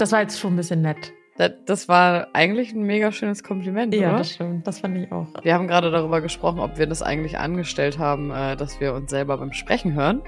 das 0.00 0.12
war 0.12 0.20
jetzt 0.20 0.38
schon 0.38 0.54
ein 0.54 0.56
bisschen 0.56 0.82
nett. 0.82 1.12
Das, 1.66 1.88
war 1.88 2.28
eigentlich 2.32 2.72
ein 2.72 2.82
mega 2.82 3.10
schönes 3.10 3.42
Kompliment, 3.42 3.92
Ja, 3.92 4.10
oder? 4.10 4.18
das 4.18 4.30
stimmt. 4.30 4.66
Das 4.66 4.78
fand 4.78 4.96
ich 4.96 5.10
auch. 5.10 5.26
Wir 5.42 5.54
haben 5.54 5.66
gerade 5.66 5.90
darüber 5.90 6.20
gesprochen, 6.20 6.60
ob 6.60 6.78
wir 6.78 6.86
das 6.86 7.02
eigentlich 7.02 7.38
angestellt 7.38 7.98
haben, 7.98 8.30
äh, 8.30 8.56
dass 8.56 8.78
wir 8.78 8.94
uns 8.94 9.10
selber 9.10 9.36
beim 9.38 9.52
Sprechen 9.52 9.94
hören. 9.94 10.22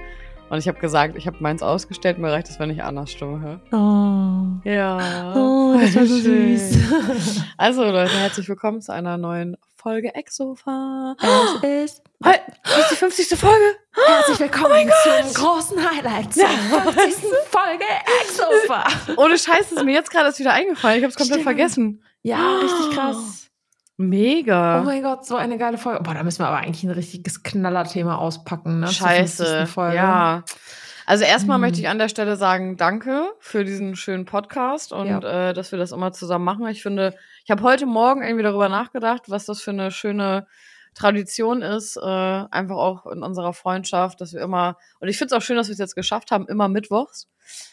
Und 0.49 0.57
ich 0.59 0.67
habe 0.67 0.79
gesagt, 0.79 1.17
ich 1.17 1.25
habe 1.27 1.37
meins 1.39 1.63
ausgestellt, 1.63 2.17
mir 2.17 2.31
reicht 2.31 2.49
es, 2.49 2.59
wenn 2.59 2.69
ich 2.69 2.83
Annas 2.83 3.11
Stimme 3.11 3.39
höre. 3.39 3.59
Oh. 3.71 4.69
Ja. 4.69 5.33
Oh, 5.35 5.77
das 5.79 5.95
war 5.95 6.05
so 6.05 6.17
süß. 6.17 7.43
Also 7.57 7.83
Leute, 7.83 8.17
herzlich 8.17 8.47
willkommen 8.49 8.81
zu 8.81 8.93
einer 8.93 9.17
neuen 9.17 9.57
Folge 9.87 10.13
Exofa. 10.15 11.15
Es 11.61 11.85
ist 11.93 12.01
Hey, 12.21 12.35
das 12.61 12.77
ist 12.79 12.91
die 12.91 12.95
50. 12.97 13.39
Folge. 13.39 13.63
herzlich 14.05 14.37
willkommen 14.41 14.91
zum 15.03 15.33
großen 15.33 15.77
Highlight 15.89 16.33
zur 16.33 16.45
50. 16.45 17.23
Folge 17.49 17.85
Exofa. 18.21 18.83
Ohne 19.15 19.37
Scheiß 19.37 19.71
ist 19.71 19.85
mir 19.85 19.93
jetzt 19.93 20.11
gerade 20.11 20.25
erst 20.25 20.39
wieder 20.39 20.51
eingefallen. 20.51 20.97
Ich 20.97 21.03
habe 21.05 21.11
es 21.11 21.15
komplett 21.15 21.35
Stimmt. 21.39 21.43
vergessen. 21.43 22.03
Ja, 22.21 22.57
richtig 22.57 22.97
krass. 22.97 23.47
Mega. 23.95 24.81
Oh 24.81 24.83
mein 24.83 25.03
Gott, 25.03 25.25
so 25.25 25.37
eine 25.37 25.57
geile 25.57 25.77
Folge. 25.77 26.03
Boah, 26.03 26.15
da 26.15 26.23
müssen 26.23 26.39
wir 26.39 26.47
aber 26.49 26.57
eigentlich 26.57 26.83
ein 26.83 26.91
richtiges 26.91 27.43
Knallerthema 27.43 28.17
auspacken, 28.17 28.81
ne? 28.81 28.89
Scheiße. 28.89 29.45
50. 29.45 29.73
Folge. 29.73 29.95
Ja. 29.95 30.43
Also 31.05 31.23
erstmal 31.23 31.55
Hm. 31.55 31.61
möchte 31.61 31.79
ich 31.79 31.87
an 31.87 31.97
der 31.97 32.09
Stelle 32.09 32.35
sagen, 32.35 32.75
danke 32.75 33.31
für 33.39 33.63
diesen 33.63 33.95
schönen 33.95 34.25
Podcast 34.25 34.91
und 34.91 35.23
äh, 35.23 35.53
dass 35.53 35.71
wir 35.71 35.79
das 35.79 35.93
immer 35.93 36.11
zusammen 36.11 36.43
machen. 36.43 36.67
Ich 36.67 36.83
finde, 36.83 37.15
ich 37.47 37.51
habe 37.51 37.63
heute 37.63 37.85
Morgen 37.85 38.23
irgendwie 38.23 38.43
darüber 38.43 38.67
nachgedacht, 38.67 39.29
was 39.29 39.45
das 39.45 39.61
für 39.61 39.71
eine 39.71 39.89
schöne 39.89 40.47
Tradition 40.93 41.61
ist, 41.61 41.95
äh, 41.95 42.01
einfach 42.01 42.75
auch 42.75 43.05
in 43.05 43.23
unserer 43.23 43.53
Freundschaft, 43.53 44.19
dass 44.19 44.33
wir 44.33 44.41
immer, 44.41 44.75
und 44.99 45.07
ich 45.07 45.17
finde 45.17 45.33
es 45.33 45.37
auch 45.41 45.45
schön, 45.45 45.55
dass 45.55 45.67
wir 45.69 45.71
es 45.73 45.79
jetzt 45.79 45.95
geschafft 45.95 46.31
haben, 46.31 46.45
immer 46.49 46.67
mittwochs, 46.67 47.29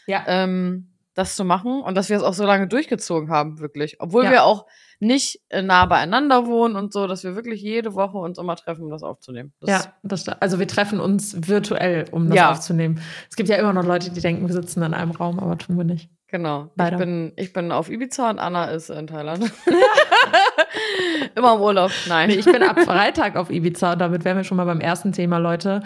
Ja. 0.06 0.22
ähm, 0.28 0.91
das 1.14 1.34
zu 1.34 1.44
machen 1.44 1.81
und 1.83 1.97
dass 1.97 2.08
wir 2.08 2.16
es 2.16 2.22
auch 2.22 2.34
so 2.34 2.44
lange 2.44 2.69
durchgezogen 2.69 3.31
haben, 3.31 3.58
wirklich. 3.58 3.97
Obwohl 3.98 4.25
Ja. 4.25 4.31
wir 4.31 4.44
auch 4.44 4.66
nicht 5.00 5.41
äh, 5.48 5.61
nah 5.62 5.86
beieinander 5.86 6.47
wohnen 6.47 6.77
und 6.77 6.92
so, 6.92 7.09
dass 7.09 7.25
wir 7.25 7.34
wirklich 7.34 7.61
jede 7.61 7.94
Woche 7.94 8.19
uns 8.19 8.38
immer 8.38 8.55
treffen, 8.55 8.84
um 8.84 8.91
das 8.91 9.03
aufzunehmen. 9.03 9.53
Das 9.61 9.70
Ja, 9.70 9.92
das, 10.05 10.28
also 10.28 10.61
wir 10.61 10.69
treffen 10.69 11.00
uns 11.00 11.48
virtuell, 11.48 12.05
um 12.12 12.28
das 12.28 12.36
Ja. 12.36 12.50
aufzunehmen. 12.53 13.00
Es 13.28 13.34
gibt 13.34 13.48
ja 13.48 13.56
immer 13.56 13.72
noch 13.72 13.84
Leute, 13.84 14.11
die 14.12 14.20
denken, 14.20 14.47
wir 14.47 14.55
sitzen 14.55 14.84
in 14.84 14.94
einem 14.94 15.11
Raum, 15.11 15.41
aber 15.41 15.59
tun 15.59 15.77
wir 15.77 15.84
nicht. 15.84 16.11
Genau. 16.34 16.68
Ich 16.77 16.96
bin, 16.96 17.32
ich 17.36 17.52
bin 17.52 17.70
auf 17.70 17.88
Ibiza 17.88 18.28
und 18.28 18.40
Anna 18.40 18.64
ist 18.64 18.90
in 18.90 19.06
Thailand. 19.06 19.44
Immer 21.36 21.54
im 21.54 21.60
Urlaub. 21.60 21.92
Nein. 22.08 22.28
Nee, 22.30 22.34
ich 22.34 22.44
bin 22.44 22.60
ab 22.64 22.80
Freitag 22.80 23.36
auf 23.36 23.50
Ibiza 23.50 23.92
und 23.92 24.00
damit 24.00 24.24
wären 24.24 24.36
wir 24.36 24.42
schon 24.42 24.56
mal 24.56 24.64
beim 24.64 24.80
ersten 24.80 25.12
Thema, 25.12 25.38
Leute. 25.38 25.84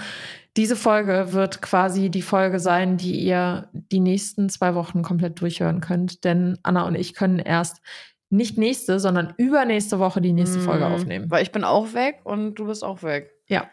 Diese 0.57 0.75
Folge 0.75 1.35
wird 1.35 1.61
quasi 1.61 2.09
die 2.09 2.23
Folge 2.23 2.61
sein, 2.61 2.97
die 2.97 3.21
ihr 3.21 3.69
die 3.75 4.01
nächsten 4.01 4.49
zwei 4.49 4.75
Wochen 4.75 5.03
komplett 5.03 5.39
durchhören 5.39 5.83
könnt. 5.83 6.25
Denn 6.25 6.59
Anna 6.63 6.87
und 6.87 6.95
ich 6.95 7.13
können 7.13 7.41
erst 7.41 7.83
nicht 8.31 8.57
nächste, 8.57 9.01
sondern 9.01 9.35
übernächste 9.37 9.99
Woche 9.99 10.23
die 10.23 10.33
nächste 10.33 10.61
Folge 10.61 10.89
Mm, 10.89 10.93
aufnehmen. 10.95 11.31
Weil 11.31 11.43
ich 11.43 11.53
bin 11.53 11.63
auch 11.63 11.93
weg 11.93 12.21
und 12.25 12.55
du 12.55 12.69
bist 12.69 12.83
auch 12.83 13.03
weg. 13.03 13.33
Ja. 13.49 13.69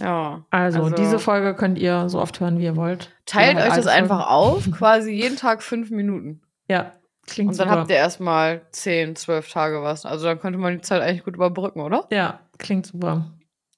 Ja. 0.00 0.44
Also, 0.50 0.82
Also- 0.84 0.96
diese 0.96 1.18
Folge 1.18 1.54
könnt 1.54 1.78
ihr 1.78 2.08
so 2.08 2.20
oft 2.20 2.40
hören, 2.40 2.58
wie 2.58 2.64
ihr 2.64 2.76
wollt. 2.76 3.10
Teilt 3.26 3.56
Oder 3.56 3.64
euch 3.64 3.70
halt 3.70 3.78
das 3.78 3.86
einfach 3.86 4.28
auf, 4.30 4.70
quasi 4.78 5.12
jeden 5.12 5.36
Tag 5.36 5.62
fünf 5.62 5.90
Minuten. 5.90 6.40
Ja, 6.68 6.92
klingt 7.26 7.50
Und 7.50 7.58
dann 7.60 7.68
super. 7.68 7.80
habt 7.80 7.90
ihr 7.90 7.96
erstmal 7.96 8.62
zehn, 8.70 9.14
zwölf 9.16 9.50
Tage 9.50 9.82
was. 9.82 10.06
Also 10.06 10.26
dann 10.26 10.40
könnte 10.40 10.58
man 10.58 10.74
die 10.74 10.80
Zeit 10.80 11.02
eigentlich 11.02 11.24
gut 11.24 11.34
überbrücken, 11.36 11.80
oder? 11.80 12.06
ja, 12.10 12.40
klingt 12.58 12.86
super. 12.86 13.26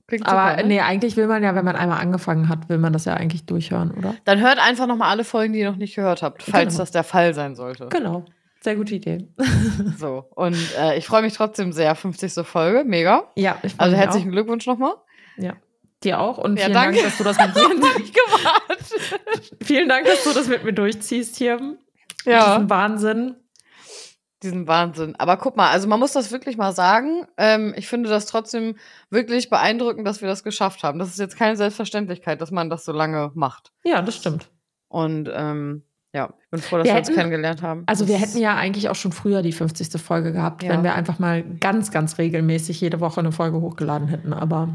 Klingt 0.07 0.27
Aber 0.27 0.51
super, 0.51 0.63
ne? 0.63 0.69
nee, 0.69 0.81
eigentlich 0.81 1.17
will 1.17 1.27
man 1.27 1.43
ja, 1.43 1.55
wenn 1.55 1.65
man 1.65 1.77
einmal 1.77 1.99
angefangen 1.99 2.51
hat, 2.51 2.69
will 2.69 2.77
man 2.77 2.93
das 2.93 3.07
ja 3.07 3.15
eigentlich 3.15 3.47
durchhören, 3.47 3.91
oder? 3.93 4.15
Dann 4.27 4.39
hört 4.41 4.59
einfach 4.59 4.87
nochmal 4.87 5.09
alle 5.11 5.25
Folgen, 5.25 5.55
die 5.55 5.61
ihr 5.61 5.71
noch 5.71 5.79
nicht 5.79 5.95
gehört 5.97 6.23
habt, 6.23 6.43
falls 6.43 6.75
Genau. 6.75 6.79
das 6.83 6.91
der 6.91 7.05
Fall 7.05 7.33
sein 7.33 7.55
sollte. 7.55 7.89
Genau. 7.89 8.25
Sehr 8.61 8.77
gute 8.77 8.95
Idee. 8.95 9.29
So. 9.99 10.25
Und 10.35 10.57
äh, 10.79 10.97
ich 10.99 11.07
freue 11.07 11.23
mich 11.23 11.33
trotzdem 11.35 11.73
sehr. 11.73 11.95
50. 11.95 12.47
Folge. 12.47 12.85
Mega. 12.85 13.25
Ja, 13.37 13.57
ich 13.63 13.75
Also 13.79 13.93
mich 13.93 14.01
herzlichen 14.01 14.31
Glückwunsch 14.31 14.67
nochmal. 14.67 14.93
auch. 14.93 15.03
Ja. 15.39 15.55
Dir 16.05 16.21
auch 16.21 16.39
und 16.39 16.57
Ja, 16.59 16.67
vielen 16.67 16.75
danke. 16.75 16.97
Dank, 17.01 17.07
dass 17.07 17.19
du 17.19 17.25
das 17.25 17.39
mit 17.39 17.55
mir. 17.81 17.91
Vielen 19.65 19.89
Dank, 19.89 20.07
dass 20.07 20.25
du 20.25 20.33
das 20.33 20.49
mit 20.49 20.65
mir 20.65 20.73
durchziehst 20.73 21.37
hier. 21.37 21.59
Ja. 22.25 22.55
Diesen 22.55 22.71
Wahnsinn. 22.71 23.37
Diesen 24.43 24.67
Wahnsinn. 24.67 25.15
Aber 25.17 25.37
guck 25.39 25.57
mal, 25.57 25.71
also 25.71 25.89
man 25.89 25.99
muss 25.99 26.13
das 26.13 26.31
wirklich 26.31 26.57
mal 26.59 26.73
sagen. 26.73 27.27
Ähm, 27.39 27.73
ich 27.77 27.89
finde 27.89 28.11
das 28.11 28.27
trotzdem 28.27 28.77
wirklich 29.09 29.49
beeindruckend, 29.49 30.07
dass 30.07 30.21
wir 30.21 30.29
das 30.29 30.45
geschafft 30.45 30.83
haben. 30.83 30.99
Das 30.99 31.09
ist 31.09 31.19
jetzt 31.19 31.37
keine 31.39 31.57
Selbstverständlichkeit, 31.57 32.41
dass 32.43 32.51
man 32.51 32.69
das 32.69 32.85
so 32.85 32.93
lange 32.93 33.31
macht. 33.35 33.73
Ja, 33.85 34.03
das 34.03 34.17
stimmt. 34.17 34.51
Und 34.89 35.31
ähm, 35.35 35.83
ja, 36.13 36.29
ich 36.45 36.51
bin 36.51 36.61
froh, 36.61 36.77
dass 36.77 36.85
Wir 36.87 36.93
wir, 36.93 36.99
uns 36.99 37.09
hätten- 37.09 37.19
kennengelernt 37.19 37.63
haben. 37.63 37.85
Also 37.87 38.07
wir 38.07 38.19
hätten 38.19 38.39
ja 38.39 38.55
eigentlich 38.55 38.89
auch 38.91 38.95
schon 38.97 39.13
früher 39.13 39.41
die 39.43 39.53
50. 39.53 40.01
Folge 40.01 40.33
gehabt, 40.33 40.63
Ja. 40.63 40.69
wenn 40.71 40.85
wir 40.85 40.95
einfach 40.95 41.19
mal 41.19 41.43
ganz, 41.43 41.91
ganz 41.91 42.19
regelmäßig 42.19 42.81
jede 42.81 43.01
Woche 43.01 43.21
eine 43.21 43.33
Folge 43.33 43.61
hochgeladen 43.61 44.09
hätten. 44.09 44.33
Aber 44.35 44.69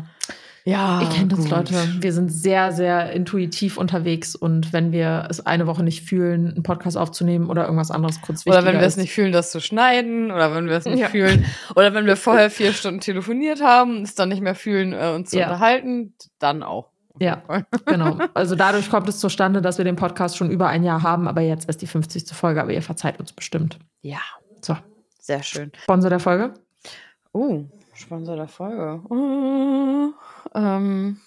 ja, 0.66 1.02
ihr 1.02 1.09
kennt 1.09 1.31
uns, 1.34 1.44
gut. 1.44 1.52
Leute. 1.52 1.74
Wir 2.00 2.14
sind 2.14 2.30
sehr, 2.30 2.72
sehr 2.72 3.12
intuitiv 3.12 3.78
unterwegs 3.78 4.36
und 4.36 4.72
wenn 4.74 4.92
wir 4.92 5.25
es 5.30 5.46
eine 5.46 5.68
Woche 5.68 5.84
nicht 5.84 6.03
fühlen, 6.08 6.47
einen 6.52 6.64
Podcast 6.64 6.97
aufzunehmen 6.97 7.50
oder 7.50 7.64
irgendwas 7.64 7.92
anderes 7.92 8.22
kurz 8.22 8.46
Oder 8.46 8.66
wenn 8.66 8.75
wir 8.75 8.81
es 8.86 8.94
ist. 8.94 8.98
nicht 9.02 9.14
fühlen, 9.14 9.31
das 9.31 9.52
zu 9.52 9.62
schneiden, 9.62 10.31
oder 10.31 10.53
wenn 10.53 10.68
wir 10.68 10.78
es 10.78 10.86
nicht 10.86 11.00
Ja. 11.00 11.08
fühlen, 11.09 11.46
oder 11.75 11.94
wenn 11.94 12.06
wir 12.06 12.16
vorher 12.18 12.50
vier 12.50 12.74
Stunden 12.74 13.00
telefoniert 13.00 13.62
haben, 13.64 14.03
es 14.03 14.16
dann 14.16 14.30
nicht 14.30 14.42
mehr 14.42 14.56
fühlen, 14.56 14.94
äh, 14.94 15.14
uns 15.16 15.30
zu 15.31 15.40
Ja. 15.40 15.46
unterhalten, 15.48 16.14
dann 16.40 16.62
auch. 16.64 16.90
Ja, 17.19 17.42
genau. 17.86 18.18
Also 18.34 18.56
dadurch 18.56 18.90
kommt 18.90 19.09
es 19.09 19.19
zustande, 19.19 19.62
dass 19.62 19.78
wir 19.78 19.86
den 19.86 19.96
Podcast 19.98 20.38
schon 20.38 20.52
über 20.52 20.68
ein 20.68 20.84
Jahr 20.84 21.03
haben, 21.03 21.28
aber 21.28 21.42
jetzt 21.42 21.68
erst 21.68 21.81
die 21.81 21.88
50. 21.88 22.28
Folge, 22.34 22.62
aber 22.62 22.72
ihr 22.72 22.81
verzeiht 22.81 23.19
uns 23.19 23.34
bestimmt. 23.34 23.78
Ja, 24.02 24.19
So, 24.62 24.78
sehr 25.19 25.44
schön. 25.44 25.72
Sponsor 25.84 26.09
der 26.09 26.19
Folge? 26.19 26.53
Oh, 27.34 27.64
Sponsor 27.94 28.38
der 28.38 28.48
Folge. 28.48 29.02
Oh, 29.09 30.14
ähm, 30.55 31.19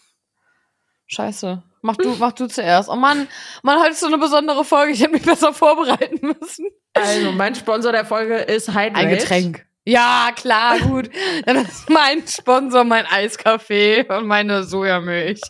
scheiße. 1.06 1.62
Mach 1.82 1.96
du, 1.96 2.14
mach 2.18 2.32
du 2.32 2.46
zuerst. 2.46 2.88
Oh 2.88 2.94
Mann, 2.94 3.26
Mann, 3.62 3.80
heute 3.80 3.90
ist 3.90 4.00
so 4.00 4.06
eine 4.06 4.18
besondere 4.18 4.64
Folge. 4.64 4.92
Ich 4.92 5.00
hätte 5.00 5.12
mich 5.12 5.24
besser 5.24 5.52
vorbereiten 5.52 6.20
müssen. 6.20 6.66
Also, 6.94 7.32
mein 7.32 7.54
Sponsor 7.54 7.90
der 7.90 8.04
Folge 8.04 8.36
ist 8.36 8.68
Hydrate. 8.68 8.94
Ein 8.94 9.08
Getränk. 9.08 9.66
Ja, 9.84 10.30
klar, 10.34 10.78
gut. 10.78 11.10
Dann 11.44 11.56
ist 11.56 11.90
mein 11.90 12.26
Sponsor 12.26 12.84
mein 12.84 13.04
Eiskaffee 13.06 14.06
und 14.08 14.26
meine 14.26 14.62
Sojamilch. 14.62 15.40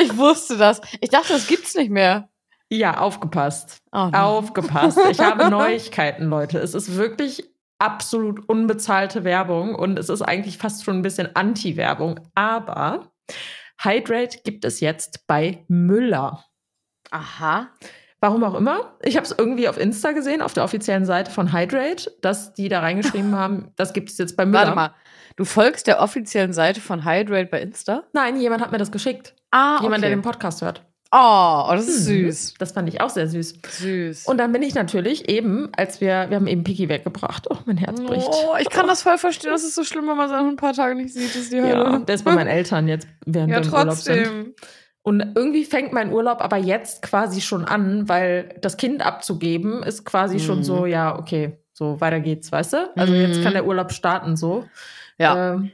Ich 0.00 0.16
wusste 0.16 0.56
das. 0.56 0.80
Ich 1.00 1.10
dachte, 1.10 1.32
das 1.32 1.48
gibt's 1.48 1.74
nicht 1.74 1.90
mehr. 1.90 2.28
Ja, 2.68 2.98
aufgepasst. 2.98 3.82
Oh. 3.92 4.08
Aufgepasst. 4.12 4.98
Ich 5.10 5.18
habe 5.18 5.50
Neuigkeiten, 5.50 6.26
Leute. 6.30 6.58
Es 6.58 6.74
ist 6.74 6.96
wirklich 6.96 7.51
absolut 7.82 8.48
unbezahlte 8.48 9.24
Werbung 9.24 9.74
und 9.74 9.98
es 9.98 10.08
ist 10.08 10.22
eigentlich 10.22 10.56
fast 10.56 10.84
schon 10.84 10.96
ein 10.98 11.02
bisschen 11.02 11.34
Anti-Werbung. 11.34 12.20
Aber 12.34 13.12
Hydrate 13.80 14.38
gibt 14.44 14.64
es 14.64 14.80
jetzt 14.80 15.26
bei 15.26 15.64
Müller. 15.66 16.44
Aha. 17.10 17.70
Warum 18.20 18.44
auch 18.44 18.54
immer. 18.54 18.96
Ich 19.02 19.16
habe 19.16 19.26
es 19.26 19.34
irgendwie 19.36 19.68
auf 19.68 19.78
Insta 19.78 20.12
gesehen, 20.12 20.42
auf 20.42 20.54
der 20.54 20.62
offiziellen 20.62 21.04
Seite 21.04 21.32
von 21.32 21.52
Hydrate, 21.52 22.12
dass 22.20 22.54
die 22.54 22.68
da 22.68 22.78
reingeschrieben 22.78 23.34
haben, 23.36 23.72
das 23.74 23.92
gibt 23.92 24.10
es 24.10 24.18
jetzt 24.18 24.36
bei 24.36 24.46
Müller. 24.46 24.60
Warte 24.60 24.76
mal. 24.76 24.94
Du 25.34 25.44
folgst 25.44 25.88
der 25.88 26.00
offiziellen 26.00 26.52
Seite 26.52 26.80
von 26.80 27.04
Hydrate 27.04 27.46
bei 27.46 27.60
Insta? 27.60 28.04
Nein, 28.12 28.38
jemand 28.38 28.62
hat 28.62 28.70
mir 28.70 28.78
das 28.78 28.92
geschickt. 28.92 29.34
Ah, 29.50 29.80
Jemand, 29.82 30.02
der 30.02 30.10
okay. 30.10 30.16
den 30.16 30.22
Podcast 30.22 30.62
hört. 30.62 30.84
Oh, 31.14 31.64
oh, 31.68 31.72
das 31.74 31.88
ist 31.88 32.08
Mhm. 32.08 32.24
süß. 32.30 32.54
Das 32.58 32.72
fand 32.72 32.88
ich 32.88 33.02
auch 33.02 33.10
sehr 33.10 33.28
süß. 33.28 33.54
Süß. 33.68 34.26
Und 34.26 34.38
dann 34.38 34.50
bin 34.52 34.62
ich 34.62 34.74
natürlich 34.74 35.28
eben, 35.28 35.68
als 35.76 36.00
wir, 36.00 36.26
wir 36.30 36.36
haben 36.36 36.46
eben 36.46 36.64
Piki 36.64 36.88
weggebracht. 36.88 37.48
Oh, 37.50 37.58
mein 37.66 37.76
Herz 37.76 38.00
bricht. 38.00 38.26
Oh, 38.30 38.54
ich 38.58 38.70
kann 38.70 38.86
das 38.86 39.02
voll 39.02 39.18
verstehen. 39.18 39.50
Das 39.50 39.62
ist 39.62 39.74
so 39.74 39.84
schlimm, 39.84 40.08
wenn 40.08 40.16
man 40.16 40.30
Hund 40.30 40.52
ein 40.54 40.56
paar 40.56 40.72
Tage 40.72 40.94
nicht 40.94 41.12
sieht. 41.12 41.28
Das 41.28 41.36
ist 41.42 41.52
die 41.52 41.60
Hölle. 41.60 41.68
Ja, 41.84 41.98
der 41.98 42.14
ist 42.14 42.24
bei 42.24 42.32
meinen 42.34 42.46
Eltern 42.48 42.88
jetzt, 42.88 43.06
während 43.26 43.50
Ja, 43.52 43.58
wir 43.60 43.66
im 43.66 43.72
Urlaub 43.74 43.94
sind. 43.96 44.16
trotzdem. 44.24 44.54
Und 45.02 45.20
irgendwie 45.34 45.64
fängt 45.64 45.92
mein 45.92 46.12
Urlaub 46.12 46.40
aber 46.40 46.56
jetzt 46.56 47.02
quasi 47.02 47.40
schon 47.42 47.64
an, 47.66 48.08
weil 48.08 48.54
das 48.62 48.76
Kind 48.78 49.04
abzugeben 49.04 49.82
ist 49.82 50.04
quasi 50.06 50.38
schon 50.40 50.58
Mhm. 50.58 50.64
so, 50.64 50.86
ja, 50.86 51.18
okay, 51.18 51.58
so 51.74 52.00
weiter 52.00 52.20
geht's, 52.20 52.50
weißt 52.52 52.72
du? 52.74 52.90
Also 52.96 53.12
Mhm. 53.12 53.20
jetzt 53.20 53.42
kann 53.42 53.52
der 53.52 53.66
Urlaub 53.66 53.92
starten 53.92 54.36
so. 54.36 54.64
Ja. 55.18 55.54
Ähm, 55.54 55.72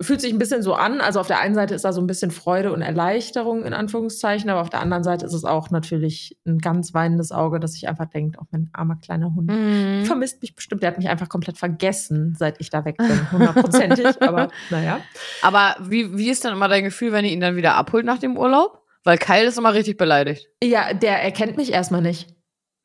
fühlt 0.00 0.20
sich 0.20 0.32
ein 0.32 0.38
bisschen 0.38 0.62
so 0.62 0.74
an. 0.74 1.00
Also 1.00 1.20
auf 1.20 1.26
der 1.26 1.40
einen 1.40 1.54
Seite 1.54 1.74
ist 1.74 1.84
da 1.84 1.92
so 1.92 2.00
ein 2.00 2.06
bisschen 2.06 2.30
Freude 2.30 2.72
und 2.72 2.82
Erleichterung 2.82 3.64
in 3.64 3.74
Anführungszeichen, 3.74 4.48
aber 4.48 4.60
auf 4.60 4.70
der 4.70 4.80
anderen 4.80 5.04
Seite 5.04 5.26
ist 5.26 5.34
es 5.34 5.44
auch 5.44 5.70
natürlich 5.70 6.38
ein 6.46 6.58
ganz 6.58 6.94
weinendes 6.94 7.32
Auge, 7.32 7.60
dass 7.60 7.72
sich 7.72 7.88
einfach 7.88 8.06
denkt, 8.06 8.38
auch 8.38 8.46
mein 8.50 8.70
armer 8.72 8.96
kleiner 8.96 9.34
Hund. 9.34 9.50
Mhm. 9.50 10.04
Vermisst 10.06 10.40
mich 10.40 10.54
bestimmt. 10.54 10.82
Der 10.82 10.90
hat 10.90 10.98
mich 10.98 11.08
einfach 11.08 11.28
komplett 11.28 11.58
vergessen, 11.58 12.34
seit 12.38 12.60
ich 12.60 12.70
da 12.70 12.84
weg 12.84 12.96
bin. 12.96 13.30
Hundertprozentig. 13.30 14.06
aber 14.22 14.48
naja. 14.70 15.00
Aber 15.42 15.76
wie, 15.80 16.16
wie 16.16 16.30
ist 16.30 16.44
dann 16.44 16.54
immer 16.54 16.68
dein 16.68 16.84
Gefühl, 16.84 17.12
wenn 17.12 17.24
ihr 17.24 17.32
ihn 17.32 17.40
dann 17.40 17.56
wieder 17.56 17.74
abholt 17.74 18.06
nach 18.06 18.18
dem 18.18 18.36
Urlaub? 18.38 18.80
Weil 19.04 19.18
Kyle 19.18 19.46
ist 19.46 19.58
immer 19.58 19.74
richtig 19.74 19.96
beleidigt. 19.96 20.48
Ja, 20.62 20.92
der 20.92 21.22
erkennt 21.22 21.56
mich 21.56 21.72
erstmal 21.72 22.02
nicht. 22.02 22.28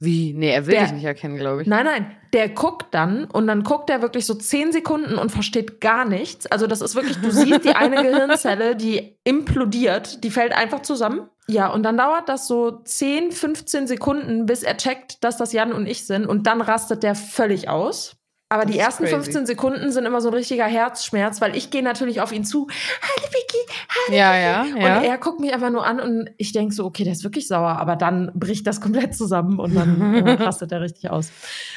Wie? 0.06 0.34
Nee, 0.34 0.52
er 0.52 0.66
will 0.66 0.74
Der- 0.75 0.84
dich 0.84 0.94
nicht 0.94 1.04
erkennen, 1.06 1.36
glaube 1.38 1.63
ich. 1.63 1.68
Nein, 1.68 1.86
nein, 1.86 2.16
der 2.34 2.50
guckt 2.50 2.94
dann 2.94 3.25
und 3.25 3.48
dann 3.48 3.63
guckt 3.63 3.90
er 3.90 4.02
wirklich 4.02 4.25
so 4.25 4.34
zehn 4.36 4.72
Sekunden 4.72 5.18
und 5.18 5.31
versteht 5.31 5.81
gar 5.81 6.06
nichts. 6.06 6.46
Also 6.48 6.68
das 6.68 6.81
ist 6.81 6.96
wirklich, 6.96 7.18
du 7.18 7.31
siehst 7.31 7.66
die 7.66 7.75
eine 7.75 7.96
Gehirnzelle, 8.04 8.75
die 8.75 9.18
implodiert, 9.24 10.24
die 10.24 10.31
fällt 10.31 10.54
einfach 10.54 10.81
zusammen. 10.81 11.30
Ja, 11.48 11.68
und 11.68 11.84
dann 11.84 11.98
dauert 11.98 12.28
das 12.28 12.48
so 12.48 12.72
10, 12.84 13.31
15 13.31 13.86
Sekunden, 13.88 14.46
bis 14.46 14.63
er 14.63 14.78
checkt, 14.78 15.24
dass 15.24 15.38
das 15.38 15.54
Jan 15.54 15.74
und 15.74 15.86
ich 15.86 16.07
sind 16.07 16.25
und 16.25 16.48
dann 16.48 16.60
rastet 16.62 17.04
der 17.04 17.13
völlig 17.16 17.69
aus. 17.69 18.16
Aber 18.47 18.63
Das 18.63 18.71
die 18.74 18.80
ersten 18.80 19.03
crazy. 19.06 19.15
15 19.15 19.45
Sekunden 19.47 19.92
sind 19.92 20.06
immer 20.06 20.21
so 20.21 20.30
ein 20.30 20.36
richtiger 20.36 20.65
Herzschmerz, 20.68 21.42
weil 21.42 21.56
ich 21.56 21.71
gehe 21.71 21.81
natürlich 21.81 22.21
auf 22.21 22.31
ihn 22.31 22.45
zu. 22.45 22.68
Hallo 23.01 23.27
Vicky, 23.33 24.15
Ja, 24.15 24.36
ja, 24.38 24.65
ja. 24.65 24.97
und 24.97 25.03
er 25.03 25.18
guckt 25.18 25.39
mich 25.39 25.51
einfach 25.51 25.71
nur 25.71 25.83
an 25.86 26.00
und 26.00 26.30
ich 26.38 26.51
denke 26.51 26.74
so, 26.75 26.86
okay, 26.86 27.03
der 27.03 27.13
ist 27.13 27.24
wirklich 27.24 27.47
sauer, 27.47 27.80
aber 27.80 27.95
dann 27.95 28.31
bricht 28.36 28.68
das 28.68 28.80
komplett 28.81 29.15
zusammen 29.15 29.57
und 29.59 29.74
dann 29.74 30.13
äh, 30.27 30.31
rastet 30.33 30.71
er 30.71 30.81
richtig 30.81 31.09
aus. 31.09 31.31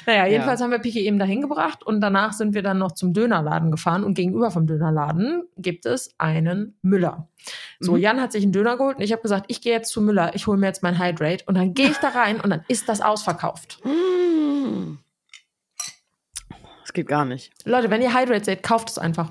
Naja, 0.07 0.27
jedenfalls 0.27 0.61
haben 0.61 0.71
wir 0.71 0.79
Piki 0.79 1.01
eben 1.07 1.19
dahin 1.19 1.41
gebracht 1.41 1.83
und 1.87 2.03
danach 2.03 2.35
sind 2.35 2.53
wir 2.55 2.63
dann 2.63 2.77
noch 2.79 2.93
zum 2.93 3.15
Dönerladen 3.15 3.71
gefahren 3.71 4.05
und 4.05 4.13
gegenüber 4.13 4.51
vom 4.51 4.67
Dönerladen 4.67 5.45
gibt 5.57 5.87
es 5.87 6.11
einen 6.19 6.77
Müller. 6.83 7.29
So, 7.81 7.93
Mhm. 7.93 7.99
Jan 7.99 8.21
hat 8.21 8.33
sich 8.33 8.43
einen 8.43 8.53
Döner 8.53 8.77
geholt 8.77 8.99
und 8.99 9.03
ich 9.03 9.13
habe 9.13 9.23
gesagt, 9.23 9.47
ich 9.49 9.63
gehe 9.63 9.73
jetzt 9.73 9.89
zu 9.91 10.03
Müller, 10.03 10.35
ich 10.35 10.47
hole 10.47 10.59
mir 10.59 10.67
jetzt 10.67 10.83
mein 10.83 11.03
Hydrate 11.03 11.45
und 11.47 11.57
dann 11.57 11.73
gehe 11.73 11.89
ich 11.89 11.97
da 11.97 12.09
rein 12.09 12.43
und 12.43 12.51
dann 12.51 12.63
ist 12.69 12.91
das 12.91 13.01
ausverkauft. 13.01 13.79
Mm. 13.85 14.99
Das 16.89 16.95
geht 16.95 17.07
gar 17.07 17.27
nicht. 17.27 17.53
Leute, 17.67 17.91
wenn 17.91 18.01
ihr 18.01 18.19
Hydrate 18.19 18.47
seht, 18.47 18.63
kauft 18.63 18.89
es 18.89 18.97
einfach. 18.97 19.31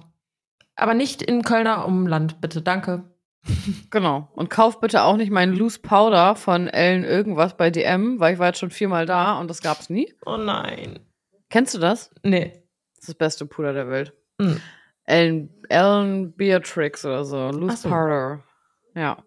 Aber 0.75 0.93
nicht 0.93 1.23
in 1.23 1.41
Kölner 1.41 1.87
Umland, 1.87 2.39
bitte. 2.39 2.61
Danke. 2.61 3.03
Genau. 3.89 4.29
Und 4.33 4.49
kauf 4.49 4.79
bitte 4.79 5.03
auch 5.03 5.15
nicht 5.15 5.31
meinen 5.31 5.55
Loose 5.55 5.79
Powder 5.79 6.35
von 6.35 6.67
Ellen 6.67 7.03
irgendwas 7.03 7.57
bei 7.57 7.71
DM, 7.71 8.19
weil 8.19 8.33
ich 8.33 8.39
war 8.39 8.47
jetzt 8.47 8.59
schon 8.59 8.69
viermal 8.69 9.05
da 9.05 9.39
und 9.39 9.47
das 9.49 9.61
gab's 9.61 9.89
nie. 9.89 10.13
Oh 10.25 10.37
nein. 10.37 10.99
Kennst 11.49 11.73
du 11.73 11.79
das? 11.79 12.11
Nee. 12.21 12.51
Das 12.95 13.03
ist 13.03 13.09
das 13.09 13.15
beste 13.15 13.45
Puder 13.45 13.73
der 13.73 13.89
Welt. 13.89 14.13
Hm. 14.39 14.61
Ellen, 15.05 15.49
Ellen 15.69 16.33
Beatrix 16.33 17.05
oder 17.05 17.23
so. 17.23 17.49
Loose 17.49 17.77
so. 17.77 17.89
Powder. 17.89 18.43
Ja. 18.93 19.23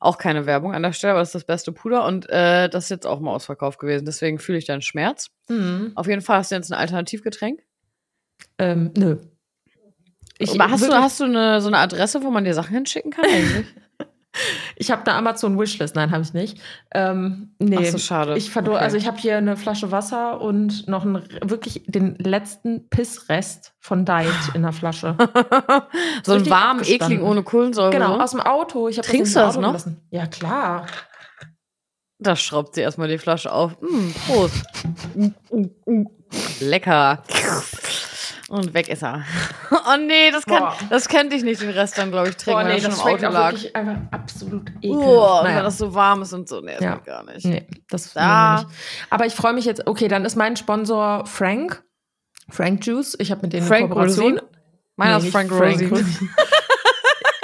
Auch 0.00 0.16
keine 0.16 0.46
Werbung 0.46 0.72
an 0.72 0.84
der 0.84 0.92
Stelle, 0.92 1.12
aber 1.12 1.20
das 1.20 1.30
ist 1.30 1.34
das 1.34 1.44
beste 1.44 1.72
Puder 1.72 2.06
und 2.06 2.30
äh, 2.30 2.70
das 2.70 2.84
ist 2.84 2.90
jetzt 2.90 3.06
auch 3.06 3.20
mal 3.20 3.34
ausverkauft 3.34 3.78
gewesen. 3.78 4.06
Deswegen 4.06 4.38
fühle 4.38 4.58
ich 4.58 4.64
deinen 4.64 4.82
Schmerz. 4.82 5.30
Hm. 5.48 5.92
Auf 5.96 6.06
jeden 6.06 6.22
Fall 6.22 6.38
hast 6.38 6.50
du 6.52 6.54
jetzt 6.54 6.72
ein 6.72 6.78
Alternativgetränk. 6.78 7.60
Ähm, 8.58 8.92
nö. 8.96 9.16
Ich, 10.38 10.60
aber 10.60 10.70
hast 10.70 10.86
du, 10.86 10.92
hast 10.92 11.20
du 11.20 11.24
eine, 11.24 11.60
so 11.60 11.68
eine 11.68 11.78
Adresse, 11.78 12.22
wo 12.22 12.30
man 12.30 12.44
dir 12.44 12.54
Sachen 12.54 12.74
hinschicken 12.74 13.12
kann 13.12 13.24
eigentlich? 13.24 13.66
ich 14.76 14.90
habe 14.90 15.06
eine 15.06 15.14
Amazon-Wishlist. 15.16 15.94
Nein, 15.94 16.10
habe 16.10 16.22
ich 16.22 16.34
nicht. 16.34 16.60
Ähm, 16.92 17.54
nee. 17.58 17.78
Ach 17.80 17.84
so, 17.84 17.98
schade. 17.98 18.36
Ich 18.36 18.50
verdor 18.50 18.74
Okay. 18.74 18.84
Also 18.84 18.96
ich 18.96 19.06
habe 19.06 19.18
hier 19.18 19.36
eine 19.36 19.56
Flasche 19.56 19.92
Wasser 19.92 20.40
und 20.40 20.88
noch 20.88 21.04
einen, 21.04 21.22
wirklich 21.42 21.84
den 21.86 22.16
letzten 22.16 22.88
Pissrest 22.88 23.74
von 23.78 24.04
Diet 24.04 24.54
in 24.54 24.62
der 24.62 24.72
Flasche. 24.72 25.16
so 26.24 26.34
warmen, 26.50 26.80
abgestanden. 26.80 26.86
ekligen 26.86 27.22
ohne 27.22 27.42
Kohlensäure. 27.44 27.90
genau, 27.90 28.14
so. 28.14 28.20
aus 28.20 28.30
dem 28.32 28.40
Auto. 28.40 28.88
Ich 28.88 28.98
hab 28.98 29.04
Trinkst 29.04 29.36
das 29.36 29.42
du 29.42 29.46
das 29.46 29.56
noch? 29.56 29.68
Gelassen. 29.68 30.00
Ja, 30.10 30.26
klar. 30.26 30.86
Da 32.18 32.36
schraubt 32.36 32.74
sie 32.74 32.80
erstmal 32.80 33.08
die 33.08 33.18
Flasche 33.18 33.52
auf. 33.52 33.80
Mm, 33.80 34.10
Prost. 34.26 34.64
Lecker. 36.60 37.22
Und 38.54 38.72
weg 38.72 38.88
ist 38.88 39.02
er. 39.02 39.24
Oh 39.70 39.96
nee, 39.98 40.30
das, 40.30 40.46
kann, 40.46 40.60
Boah. 40.60 40.76
das 40.88 41.08
könnte 41.08 41.34
ich 41.36 41.42
nicht 41.42 41.60
den 41.60 41.70
Rest 41.70 41.98
dann, 41.98 42.10
glaube 42.10 42.28
ich, 42.30 42.36
trinken, 42.36 42.60
Boah, 42.60 42.66
wenn 42.68 42.76
nee, 42.76 42.82
er 42.82 42.88
das 42.88 43.00
schon 43.00 43.08
im 43.10 43.14
Auto 43.16 43.26
auch 43.26 43.32
lag. 43.32 43.50
wirklich 43.52 43.76
einfach 43.76 43.96
absolut 44.12 44.70
ekelhaft. 44.80 45.08
Oh, 45.08 45.40
Naja. 45.42 45.56
wenn 45.56 45.64
das 45.64 45.78
so 45.78 45.94
warm 45.94 46.22
ist 46.22 46.32
und 46.32 46.48
so. 46.48 46.60
Nee, 46.60 46.72
das 46.74 46.80
Ja. 46.82 46.94
geht 46.94 47.04
gar 47.04 47.24
nicht. 47.24 47.44
Nee, 47.44 47.66
das 47.90 48.12
Da. 48.14 48.56
nicht. 48.62 48.68
Aber 49.10 49.26
ich 49.26 49.34
freue 49.34 49.52
mich 49.52 49.64
jetzt. 49.64 49.86
Okay, 49.86 50.08
dann 50.08 50.24
ist 50.24 50.36
mein 50.36 50.56
Sponsor 50.56 51.26
Frank. 51.26 51.82
Frank 52.50 52.86
Juice. 52.86 53.16
Ich 53.18 53.30
habe 53.30 53.42
mit 53.42 53.52
denen 53.52 53.62
eine 53.66 53.68
Frank 53.68 53.88
Kooperation. 53.90 54.32
Rosin? 54.34 54.48
Meiner 54.96 55.10
Nee, 55.12 55.16
ist 55.18 55.22
nicht 55.24 55.32
Frank 55.32 55.50
Rosin. 55.52 56.28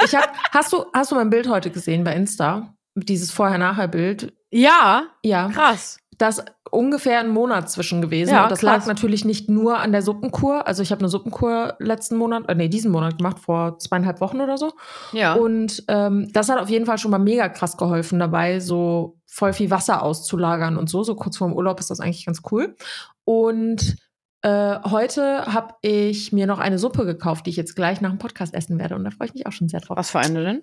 Ich 0.05 0.15
hab, 0.15 0.33
hast, 0.53 0.73
du, 0.73 0.87
hast 0.95 1.11
du 1.13 1.15
mein 1.17 1.29
Bild 1.31 1.49
heute 1.49 1.71
gesehen 1.71 2.05
bei 2.05 2.15
Insta? 2.15 2.75
Dieses 2.95 3.31
Vorher-Nachher-Bild. 3.33 4.33
Ja, 4.51 5.05
Ja. 5.23 5.49
krass. 5.49 5.99
Da 6.17 6.29
ist 6.29 6.43
ungefähr 6.71 7.21
ein 7.21 7.31
Monat 7.31 7.71
zwischen 7.71 8.01
gewesen. 8.01 8.33
Ja, 8.33 8.45
und 8.45 8.51
das 8.51 8.61
krass. 8.61 8.81
lag 8.81 8.87
natürlich 8.87 9.25
nicht 9.25 9.49
nur 9.49 9.79
an 9.79 9.93
der 9.93 10.03
Suppenkur. 10.03 10.67
Also 10.67 10.83
ich 10.83 10.91
habe 10.91 11.01
eine 11.01 11.09
Suppenkur 11.09 11.75
letzten 11.79 12.17
Monat, 12.17 12.49
äh, 12.49 12.55
nee, 12.55 12.69
diesen 12.69 12.91
Monat 12.91 13.19
gemacht, 13.19 13.39
vor 13.39 13.79
zweieinhalb 13.79 14.21
Wochen 14.21 14.41
oder 14.41 14.57
so. 14.57 14.73
Ja. 15.13 15.35
Und 15.35 15.85
ähm, 15.89 16.31
das 16.33 16.49
hat 16.49 16.59
auf 16.59 16.71
jeden 16.71 16.87
Fall 16.87 16.99
schon 16.99 17.11
mal 17.11 17.19
mega 17.19 17.49
krass 17.49 17.77
geholfen 17.77 18.19
dabei, 18.19 18.61
so 18.61 19.19
voll 19.27 19.53
viel 19.53 19.71
Wasser 19.71 20.03
auszulagern 20.03 20.77
und 20.77 20.89
so. 20.89 21.03
So 21.03 21.15
kurz 21.15 21.37
vorm 21.37 21.53
Urlaub 21.53 21.81
ist 21.81 21.91
das 21.91 22.01
eigentlich 22.01 22.27
ganz 22.27 22.43
cool. 22.51 22.77
Und 23.25 23.97
äh, 24.43 24.79
heute 24.91 25.47
habe 25.47 25.75
ich 25.83 26.33
mir 26.33 26.47
noch 26.47 26.59
eine 26.59 26.79
Suppe 26.79 27.05
gekauft, 27.05 27.45
die 27.45 27.51
ich 27.51 27.57
jetzt 27.57 27.77
gleich 27.77 28.01
nach 28.01 28.11
dem 28.11 28.19
Podcast 28.19 28.55
essen 28.55 28.79
werde. 28.79 28.95
Und 28.95 29.05
da 29.05 29.11
freue 29.11 29.29
ich 29.29 29.35
mich 29.35 29.47
auch 29.47 29.53
schon 29.53 29.69
sehr 29.69 29.81
drauf. 29.81 29.99
Was 29.99 30.11
für 30.11 30.19
eine 30.19 30.43
denn? 30.43 30.63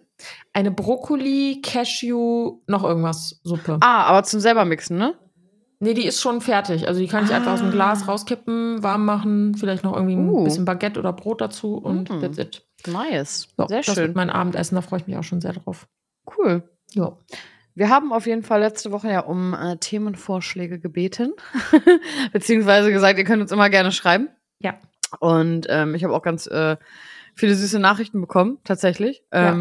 Eine 0.54 0.72
Brokkoli, 0.72 1.62
Cashew, 1.64 2.60
noch 2.66 2.84
irgendwas 2.84 3.40
Suppe. 3.44 3.78
Ah, 3.82 4.06
aber 4.06 4.24
zum 4.24 4.40
selber 4.40 4.66
mixen, 4.66 4.98
ne? 4.98 5.14
Nee, 5.80 5.94
die 5.94 6.06
ist 6.08 6.22
schon 6.22 6.42
fertig. 6.42 6.88
Also 6.88 7.00
die 7.00 7.08
kann 7.08 7.26
ich 7.26 7.32
einfach 7.34 7.54
aus 7.54 7.60
dem 7.60 7.70
Ah. 7.70 7.72
Glas 7.72 8.08
rauskippen, 8.08 8.82
warm 8.82 9.06
machen, 9.06 9.54
vielleicht 9.56 9.84
noch 9.84 9.94
irgendwie 9.94 10.16
ein 10.16 10.28
Uh. 10.30 10.44
bisschen 10.44 10.66
Baguette 10.66 11.00
oder 11.00 11.14
Brot 11.14 11.40
dazu 11.42 11.76
und 11.78 12.10
Mm. 12.10 12.20
that's 12.22 12.38
it. 12.40 12.66
Nice. 12.88 13.48
So, 13.58 13.68
Sehr 13.68 13.78
das 13.82 13.86
schön. 13.86 13.96
wird 13.98 14.16
mein 14.16 14.30
Abendessen, 14.32 14.76
da 14.76 14.82
freue 14.82 15.00
ich 15.02 15.08
mich 15.08 15.18
auch 15.18 15.24
schon 15.24 15.40
sehr 15.42 15.54
drauf. 15.54 15.88
Cool. 16.38 16.64
Ja. 16.94 17.16
Wir 17.76 17.90
haben 17.90 18.12
auf 18.12 18.26
jeden 18.26 18.42
Fall 18.42 18.62
letzte 18.62 18.92
Woche 18.92 19.10
ja 19.12 19.20
um 19.20 19.54
äh, 19.54 19.78
Themenvorschläge 19.78 20.80
gebeten. 20.80 21.34
Beziehungsweise 22.34 22.92
gesagt, 22.92 23.20
ihr 23.20 23.24
könnt 23.26 23.42
uns 23.42 23.52
immer 23.52 23.70
gerne 23.70 23.92
schreiben. 23.92 24.30
Ja. 24.60 24.76
Und 25.20 25.68
ähm, 25.70 25.94
ich 25.96 26.04
habe 26.04 26.14
auch 26.16 26.24
ganz 26.24 26.48
äh, 26.48 26.78
viele 27.36 27.54
süße 27.56 27.80
Nachrichten 27.80 28.20
bekommen, 28.20 28.58
tatsächlich. 28.64 29.24
Ja. 29.32 29.52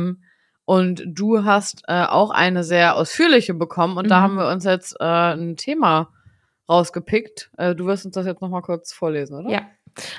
Und 0.66 1.02
du 1.06 1.44
hast 1.44 1.84
äh, 1.88 2.04
auch 2.04 2.30
eine 2.30 2.62
sehr 2.64 2.96
ausführliche 2.96 3.54
bekommen. 3.54 3.96
Und 3.96 4.10
da 4.10 4.18
Mhm. 4.18 4.22
haben 4.24 4.34
wir 4.36 4.48
uns 4.48 4.64
jetzt 4.64 4.96
äh, 5.00 5.04
ein 5.04 5.56
Thema 5.56 6.10
rausgepickt. 6.68 7.50
Äh, 7.56 7.74
du 7.74 7.86
wirst 7.86 8.04
uns 8.04 8.14
das 8.14 8.26
jetzt 8.26 8.42
nochmal 8.42 8.62
kurz 8.62 8.92
vorlesen, 8.92 9.36
oder? 9.38 9.50
Ja. 9.50 9.62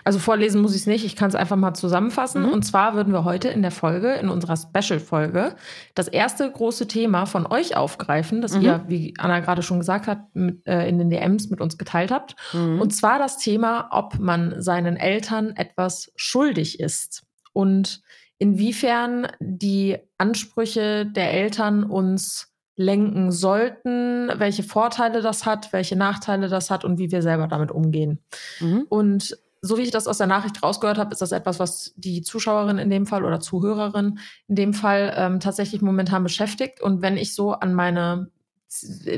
Also 0.03 0.17
vorlesen 0.17 0.59
muss 0.61 0.73
ich 0.73 0.81
es 0.81 0.88
nicht, 0.88 1.05
ich 1.05 1.15
kann 1.15 1.29
es 1.29 1.35
einfach 1.35 1.55
mal 1.55 1.75
zusammenfassen. 1.75 2.44
Mhm. 2.47 2.49
Und 2.49 2.63
zwar 2.63 2.95
würden 2.95 3.13
wir 3.13 3.25
heute 3.25 3.49
in 3.49 3.61
der 3.61 3.69
Folge, 3.69 4.13
in 4.13 4.27
unserer 4.27 4.55
Special-Folge, 4.57 5.55
das 5.94 6.07
erste 6.07 6.50
große 6.51 6.88
Thema 6.88 7.25
von 7.27 7.45
euch 7.45 7.75
aufgreifen, 7.77 8.41
das 8.41 8.55
Mhm. 8.55 8.61
ihr, 8.61 8.83
wie 8.88 9.13
Anna 9.19 9.39
gerade 9.41 9.61
schon 9.61 9.77
gesagt 9.79 10.07
hat, 10.07 10.21
mit, 10.33 10.65
äh, 10.65 10.88
in 10.88 10.97
den 10.97 11.11
DMs 11.11 11.50
mit 11.51 11.61
uns 11.61 11.77
geteilt 11.77 12.09
habt. 12.09 12.35
Mhm. 12.53 12.81
Und 12.81 12.95
zwar 12.95 13.19
das 13.19 13.38
Thema, 13.38 13.89
ob 13.91 14.17
man 14.17 14.59
seinen 14.63 14.95
Eltern 14.97 15.55
etwas 15.55 16.11
schuldig 16.15 16.79
ist 16.79 17.23
und 17.53 18.01
inwiefern 18.39 19.28
die 19.39 19.98
Ansprüche 20.18 21.06
der 21.06 21.34
Eltern 21.34 21.84
uns 21.84 22.54
lenken 22.75 23.32
sollten, 23.32 24.29
welche 24.38 24.63
Vorteile 24.63 25.22
das 25.22 25.46
hat, 25.46 25.74
welche 25.74 25.96
Nachteile 25.96 26.48
das 26.48 26.70
hat 26.70 26.86
und 26.86 27.00
wie 27.00 27.12
wir 27.12 27.24
selber 27.24 27.48
damit 27.48 27.72
umgehen. 27.72 28.20
Mhm. 28.60 28.86
Und 28.88 29.38
so 29.62 29.77
wie 29.77 29.82
ich 29.82 29.91
das 29.91 30.08
aus 30.08 30.20
der 30.20 30.27
Nachricht 30.27 30.62
rausgehört 30.62 31.00
habe, 31.00 31.12
ist 31.12 31.22
das 31.22 31.32
etwas, 31.32 31.60
was 31.60 31.94
die 31.96 32.22
Zuschauerin 32.22 32.77
in 32.77 32.91
dem 32.91 33.08
Fall 33.08 33.25
oder 33.25 33.39
Zuhörerin 33.39 34.20
in 34.48 34.56
dem 34.56 34.74
Fall 34.74 35.13
ähm, 35.17 35.39
tatsächlich 35.39 35.82
momentan 35.82 36.22
beschäftigt. 36.22 36.82
Und 36.82 37.01
wenn 37.01 37.17
ich 37.17 37.34
so 37.34 37.53
an 37.53 37.74
meine 37.74 38.29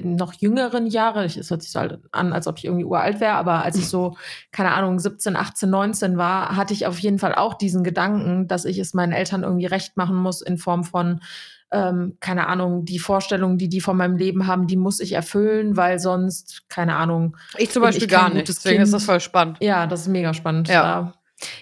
noch 0.04 0.34
jüngeren 0.34 0.88
Jahre, 0.88 1.26
ich- 1.26 1.38
es 1.38 1.50
hört 1.50 1.62
sich 1.62 1.72
so 1.72 1.80
an, 2.12 2.34
als 2.34 2.48
ob 2.48 2.58
ich 2.58 2.66
irgendwie 2.66 2.86
uralt 2.86 3.20
wäre, 3.20 3.34
aber 3.34 3.64
als 3.64 3.78
ich 3.78 3.88
so, 3.88 4.16
keine 4.52 4.74
Ahnung, 4.74 5.00
17, 5.00 5.36
18, 5.36 5.70
19 5.70 6.18
war, 6.18 6.56
hatte 6.56 6.74
ich 6.74 6.86
auf 6.88 7.00
jeden 7.00 7.20
Fall 7.20 7.36
auch 7.36 7.56
diesen 7.56 7.84
Gedanken, 7.84 8.48
dass 8.48 8.66
ich 8.66 8.78
es 8.80 8.94
meinen 8.94 9.12
Eltern 9.14 9.44
irgendwie 9.44 9.66
recht 9.66 9.98
machen 9.98 10.16
muss 10.16 10.42
in 10.42 10.58
Form 10.58 10.84
von, 10.84 11.22
ähm, 11.72 12.18
keine 12.20 12.48
Ahnung, 12.48 12.86
die 12.86 13.00
Vorstellungen, 13.00 13.58
die 13.58 13.70
die 13.70 13.82
von 13.82 13.96
meinem 13.98 14.18
Leben 14.18 14.48
haben, 14.48 14.68
die 14.68 14.78
muss 14.78 15.00
ich 15.00 15.14
erfüllen, 15.14 15.78
weil 15.78 16.00
sonst, 16.00 16.64
keine 16.70 16.96
Ahnung, 16.96 17.38
Ich 17.58 17.70
zum 17.72 17.82
Beispiel 17.84 18.04
ich 18.06 18.10
gar 18.10 18.30
nicht. 18.30 18.48
Deswegen 18.48 18.78
Kind. 18.78 18.86
ist 18.86 18.94
das 18.94 19.04
voll 19.06 19.20
spannend. 19.20 19.58
ja, 19.62 19.86
das 19.88 20.02
ist 20.02 20.08
mega 20.08 20.34
spannend. 20.34 20.68
Ja. 20.68 21.14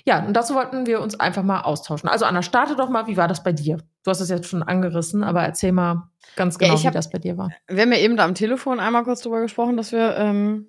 Ja, 0.06 0.26
und 0.26 0.34
dazu 0.34 0.56
wollten 0.56 0.88
wir 0.88 1.02
uns 1.02 1.20
einfach 1.20 1.44
mal 1.44 1.62
austauschen. 1.62 2.10
Also 2.10 2.26
Anna, 2.26 2.42
starte 2.42 2.76
doch 2.76 2.90
mal, 2.90 3.06
wie 3.06 3.16
war 3.16 3.28
das 3.28 3.44
bei 3.44 3.52
dir? 3.52 3.78
Du 4.08 4.12
hast 4.12 4.22
es 4.22 4.30
jetzt 4.30 4.48
schon 4.48 4.64
angerissen, 4.64 5.22
aber 5.22 5.42
erzähl 5.44 5.74
mal 5.74 6.10
ganz 6.38 6.56
Ja, 6.56 6.68
genau, 6.68 6.76
ich 6.80 6.86
hab- 6.86 6.94
wie 6.94 6.96
das 6.96 7.10
bei 7.10 7.18
dir 7.20 7.38
war. 7.38 7.52
Wir 7.68 7.82
haben 7.82 7.92
ja 7.92 7.98
eben 7.98 8.16
da 8.16 8.24
am 8.24 8.36
Telefon 8.36 8.80
einmal 8.80 9.04
kurz 9.04 9.20
drüber 9.22 9.42
gesprochen, 9.42 9.76
dass 9.76 9.92
wir 9.92 10.16
ähm, 10.16 10.68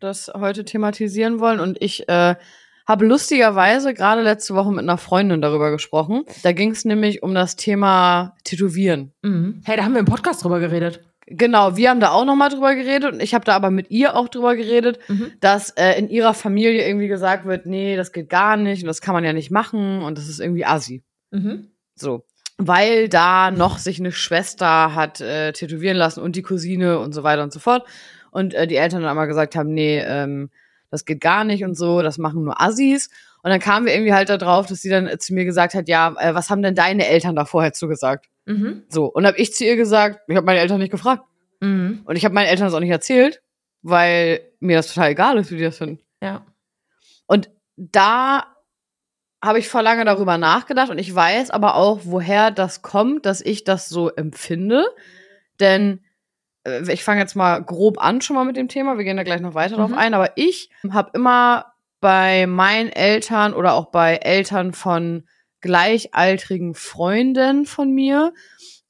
das 0.00 0.30
heute 0.34 0.66
thematisieren 0.66 1.40
wollen. 1.40 1.60
Und 1.60 1.80
ich 1.80 2.06
äh, 2.10 2.34
habe 2.86 3.06
lustigerweise 3.06 3.94
gerade 3.94 4.20
letzte 4.20 4.54
Woche 4.54 4.70
mit 4.70 4.80
einer 4.80 4.98
Freundin 4.98 5.40
darüber 5.40 5.70
gesprochen. 5.70 6.24
Da 6.42 6.52
ging 6.52 6.72
es 6.72 6.84
nämlich 6.84 7.22
um 7.22 7.34
das 7.34 7.56
Thema 7.56 8.36
Tätowieren. 8.44 9.14
Mhm. 9.22 9.62
Hey, 9.64 9.78
da 9.78 9.84
haben 9.84 9.94
wir 9.94 10.00
im 10.00 10.04
Podcast 10.04 10.44
drüber 10.44 10.60
geredet. 10.60 11.00
Genau, 11.26 11.78
wir 11.78 11.88
haben 11.88 12.00
da 12.00 12.10
auch 12.10 12.26
nochmal 12.26 12.50
drüber 12.50 12.74
geredet 12.74 13.14
und 13.14 13.22
ich 13.22 13.32
habe 13.32 13.46
da 13.46 13.54
aber 13.56 13.70
mit 13.70 13.90
ihr 13.90 14.14
auch 14.14 14.28
drüber 14.28 14.56
geredet, 14.56 14.98
Mhm. 15.08 15.32
dass 15.40 15.70
äh, 15.70 15.98
in 15.98 16.10
ihrer 16.10 16.34
Familie 16.34 16.86
irgendwie 16.86 17.08
gesagt 17.08 17.46
wird, 17.46 17.64
nee, 17.64 17.96
das 17.96 18.12
geht 18.12 18.28
gar 18.28 18.58
nicht 18.58 18.82
und 18.82 18.88
das 18.88 19.00
kann 19.00 19.14
man 19.14 19.24
ja 19.24 19.32
nicht 19.32 19.50
machen 19.50 20.02
und 20.02 20.18
das 20.18 20.28
ist 20.28 20.38
irgendwie 20.38 20.66
assi. 20.66 21.02
Mhm. 21.30 21.70
So. 21.94 22.24
Weil 22.56 23.08
da 23.08 23.50
noch 23.50 23.78
sich 23.78 23.98
eine 23.98 24.12
Schwester 24.12 24.94
hat 24.94 25.20
äh, 25.20 25.52
tätowieren 25.52 25.96
lassen 25.96 26.20
und 26.20 26.36
die 26.36 26.42
Cousine 26.42 27.00
und 27.00 27.12
so 27.12 27.22
weiter 27.22 27.42
und 27.42 27.52
so 27.52 27.58
fort. 27.58 27.84
und 28.30 28.52
äh, 28.52 28.66
die 28.66 28.76
Eltern 28.76 29.02
dann 29.02 29.12
immer 29.12 29.26
gesagt 29.26 29.54
haben, 29.56 29.72
nee, 29.72 30.00
ähm, 30.00 30.50
das 30.90 31.04
geht 31.04 31.20
gar 31.20 31.44
nicht 31.44 31.64
und 31.64 31.76
so, 31.76 32.02
das 32.02 32.18
machen 32.18 32.44
nur 32.44 32.60
Assis. 32.60 33.10
Und 33.42 33.50
dann 33.50 33.60
kamen 33.60 33.86
wir 33.86 33.94
irgendwie 33.94 34.12
halt 34.12 34.28
da 34.28 34.38
drauf, 34.38 34.66
dass 34.66 34.80
sie 34.82 34.88
dann 34.88 35.06
äh, 35.06 35.18
zu 35.18 35.34
mir 35.34 35.44
gesagt 35.44 35.74
hat, 35.74 35.88
ja, 35.88 36.14
äh, 36.18 36.34
was 36.34 36.50
haben 36.50 36.62
denn 36.62 36.74
deine 36.74 37.06
Eltern 37.06 37.36
da 37.36 37.44
vorher 37.44 37.72
zugesagt? 37.72 38.26
Mhm. 38.46 38.82
So, 38.88 39.06
und 39.06 39.26
habe 39.26 39.38
ich 39.38 39.54
zu 39.54 39.64
ihr 39.64 39.76
gesagt, 39.76 40.20
ich 40.28 40.36
habe 40.36 40.46
meine 40.46 40.60
Eltern 40.60 40.78
nicht 40.78 40.90
gefragt. 40.90 41.22
Mhm. 41.60 42.02
Und 42.04 42.16
ich 42.16 42.24
habe 42.24 42.34
meinen 42.34 42.46
Eltern 42.46 42.66
das 42.66 42.74
auch 42.74 42.80
nicht 42.80 42.90
erzählt, 42.90 43.40
weil 43.82 44.40
mir 44.60 44.76
das 44.76 44.92
total 44.92 45.10
egal 45.10 45.38
ist, 45.38 45.50
wie 45.50 45.56
die 45.56 45.64
das 45.64 45.78
finden. 45.78 46.00
Ja. 46.20 46.44
Und 47.26 47.50
da 47.76 48.53
habe 49.44 49.58
ich 49.58 49.68
vor 49.68 49.82
lange 49.82 50.04
darüber 50.04 50.38
nachgedacht 50.38 50.90
und 50.90 50.98
ich 50.98 51.14
weiß 51.14 51.50
aber 51.50 51.74
auch, 51.74 52.00
woher 52.04 52.50
das 52.50 52.82
kommt, 52.82 53.26
dass 53.26 53.40
ich 53.40 53.64
das 53.64 53.88
so 53.88 54.08
empfinde. 54.08 54.86
Denn 55.60 56.00
äh, 56.64 56.90
ich 56.92 57.04
fange 57.04 57.20
jetzt 57.20 57.36
mal 57.36 57.62
grob 57.62 58.02
an 58.02 58.20
schon 58.20 58.36
mal 58.36 58.44
mit 58.44 58.56
dem 58.56 58.68
Thema. 58.68 58.96
Wir 58.96 59.04
gehen 59.04 59.16
da 59.16 59.22
gleich 59.22 59.40
noch 59.40 59.54
weiter 59.54 59.76
mhm. 59.76 59.80
drauf 59.80 59.92
ein. 59.92 60.14
Aber 60.14 60.36
ich 60.36 60.70
habe 60.90 61.10
immer 61.14 61.74
bei 62.00 62.46
meinen 62.46 62.90
Eltern 62.90 63.54
oder 63.54 63.74
auch 63.74 63.90
bei 63.90 64.16
Eltern 64.16 64.72
von 64.72 65.24
gleichaltrigen 65.60 66.74
Freunden 66.74 67.66
von 67.66 67.92
mir 67.92 68.32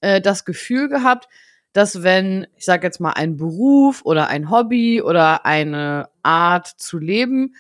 äh, 0.01 0.21
das 0.21 0.45
Gefühl 0.45 0.89
gehabt, 0.89 1.29
dass 1.73 2.05
wenn, 2.05 2.47
ich 2.57 2.65
sage 2.65 2.87
jetzt 2.87 3.01
mal, 3.01 3.13
ein 3.13 3.37
Beruf 3.37 4.03
oder 4.05 4.29
ein 4.29 4.51
Hobby 4.51 5.03
oder 5.03 5.45
eine 5.45 6.09
Art 6.23 6.69
zu 6.69 6.99
leben 6.99 7.55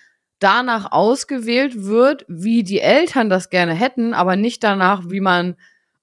danach 0.45 0.93
ausgewählt 0.93 1.85
wird, 1.85 2.27
wie 2.29 2.63
die 2.63 2.81
Eltern 2.81 3.31
das 3.31 3.49
gerne 3.49 3.73
hätten, 3.73 4.13
aber 4.13 4.37
nicht 4.37 4.63
danach, 4.63 5.05
wie 5.09 5.21
man 5.21 5.57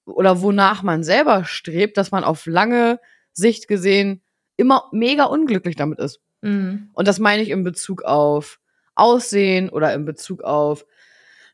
oder 0.04 0.42
wonach 0.42 0.82
man 0.82 1.04
selber 1.04 1.44
strebt, 1.44 1.96
dass 1.96 2.10
man 2.10 2.24
auf 2.24 2.46
lange 2.46 2.98
Sicht 3.32 3.68
gesehen 3.68 4.20
immer 4.56 4.88
mega 4.90 5.24
unglücklich 5.24 5.76
damit 5.76 6.00
ist. 6.00 6.20
Mhm. 6.40 6.90
Und 6.92 7.06
das 7.06 7.20
meine 7.20 7.42
ich 7.42 7.50
in 7.50 7.62
Bezug 7.62 8.02
auf 8.02 8.58
Aussehen 8.96 9.68
oder 9.68 9.94
in 9.94 10.04
Bezug 10.04 10.42
auf 10.42 10.84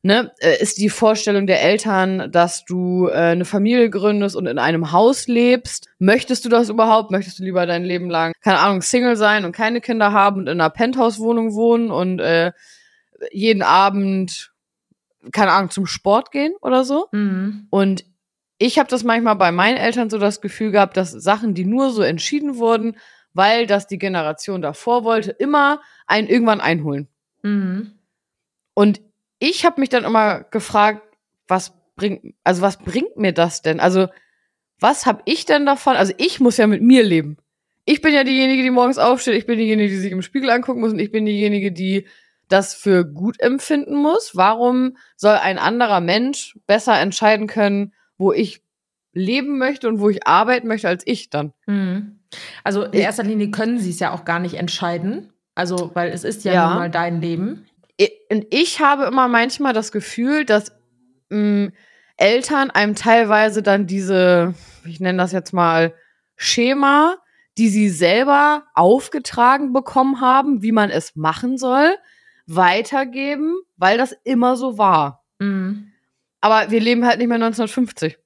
ne, 0.02 0.32
äh, 0.40 0.60
ist 0.60 0.78
die 0.78 0.88
Vorstellung 0.88 1.46
der 1.46 1.62
Eltern, 1.62 2.32
dass 2.32 2.64
du 2.64 3.08
äh, 3.08 3.12
eine 3.12 3.44
Familie 3.44 3.90
gründest 3.90 4.34
und 4.34 4.46
in 4.46 4.58
einem 4.58 4.92
Haus 4.92 5.28
lebst. 5.28 5.88
Möchtest 5.98 6.44
du 6.44 6.48
das 6.48 6.70
überhaupt? 6.70 7.10
Möchtest 7.10 7.38
du 7.38 7.44
lieber 7.44 7.66
dein 7.66 7.84
Leben 7.84 8.08
lang, 8.08 8.32
keine 8.42 8.60
Ahnung, 8.60 8.80
Single 8.80 9.16
sein 9.16 9.44
und 9.44 9.52
keine 9.52 9.80
Kinder 9.80 10.12
haben 10.12 10.40
und 10.40 10.46
in 10.48 10.60
einer 10.60 10.70
Penthouse-Wohnung 10.70 11.54
wohnen 11.54 11.90
und 11.90 12.20
äh, 12.20 12.52
jeden 13.32 13.62
Abend, 13.62 14.52
keine 15.32 15.52
Ahnung, 15.52 15.70
zum 15.70 15.86
Sport 15.86 16.30
gehen 16.30 16.54
oder 16.60 16.84
so? 16.84 17.08
Mhm. 17.12 17.66
Und 17.70 18.04
ich 18.58 18.78
habe 18.78 18.88
das 18.88 19.04
manchmal 19.04 19.36
bei 19.36 19.52
meinen 19.52 19.76
Eltern 19.76 20.10
so 20.10 20.18
das 20.18 20.40
Gefühl 20.40 20.72
gehabt, 20.72 20.96
dass 20.96 21.12
Sachen, 21.12 21.54
die 21.54 21.64
nur 21.64 21.90
so 21.90 22.02
entschieden 22.02 22.56
wurden, 22.56 22.96
weil 23.32 23.66
das 23.66 23.86
die 23.86 23.98
Generation 23.98 24.62
davor 24.62 25.04
wollte, 25.04 25.30
immer 25.30 25.80
einen 26.06 26.28
irgendwann 26.28 26.60
einholen. 26.60 27.08
Mhm. 27.42 27.92
Und 28.74 29.00
ich 29.38 29.64
habe 29.64 29.80
mich 29.80 29.88
dann 29.88 30.04
immer 30.04 30.42
gefragt, 30.44 31.02
was 31.46 31.72
bringt, 31.96 32.34
also 32.44 32.62
was 32.62 32.78
bringt 32.78 33.16
mir 33.16 33.32
das 33.32 33.62
denn? 33.62 33.80
Also 33.80 34.08
was 34.80 35.06
habe 35.06 35.22
ich 35.24 35.44
denn 35.44 35.66
davon? 35.66 35.96
Also 35.96 36.12
ich 36.18 36.40
muss 36.40 36.56
ja 36.56 36.66
mit 36.66 36.82
mir 36.82 37.02
leben. 37.02 37.36
Ich 37.84 38.00
bin 38.00 38.12
ja 38.12 38.22
diejenige, 38.22 38.62
die 38.62 38.70
morgens 38.70 38.98
aufsteht. 38.98 39.34
Ich 39.34 39.46
bin 39.46 39.58
diejenige, 39.58 39.88
die 39.88 39.96
sich 39.96 40.12
im 40.12 40.22
Spiegel 40.22 40.50
angucken 40.50 40.80
muss 40.80 40.92
und 40.92 40.98
ich 40.98 41.10
bin 41.10 41.26
diejenige, 41.26 41.72
die 41.72 42.06
das 42.48 42.74
für 42.74 43.04
gut 43.04 43.40
empfinden 43.40 43.94
muss. 43.94 44.32
Warum 44.34 44.96
soll 45.16 45.34
ein 45.34 45.58
anderer 45.58 46.00
Mensch 46.00 46.58
besser 46.66 46.98
entscheiden 46.98 47.46
können, 47.46 47.92
wo 48.16 48.32
ich 48.32 48.62
leben 49.12 49.58
möchte 49.58 49.88
und 49.88 50.00
wo 50.00 50.08
ich 50.08 50.26
arbeiten 50.26 50.68
möchte 50.68 50.88
als 50.88 51.02
ich 51.06 51.30
dann? 51.30 51.52
Mhm. 51.66 52.20
Also 52.64 52.84
in 52.84 52.92
erster 52.94 53.22
Linie 53.22 53.50
können 53.50 53.78
sie 53.78 53.90
es 53.90 54.00
ja 54.00 54.12
auch 54.12 54.24
gar 54.24 54.38
nicht 54.38 54.54
entscheiden. 54.54 55.32
Also, 55.54 55.90
weil 55.94 56.10
es 56.10 56.24
ist 56.24 56.44
ja, 56.44 56.52
ja. 56.52 56.68
nun 56.68 56.78
mal 56.78 56.90
dein 56.90 57.20
Leben 57.20 57.66
und 58.30 58.46
ich 58.50 58.80
habe 58.80 59.04
immer 59.04 59.28
manchmal 59.28 59.72
das 59.72 59.92
Gefühl, 59.92 60.44
dass 60.44 60.72
mh, 61.30 61.38
mm, 61.38 61.72
Eltern 62.16 62.70
einem 62.70 62.94
teilweise 62.94 63.62
dann 63.62 63.86
diese, 63.86 64.54
ich 64.84 65.00
nenne 65.00 65.18
das 65.18 65.32
jetzt 65.32 65.52
mal 65.52 65.94
Schema, 66.36 67.16
die 67.58 67.68
sie 67.68 67.88
selber 67.88 68.64
aufgetragen 68.74 69.72
bekommen 69.72 70.20
haben, 70.20 70.62
wie 70.62 70.72
man 70.72 70.90
es 70.90 71.14
machen 71.16 71.58
soll, 71.58 71.96
weitergeben, 72.48 73.56
weil 73.76 73.98
das 73.98 74.16
immer 74.24 74.56
so 74.56 74.78
war. 74.78 75.24
Mhm. 75.38 75.92
Aber 76.40 76.70
wir 76.70 76.80
leben 76.80 77.06
halt 77.06 77.18
nicht 77.18 77.28
mehr 77.28 77.36
1950. 77.36 78.18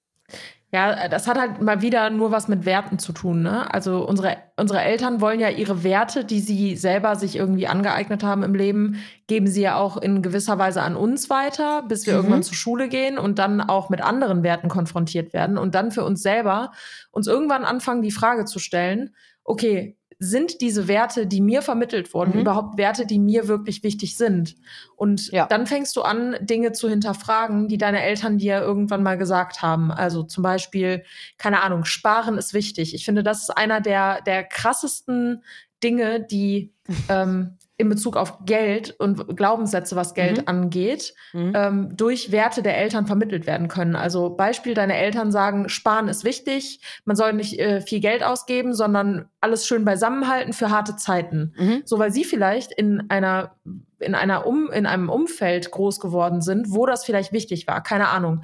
Ja, 0.74 1.06
das 1.08 1.26
hat 1.26 1.38
halt 1.38 1.60
mal 1.60 1.82
wieder 1.82 2.08
nur 2.08 2.30
was 2.30 2.48
mit 2.48 2.64
Werten 2.64 2.98
zu 2.98 3.12
tun. 3.12 3.42
Ne? 3.42 3.72
Also 3.74 4.08
unsere, 4.08 4.38
unsere 4.56 4.80
Eltern 4.80 5.20
wollen 5.20 5.38
ja 5.38 5.50
ihre 5.50 5.84
Werte, 5.84 6.24
die 6.24 6.40
sie 6.40 6.76
selber 6.76 7.14
sich 7.16 7.36
irgendwie 7.36 7.66
angeeignet 7.66 8.22
haben 8.22 8.42
im 8.42 8.54
Leben, 8.54 8.96
geben 9.26 9.46
sie 9.48 9.60
ja 9.60 9.76
auch 9.76 9.98
in 9.98 10.22
gewisser 10.22 10.58
Weise 10.58 10.80
an 10.80 10.96
uns 10.96 11.28
weiter, 11.28 11.82
bis 11.82 12.06
wir 12.06 12.14
mhm. 12.14 12.20
irgendwann 12.20 12.42
zur 12.42 12.56
Schule 12.56 12.88
gehen 12.88 13.18
und 13.18 13.38
dann 13.38 13.60
auch 13.60 13.90
mit 13.90 14.00
anderen 14.00 14.42
Werten 14.42 14.70
konfrontiert 14.70 15.34
werden 15.34 15.58
und 15.58 15.74
dann 15.74 15.90
für 15.90 16.04
uns 16.04 16.22
selber 16.22 16.72
uns 17.10 17.26
irgendwann 17.26 17.64
anfangen, 17.64 18.00
die 18.00 18.10
Frage 18.10 18.46
zu 18.46 18.58
stellen, 18.58 19.14
okay, 19.44 19.98
sind 20.18 20.60
diese 20.60 20.88
Werte, 20.88 21.26
die 21.26 21.40
mir 21.40 21.62
vermittelt 21.62 22.14
wurden, 22.14 22.34
mhm. 22.34 22.40
überhaupt 22.40 22.78
Werte, 22.78 23.06
die 23.06 23.18
mir 23.18 23.48
wirklich 23.48 23.82
wichtig 23.82 24.16
sind? 24.16 24.56
Und 24.96 25.30
ja. 25.32 25.46
dann 25.46 25.66
fängst 25.66 25.96
du 25.96 26.02
an, 26.02 26.36
Dinge 26.40 26.72
zu 26.72 26.88
hinterfragen, 26.88 27.68
die 27.68 27.78
deine 27.78 28.02
Eltern 28.02 28.38
dir 28.38 28.60
irgendwann 28.60 29.02
mal 29.02 29.18
gesagt 29.18 29.62
haben. 29.62 29.90
Also 29.90 30.22
zum 30.22 30.42
Beispiel, 30.42 31.04
keine 31.38 31.62
Ahnung, 31.62 31.84
sparen 31.84 32.38
ist 32.38 32.54
wichtig. 32.54 32.94
Ich 32.94 33.04
finde, 33.04 33.22
das 33.22 33.42
ist 33.42 33.50
einer 33.50 33.80
der, 33.80 34.22
der 34.22 34.44
krassesten 34.44 35.42
Dinge, 35.82 36.20
die 36.20 36.72
ähm, 37.08 37.58
in 37.82 37.88
Bezug 37.88 38.16
auf 38.16 38.38
Geld 38.46 38.94
und 38.98 39.36
Glaubenssätze, 39.36 39.96
was 39.96 40.14
Geld 40.14 40.38
mhm. 40.38 40.44
angeht, 40.46 41.14
mhm. 41.32 41.52
Ähm, 41.54 41.96
durch 41.96 42.32
Werte 42.32 42.62
der 42.62 42.78
Eltern 42.78 43.06
vermittelt 43.06 43.46
werden 43.46 43.68
können. 43.68 43.96
Also 43.96 44.30
Beispiel, 44.30 44.74
deine 44.74 44.96
Eltern 44.96 45.30
sagen, 45.32 45.68
sparen 45.68 46.08
ist 46.08 46.24
wichtig, 46.24 46.80
man 47.04 47.16
soll 47.16 47.32
nicht 47.32 47.58
äh, 47.58 47.80
viel 47.80 48.00
Geld 48.00 48.22
ausgeben, 48.22 48.72
sondern 48.74 49.26
alles 49.40 49.66
schön 49.66 49.84
beisammenhalten 49.84 50.52
für 50.52 50.70
harte 50.70 50.96
Zeiten. 50.96 51.54
Mhm. 51.58 51.82
So, 51.84 51.98
weil 51.98 52.12
sie 52.12 52.24
vielleicht 52.24 52.72
in 52.72 53.10
einer 53.10 53.56
in 53.98 54.14
einer 54.14 54.46
um 54.46 54.70
in 54.70 54.86
einem 54.86 55.08
Umfeld 55.08 55.70
groß 55.70 56.00
geworden 56.00 56.40
sind, 56.40 56.70
wo 56.70 56.86
das 56.86 57.04
vielleicht 57.04 57.32
wichtig 57.32 57.66
war. 57.66 57.82
Keine 57.82 58.08
Ahnung 58.08 58.42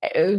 äh, 0.00 0.38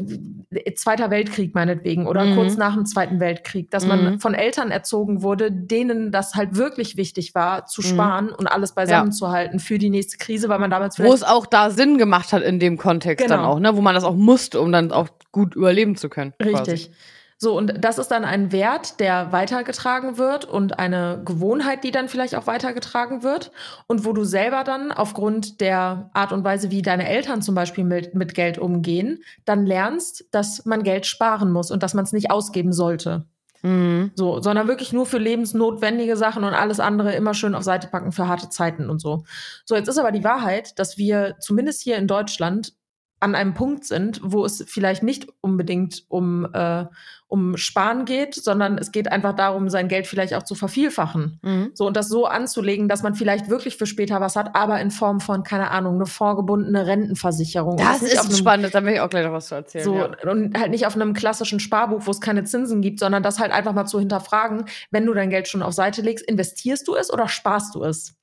Zweiter 0.76 1.12
Weltkrieg 1.12 1.54
meinetwegen 1.54 2.08
oder 2.08 2.24
mhm. 2.26 2.36
kurz 2.36 2.56
nach 2.56 2.76
dem 2.76 2.86
Zweiten 2.86 3.20
Weltkrieg, 3.20 3.70
dass 3.72 3.84
mhm. 3.84 3.90
man 3.90 4.20
von 4.20 4.34
Eltern 4.34 4.72
erzogen 4.72 5.22
wurde, 5.22 5.52
denen 5.52 6.12
das 6.12 6.36
halt 6.36 6.56
wirklich 6.56 6.96
wichtig 6.96 7.36
war, 7.36 7.66
zu 7.66 7.82
mhm. 7.82 7.86
sparen 7.86 8.26
mhm. 8.28 8.36
und 8.36 8.48
alles 8.48 8.74
beisammen 8.74 9.12
ja. 9.12 9.16
zu 9.16 9.30
halten 9.30 9.60
für 9.60 9.78
die 9.78 9.90
nächste 9.90 10.18
Krise, 10.18 10.48
weil 10.48 10.60
man 10.60 10.72
damals 10.72 10.98
Wo 10.98 11.14
es 11.14 11.24
auch 11.24 11.46
da 11.46 11.72
Sinn 11.72 11.98
gemacht 11.98 12.32
hat 12.32 12.42
in 12.42 12.60
dem 12.60 12.78
Kontext 12.78 13.26
genau. 13.26 13.38
dann 13.38 13.46
auch, 13.46 13.60
ne? 13.60 13.76
Wo 13.76 13.82
man 13.82 13.96
das 13.96 14.06
auch 14.06 14.16
musste, 14.16 14.62
um 14.62 14.72
dann 14.72 14.92
auch 14.92 15.10
gut 15.32 15.56
überleben 15.56 15.96
zu 15.96 16.10
können. 16.10 16.34
Richtig. 16.42 16.88
Quasi. 16.88 16.92
So, 17.42 17.58
und 17.58 17.74
das 17.80 17.98
ist 17.98 18.10
dann 18.10 18.26
ein 18.26 18.52
Wert, 18.52 19.00
der 19.00 19.32
weitergetragen 19.32 20.18
wird 20.18 20.44
und 20.44 20.78
eine 20.78 21.22
Gewohnheit, 21.24 21.86
die 21.86 21.92
dann 21.92 22.10
vielleicht 22.10 22.36
auch 22.36 22.48
weitergetragen 22.48 23.24
wird 23.24 23.54
und 23.88 24.04
wo 24.04 24.12
du 24.12 24.26
selber 24.26 24.66
dann 24.66 24.92
aufgrund 24.92 25.62
der 25.62 26.10
Art 26.14 26.34
und 26.34 26.44
Weise, 26.44 26.70
wie 26.70 26.82
deine 26.82 27.08
Eltern 27.08 27.42
zum 27.42 27.56
Beispiel 27.56 27.86
mit, 27.86 28.14
mit 28.14 28.34
Geld 28.34 28.58
umgehen, 28.58 29.24
dann 29.46 29.66
lernst, 29.66 30.26
dass 30.32 30.66
man 30.66 30.84
Geld 30.84 31.06
sparen 31.06 31.50
muss 31.50 31.72
und 31.72 31.82
dass 31.82 31.94
man 31.94 32.04
es 32.04 32.12
nicht 32.12 32.30
ausgeben 32.30 32.74
sollte. 32.74 33.26
Mhm. 33.62 34.12
So, 34.16 34.42
sondern 34.42 34.68
wirklich 34.68 34.92
nur 34.92 35.06
für 35.06 35.18
lebensnotwendige 35.18 36.18
Sachen 36.18 36.44
und 36.44 36.54
alles 36.54 36.82
andere 36.82 37.14
immer 37.14 37.34
schön 37.34 37.56
auf 37.56 37.64
Seite 37.64 37.88
packen 37.88 38.12
für 38.12 38.28
harte 38.28 38.50
Zeiten 38.50 38.90
und 38.90 39.00
so. 39.00 39.24
So, 39.64 39.76
jetzt 39.76 39.88
ist 39.88 39.98
aber 39.98 40.12
die 40.12 40.26
Wahrheit, 40.26 40.78
dass 40.78 40.98
wir 40.98 41.38
zumindest 41.40 41.82
hier 41.84 41.96
in 41.96 42.08
Deutschland 42.08 42.74
an 43.20 43.36
einem 43.36 43.54
Punkt 43.54 43.86
sind, 43.86 44.22
wo 44.24 44.46
es 44.46 44.64
vielleicht 44.68 45.04
nicht 45.04 45.28
unbedingt 45.42 46.06
um, 46.08 46.48
äh, 46.54 46.86
um 47.30 47.58
Sparen 47.58 48.06
geht, 48.06 48.34
sondern 48.34 48.80
es 48.80 48.92
geht 48.92 49.12
einfach 49.12 49.36
darum, 49.36 49.70
sein 49.70 49.88
Geld 49.88 50.08
vielleicht 50.08 50.34
auch 50.34 50.42
zu 50.42 50.56
vervielfachen. 50.56 51.40
Mhm. 51.44 51.70
So 51.76 51.86
und 51.86 51.96
das 51.96 52.10
so 52.10 52.26
anzulegen, 52.26 52.90
dass 52.90 53.04
man 53.04 53.14
vielleicht 53.14 53.50
wirklich 53.50 53.78
für 53.78 53.86
später 53.86 54.20
was 54.20 54.36
hat, 54.36 54.56
aber 54.56 54.82
in 54.82 54.90
Form 54.90 55.20
von, 55.20 55.44
keine 55.44 55.70
Ahnung, 55.70 55.96
eine 55.96 56.08
vorgebundene 56.08 56.88
Rentenversicherung. 56.88 57.78
Das 57.78 58.02
ist 58.02 58.20
einem, 58.20 58.36
spannend, 58.36 58.74
da 58.74 58.84
will 58.84 58.94
ich 58.94 59.00
auch 59.00 59.12
gleich 59.12 59.26
noch 59.26 59.32
was 59.32 59.48
zu 59.48 59.56
erzählen. 59.56 59.86
So, 59.86 59.96
ja. 59.96 60.10
Und 60.28 60.58
halt 60.60 60.72
nicht 60.72 60.88
auf 60.88 60.96
einem 60.96 61.14
klassischen 61.14 61.60
Sparbuch, 61.60 62.08
wo 62.08 62.12
es 62.12 62.20
keine 62.20 62.46
Zinsen 62.46 62.82
gibt, 62.82 63.00
sondern 63.00 63.22
das 63.22 63.38
halt 63.38 63.52
einfach 63.52 63.74
mal 63.74 63.86
zu 63.86 64.00
hinterfragen, 64.00 64.66
wenn 64.90 65.06
du 65.06 65.14
dein 65.14 65.30
Geld 65.30 65.48
schon 65.48 65.62
auf 65.62 65.74
Seite 65.74 66.02
legst, 66.02 66.26
investierst 66.26 66.88
du 66.88 66.96
es 66.96 67.14
oder 67.14 67.28
sparst 67.28 67.76
du 67.76 67.84
es? 67.84 68.16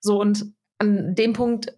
So 0.00 0.18
und 0.18 0.46
an 0.78 1.14
dem 1.14 1.34
Punkt 1.34 1.74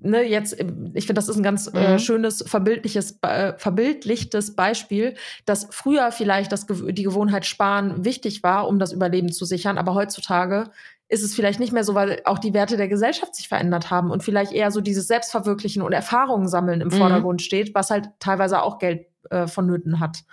ne, 0.00 0.22
jetzt, 0.22 0.54
ich 0.54 1.06
finde, 1.06 1.14
das 1.14 1.28
ist 1.28 1.36
ein 1.36 1.42
ganz 1.42 1.66
äh, 1.66 1.70
mhm. 1.70 1.76
äh, 1.76 1.98
schönes, 1.98 2.44
verbildliches, 2.46 3.18
äh, 3.22 3.54
verbildlichtes 3.56 4.54
Beispiel, 4.54 5.14
dass 5.44 5.68
früher 5.70 6.12
vielleicht 6.12 6.52
das, 6.52 6.66
die 6.66 7.02
Gewohnheit 7.02 7.46
Sparen 7.46 8.04
wichtig 8.04 8.42
war, 8.42 8.68
um 8.68 8.78
das 8.78 8.92
Überleben 8.92 9.32
zu 9.32 9.44
sichern, 9.44 9.78
aber 9.78 9.94
heutzutage 9.94 10.70
ist 11.10 11.22
es 11.22 11.34
vielleicht 11.34 11.58
nicht 11.58 11.72
mehr 11.72 11.84
so, 11.84 11.94
weil 11.94 12.20
auch 12.24 12.38
die 12.38 12.52
Werte 12.52 12.76
der 12.76 12.88
Gesellschaft 12.88 13.34
sich 13.34 13.48
verändert 13.48 13.90
haben 13.90 14.10
und 14.10 14.22
vielleicht 14.22 14.52
eher 14.52 14.70
so 14.70 14.80
dieses 14.80 15.08
Selbstverwirklichen 15.08 15.82
und 15.82 15.92
Erfahrungen 15.92 16.48
sammeln 16.48 16.82
im 16.82 16.88
mhm. 16.88 16.92
Vordergrund 16.92 17.40
steht, 17.42 17.74
was 17.74 17.90
halt 17.90 18.10
teilweise 18.20 18.62
auch 18.62 18.78
Geld 18.78 19.06
äh, 19.30 19.46
vonnöten 19.46 20.00
hat. 20.00 20.24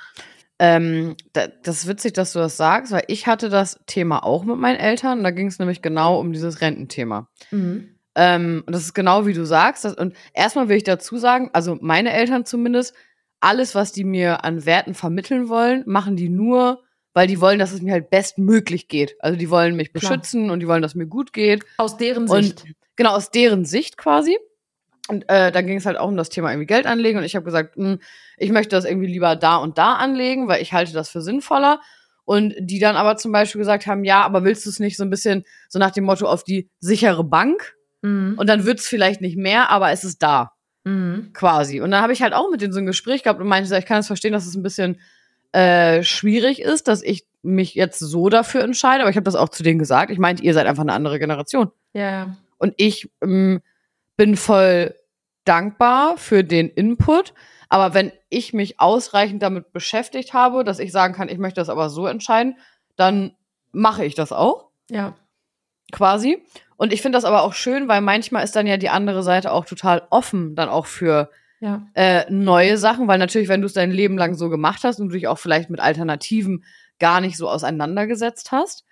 Ähm, 0.60 1.16
da, 1.34 1.48
das 1.48 1.80
ist 1.80 1.88
witzig, 1.88 2.14
dass 2.14 2.34
du 2.34 2.40
das 2.40 2.58
sagst, 2.58 2.92
weil 2.92 3.04
ich 3.08 3.28
hatte 3.28 3.50
das 3.50 3.80
Thema 3.88 4.24
auch 4.24 4.44
mit 4.44 4.58
meinen 4.58 4.78
Eltern. 4.78 5.24
Da 5.24 5.32
ging 5.32 5.48
es 5.48 5.60
nämlich 5.60 5.82
genau 5.82 6.20
um 6.20 6.32
dieses 6.32 6.62
Rententhema. 6.62 7.28
Mhm. 7.52 7.95
Ähm, 8.16 8.64
und 8.66 8.74
das 8.74 8.84
ist 8.84 8.94
genau 8.94 9.26
wie 9.26 9.34
du 9.34 9.46
sagst. 9.46 9.86
Und 9.86 10.16
erstmal 10.34 10.70
will 10.70 10.78
ich 10.78 10.84
dazu 10.84 11.18
sagen, 11.18 11.50
also 11.54 11.78
meine 11.82 12.14
Eltern 12.14 12.46
zumindest, 12.46 12.94
alles, 13.42 13.76
was 13.76 13.92
die 13.92 14.06
mir 14.06 14.44
an 14.44 14.66
Werten 14.66 14.94
vermitteln 14.94 15.50
wollen, 15.50 15.84
machen 15.86 16.16
die 16.16 16.30
nur, 16.30 16.84
weil 17.14 17.28
die 17.28 17.40
wollen, 17.42 17.60
dass 17.60 17.74
es 17.74 17.82
mir 17.82 17.94
halt 17.94 18.10
bestmöglich 18.10 18.88
geht. 18.88 19.16
Also 19.20 19.38
die 19.38 19.50
wollen 19.50 19.76
mich 19.76 19.94
beschützen 19.94 20.44
Klar. 20.44 20.54
und 20.54 20.60
die 20.62 20.68
wollen, 20.68 20.82
dass 20.82 20.92
es 20.92 20.96
mir 20.96 21.08
gut 21.08 21.32
geht. 21.32 21.64
Aus 21.78 21.98
deren 21.98 22.28
Sicht. 22.28 22.64
Und, 22.64 22.76
genau, 22.96 23.12
aus 23.12 23.32
deren 23.32 23.66
Sicht 23.66 23.98
quasi. 23.98 24.38
Und 25.08 25.30
äh, 25.30 25.52
dann 25.52 25.68
ging 25.68 25.78
es 25.78 25.86
halt 25.86 25.98
auch 25.98 26.08
um 26.08 26.18
das 26.18 26.30
Thema 26.30 26.50
irgendwie 26.50 26.66
Geld 26.66 26.88
anlegen. 26.88 27.20
Und 27.20 27.26
ich 27.26 27.36
habe 27.36 27.46
gesagt, 27.46 27.78
mh, 27.78 27.92
hm, 27.92 28.00
ich 28.38 28.52
möchte 28.52 28.76
das 28.76 28.86
irgendwie 28.86 29.08
lieber 29.08 29.36
da 29.36 29.58
und 29.58 29.78
da 29.78 29.94
anlegen, 29.96 30.48
weil 30.48 30.62
ich 30.62 30.74
halte 30.74 30.94
das 30.94 31.10
für 31.10 31.22
sinnvoller. 31.22 31.82
Und 32.24 32.56
die 32.60 32.80
dann 32.80 32.96
aber 32.96 33.18
zum 33.18 33.32
Beispiel 33.32 33.60
gesagt 33.60 33.86
haben, 33.86 34.04
ja, 34.04 34.24
aber 34.24 34.44
willst 34.44 34.66
du 34.66 34.72
es 34.72 34.80
nicht 34.80 34.98
so 34.98 35.04
ein 35.04 35.12
bisschen 35.12 35.44
so 35.70 35.78
nach 35.78 35.92
dem 35.92 36.06
Motto 36.06 36.26
auf 36.26 36.44
die 36.44 36.70
sichere 36.80 37.24
Bank? 37.24 37.76
Mhm. 38.06 38.36
Und 38.38 38.48
dann 38.48 38.66
wird 38.66 38.80
es 38.80 38.88
vielleicht 38.88 39.22
nicht 39.22 39.38
mehr, 39.38 39.70
aber 39.72 39.92
es 39.92 40.04
ist 40.04 40.22
da. 40.22 40.52
Mhm. 40.84 41.32
Quasi. 41.34 41.82
Und 41.82 41.92
dann 41.92 42.02
habe 42.02 42.14
ich 42.14 42.22
halt 42.22 42.34
auch 42.34 42.50
mit 42.52 42.62
denen 42.62 42.72
so 42.72 42.80
ein 42.80 42.86
Gespräch 42.86 43.24
gehabt 43.24 43.42
und 43.42 43.48
meinte, 43.48 43.76
ich 43.76 43.86
kann 43.86 44.00
es 44.00 44.08
verstehen, 44.08 44.34
dass 44.34 44.46
es 44.46 44.56
ein 44.56 44.64
bisschen 44.64 45.00
äh, 45.52 46.04
schwierig 46.04 46.62
ist, 46.62 46.88
dass 46.88 47.02
ich 47.02 47.26
mich 47.42 47.74
jetzt 47.74 48.00
so 48.00 48.30
dafür 48.30 48.64
entscheide. 48.64 49.02
Aber 49.02 49.10
ich 49.10 49.16
habe 49.16 49.24
das 49.24 49.36
auch 49.36 49.50
zu 49.50 49.64
denen 49.64 49.80
gesagt. 49.80 50.12
Ich 50.12 50.20
meinte, 50.20 50.44
ihr 50.44 50.54
seid 50.54 50.68
einfach 50.68 50.84
eine 50.84 50.94
andere 50.94 51.18
Generation. 51.18 51.72
Ja. 51.94 52.38
Und 52.58 52.76
ich 52.78 53.10
ähm, 53.24 53.62
bin 54.18 54.38
voll 54.38 54.94
dankbar 55.44 56.18
für 56.18 56.44
den 56.44 56.70
Input. 56.70 57.34
Aber 57.70 57.96
wenn 57.96 58.12
ich 58.30 58.54
mich 58.54 58.80
ausreichend 58.80 59.42
damit 59.42 59.74
beschäftigt 59.74 60.34
habe, 60.34 60.64
dass 60.64 60.78
ich 60.78 60.92
sagen 60.92 61.16
kann, 61.16 61.30
ich 61.30 61.40
möchte 61.40 61.62
das 61.62 61.70
aber 61.70 61.90
so 61.90 62.06
entscheiden, 62.06 62.58
dann 62.96 63.36
mache 63.72 64.06
ich 64.06 64.14
das 64.14 64.32
auch. 64.32 64.70
Ja. 64.92 65.16
Quasi. 65.92 66.44
Und 66.78 66.92
ich 66.92 67.02
finde 67.02 67.18
das 67.18 67.26
aber 67.26 67.44
auch 67.44 67.54
schön, 67.54 67.88
weil 67.88 68.02
manchmal 68.02 68.44
ist 68.44 68.56
dann 68.56 68.68
ja 68.68 68.78
die 68.78 68.90
andere 68.90 69.24
Seite 69.24 69.52
auch 69.52 69.66
total 69.66 70.04
offen 70.10 70.56
dann 70.56 70.70
auch 70.70 70.86
für 70.86 71.30
ja. 71.60 71.88
äh, 71.94 72.26
neue 72.30 72.78
Sachen, 72.78 73.08
weil 73.08 73.18
natürlich, 73.18 73.48
wenn 73.48 73.62
du 73.62 73.68
es 73.68 73.74
dein 73.74 73.92
Leben 73.92 74.18
lang 74.18 74.36
so 74.36 74.50
gemacht 74.50 74.84
hast 74.84 75.00
und 75.00 75.10
du 75.10 75.14
dich 75.14 75.28
auch 75.28 75.40
vielleicht 75.40 75.70
mit 75.70 75.80
Alternativen 75.80 76.64
gar 77.00 77.22
nicht 77.22 77.38
so 77.38 77.50
auseinandergesetzt 77.50 78.52
hast, 78.52 78.86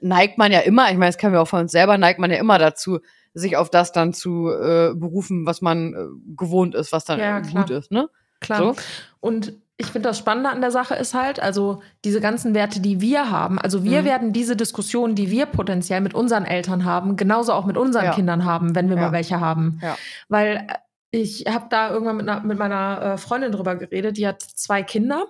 neigt 0.00 0.38
man 0.38 0.52
ja 0.52 0.60
immer, 0.60 0.90
ich 0.90 0.96
meine, 0.96 1.06
das 1.06 1.18
kennen 1.18 1.32
wir 1.32 1.42
auch 1.42 1.48
von 1.48 1.60
uns 1.60 1.72
selber, 1.72 1.98
neigt 1.98 2.20
man 2.20 2.30
ja 2.30 2.38
immer 2.38 2.58
dazu, 2.58 3.00
sich 3.34 3.56
auf 3.56 3.70
das 3.70 3.92
dann 3.92 4.12
zu 4.12 4.50
äh, 4.50 4.92
berufen, 4.94 5.46
was 5.46 5.62
man 5.62 5.94
äh, 5.94 6.36
gewohnt 6.36 6.74
ist, 6.74 6.92
was 6.92 7.04
dann 7.04 7.20
ja, 7.20 7.40
gut 7.40 7.70
ist, 7.70 7.90
ne? 7.90 8.08
Klar. 8.40 8.58
So. 8.58 8.76
Und 9.20 9.54
ich 9.80 9.86
finde 9.86 10.10
das 10.10 10.18
Spannende 10.18 10.50
an 10.50 10.60
der 10.60 10.70
Sache 10.70 10.94
ist 10.94 11.14
halt, 11.14 11.40
also 11.40 11.82
diese 12.04 12.20
ganzen 12.20 12.54
Werte, 12.54 12.80
die 12.80 13.00
wir 13.00 13.30
haben, 13.30 13.58
also 13.58 13.82
wir 13.82 14.02
mhm. 14.02 14.04
werden 14.04 14.32
diese 14.32 14.54
Diskussionen, 14.54 15.14
die 15.14 15.30
wir 15.30 15.46
potenziell 15.46 16.02
mit 16.02 16.14
unseren 16.14 16.44
Eltern 16.44 16.84
haben, 16.84 17.16
genauso 17.16 17.54
auch 17.54 17.64
mit 17.64 17.78
unseren 17.78 18.04
ja. 18.04 18.12
Kindern 18.12 18.44
haben, 18.44 18.74
wenn 18.74 18.90
wir 18.90 18.96
ja. 18.96 19.02
mal 19.02 19.12
welche 19.12 19.40
haben. 19.40 19.80
Ja. 19.82 19.96
Weil 20.28 20.66
äh, 20.68 21.18
ich 21.18 21.46
habe 21.48 21.66
da 21.70 21.90
irgendwann 21.90 22.18
mit, 22.18 22.28
einer, 22.28 22.42
mit 22.42 22.58
meiner 22.58 23.02
äh, 23.02 23.18
Freundin 23.18 23.52
drüber 23.52 23.74
geredet, 23.74 24.18
die 24.18 24.28
hat 24.28 24.42
zwei 24.42 24.82
Kinder 24.82 25.24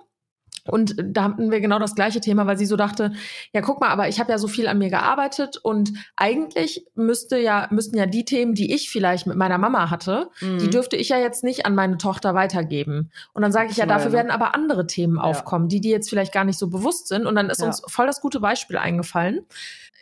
und 0.67 0.95
da 1.03 1.23
hatten 1.23 1.51
wir 1.51 1.59
genau 1.59 1.79
das 1.79 1.95
gleiche 1.95 2.21
Thema, 2.21 2.45
weil 2.45 2.57
sie 2.57 2.65
so 2.65 2.75
dachte, 2.75 3.13
ja, 3.53 3.61
guck 3.61 3.81
mal, 3.81 3.89
aber 3.89 4.07
ich 4.07 4.19
habe 4.19 4.31
ja 4.31 4.37
so 4.37 4.47
viel 4.47 4.67
an 4.67 4.77
mir 4.77 4.89
gearbeitet 4.89 5.57
und 5.57 5.93
eigentlich 6.15 6.85
müsste 6.95 7.37
ja, 7.37 7.67
müssten 7.71 7.97
ja 7.97 8.05
die 8.05 8.25
Themen, 8.25 8.53
die 8.53 8.73
ich 8.73 8.89
vielleicht 8.89 9.27
mit 9.27 9.37
meiner 9.37 9.57
Mama 9.57 9.89
hatte, 9.89 10.29
mhm. 10.39 10.59
die 10.59 10.69
dürfte 10.69 10.95
ich 10.95 11.09
ja 11.09 11.17
jetzt 11.17 11.43
nicht 11.43 11.65
an 11.65 11.75
meine 11.75 11.97
Tochter 11.97 12.35
weitergeben. 12.35 13.11
Und 13.33 13.41
dann 13.41 13.51
sage 13.51 13.69
ich 13.71 13.77
ja, 13.77 13.85
dafür 13.85 14.11
werden 14.11 14.31
aber 14.31 14.53
andere 14.55 14.87
Themen 14.87 15.15
ja. 15.15 15.21
aufkommen, 15.21 15.67
die 15.67 15.81
dir 15.81 15.91
jetzt 15.91 16.09
vielleicht 16.09 16.33
gar 16.33 16.43
nicht 16.43 16.59
so 16.59 16.69
bewusst 16.69 17.07
sind. 17.07 17.25
Und 17.25 17.35
dann 17.35 17.49
ist 17.49 17.61
ja. 17.61 17.67
uns 17.67 17.81
voll 17.87 18.07
das 18.07 18.21
gute 18.21 18.39
Beispiel 18.39 18.77
eingefallen. 18.77 19.45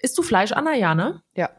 Isst 0.01 0.17
du 0.17 0.23
Fleisch, 0.23 0.51
Anna? 0.51 0.73
Ja, 0.73 0.95
ne? 0.95 1.21
Ja. 1.35 1.49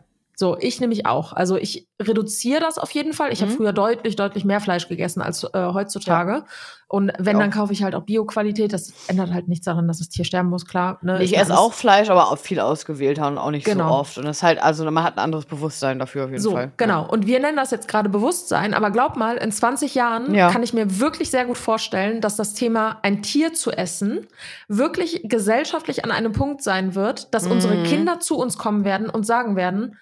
So, 0.41 0.57
ich 0.59 0.81
nämlich 0.81 1.05
auch. 1.05 1.35
Also 1.35 1.57
ich 1.59 1.87
reduziere 2.01 2.61
das 2.61 2.79
auf 2.79 2.91
jeden 2.93 3.13
Fall. 3.13 3.31
Ich 3.31 3.43
mhm. 3.43 3.47
habe 3.47 3.57
früher 3.57 3.73
deutlich, 3.75 4.17
deutlich 4.17 4.47
mehr 4.47 4.61
Fleisch 4.61 4.89
gegessen 4.89 5.21
als 5.21 5.45
äh, 5.45 5.49
heutzutage. 5.75 6.33
Ja. 6.33 6.47
Und 6.91 7.13
wenn, 7.21 7.39
dann 7.39 7.53
kaufe 7.53 7.73
ich 7.73 7.85
halt 7.85 7.95
auch 7.95 8.03
Bio-Qualität. 8.03 8.73
Das 8.73 8.93
ändert 9.07 9.33
halt 9.33 9.47
nichts 9.47 9.65
daran, 9.65 9.87
dass 9.87 9.99
das 9.99 10.09
Tier 10.09 10.25
sterben 10.25 10.49
muss, 10.49 10.67
klar. 10.67 10.99
Ne? 11.03 11.23
Ich 11.23 11.39
esse 11.39 11.57
auch 11.57 11.73
Fleisch, 11.73 12.11
aber 12.11 12.33
auch 12.33 12.37
viel 12.39 12.59
ausgewählter 12.59 13.29
und 13.29 13.39
auch 13.39 13.53
nicht 13.53 13.65
genau. 13.65 13.91
so 13.91 13.95
oft. 13.95 14.19
Und 14.19 14.25
das 14.25 14.39
ist 14.39 14.43
halt, 14.43 14.61
also 14.61 14.91
man 14.91 15.05
hat 15.05 15.17
ein 15.17 15.21
anderes 15.21 15.47
Bewusstsein 15.47 16.01
dafür 16.01 16.25
auf 16.25 16.31
jeden 16.31 16.43
so, 16.43 16.51
Fall. 16.51 16.73
Genau. 16.79 17.03
Ja. 17.03 17.07
Und 17.07 17.29
wir 17.29 17.39
nennen 17.39 17.57
das 17.57 17.71
jetzt 17.71 17.87
gerade 17.87 18.09
Bewusstsein, 18.09 18.75
aber 18.75 18.91
glaub 18.91 19.17
mal, 19.17 19.37
in 19.37 19.53
20 19.53 19.95
Jahren 19.95 20.35
ja. 20.35 20.51
kann 20.51 20.65
ich 20.65 20.73
mir 20.73 20.99
wirklich 20.99 21.31
sehr 21.31 21.45
gut 21.45 21.59
vorstellen, 21.59 22.21
dass 22.21 22.35
das 22.35 22.55
Thema 22.55 22.99
ein 23.03 23.23
Tier 23.23 23.53
zu 23.53 23.71
essen 23.71 24.27
wirklich 24.67 25.21
gesellschaftlich 25.23 26.05
an 26.05 26.11
einem 26.11 26.33
Punkt 26.33 26.61
sein 26.61 26.97
wird, 26.97 27.33
dass 27.33 27.45
mhm. 27.45 27.53
unsere 27.53 27.83
Kinder 27.85 28.19
zu 28.19 28.37
uns 28.37 28.59
kommen 28.59 28.85
werden 28.85 29.09
und 29.09 29.25
sagen 29.25 29.55
werden, 29.55 29.97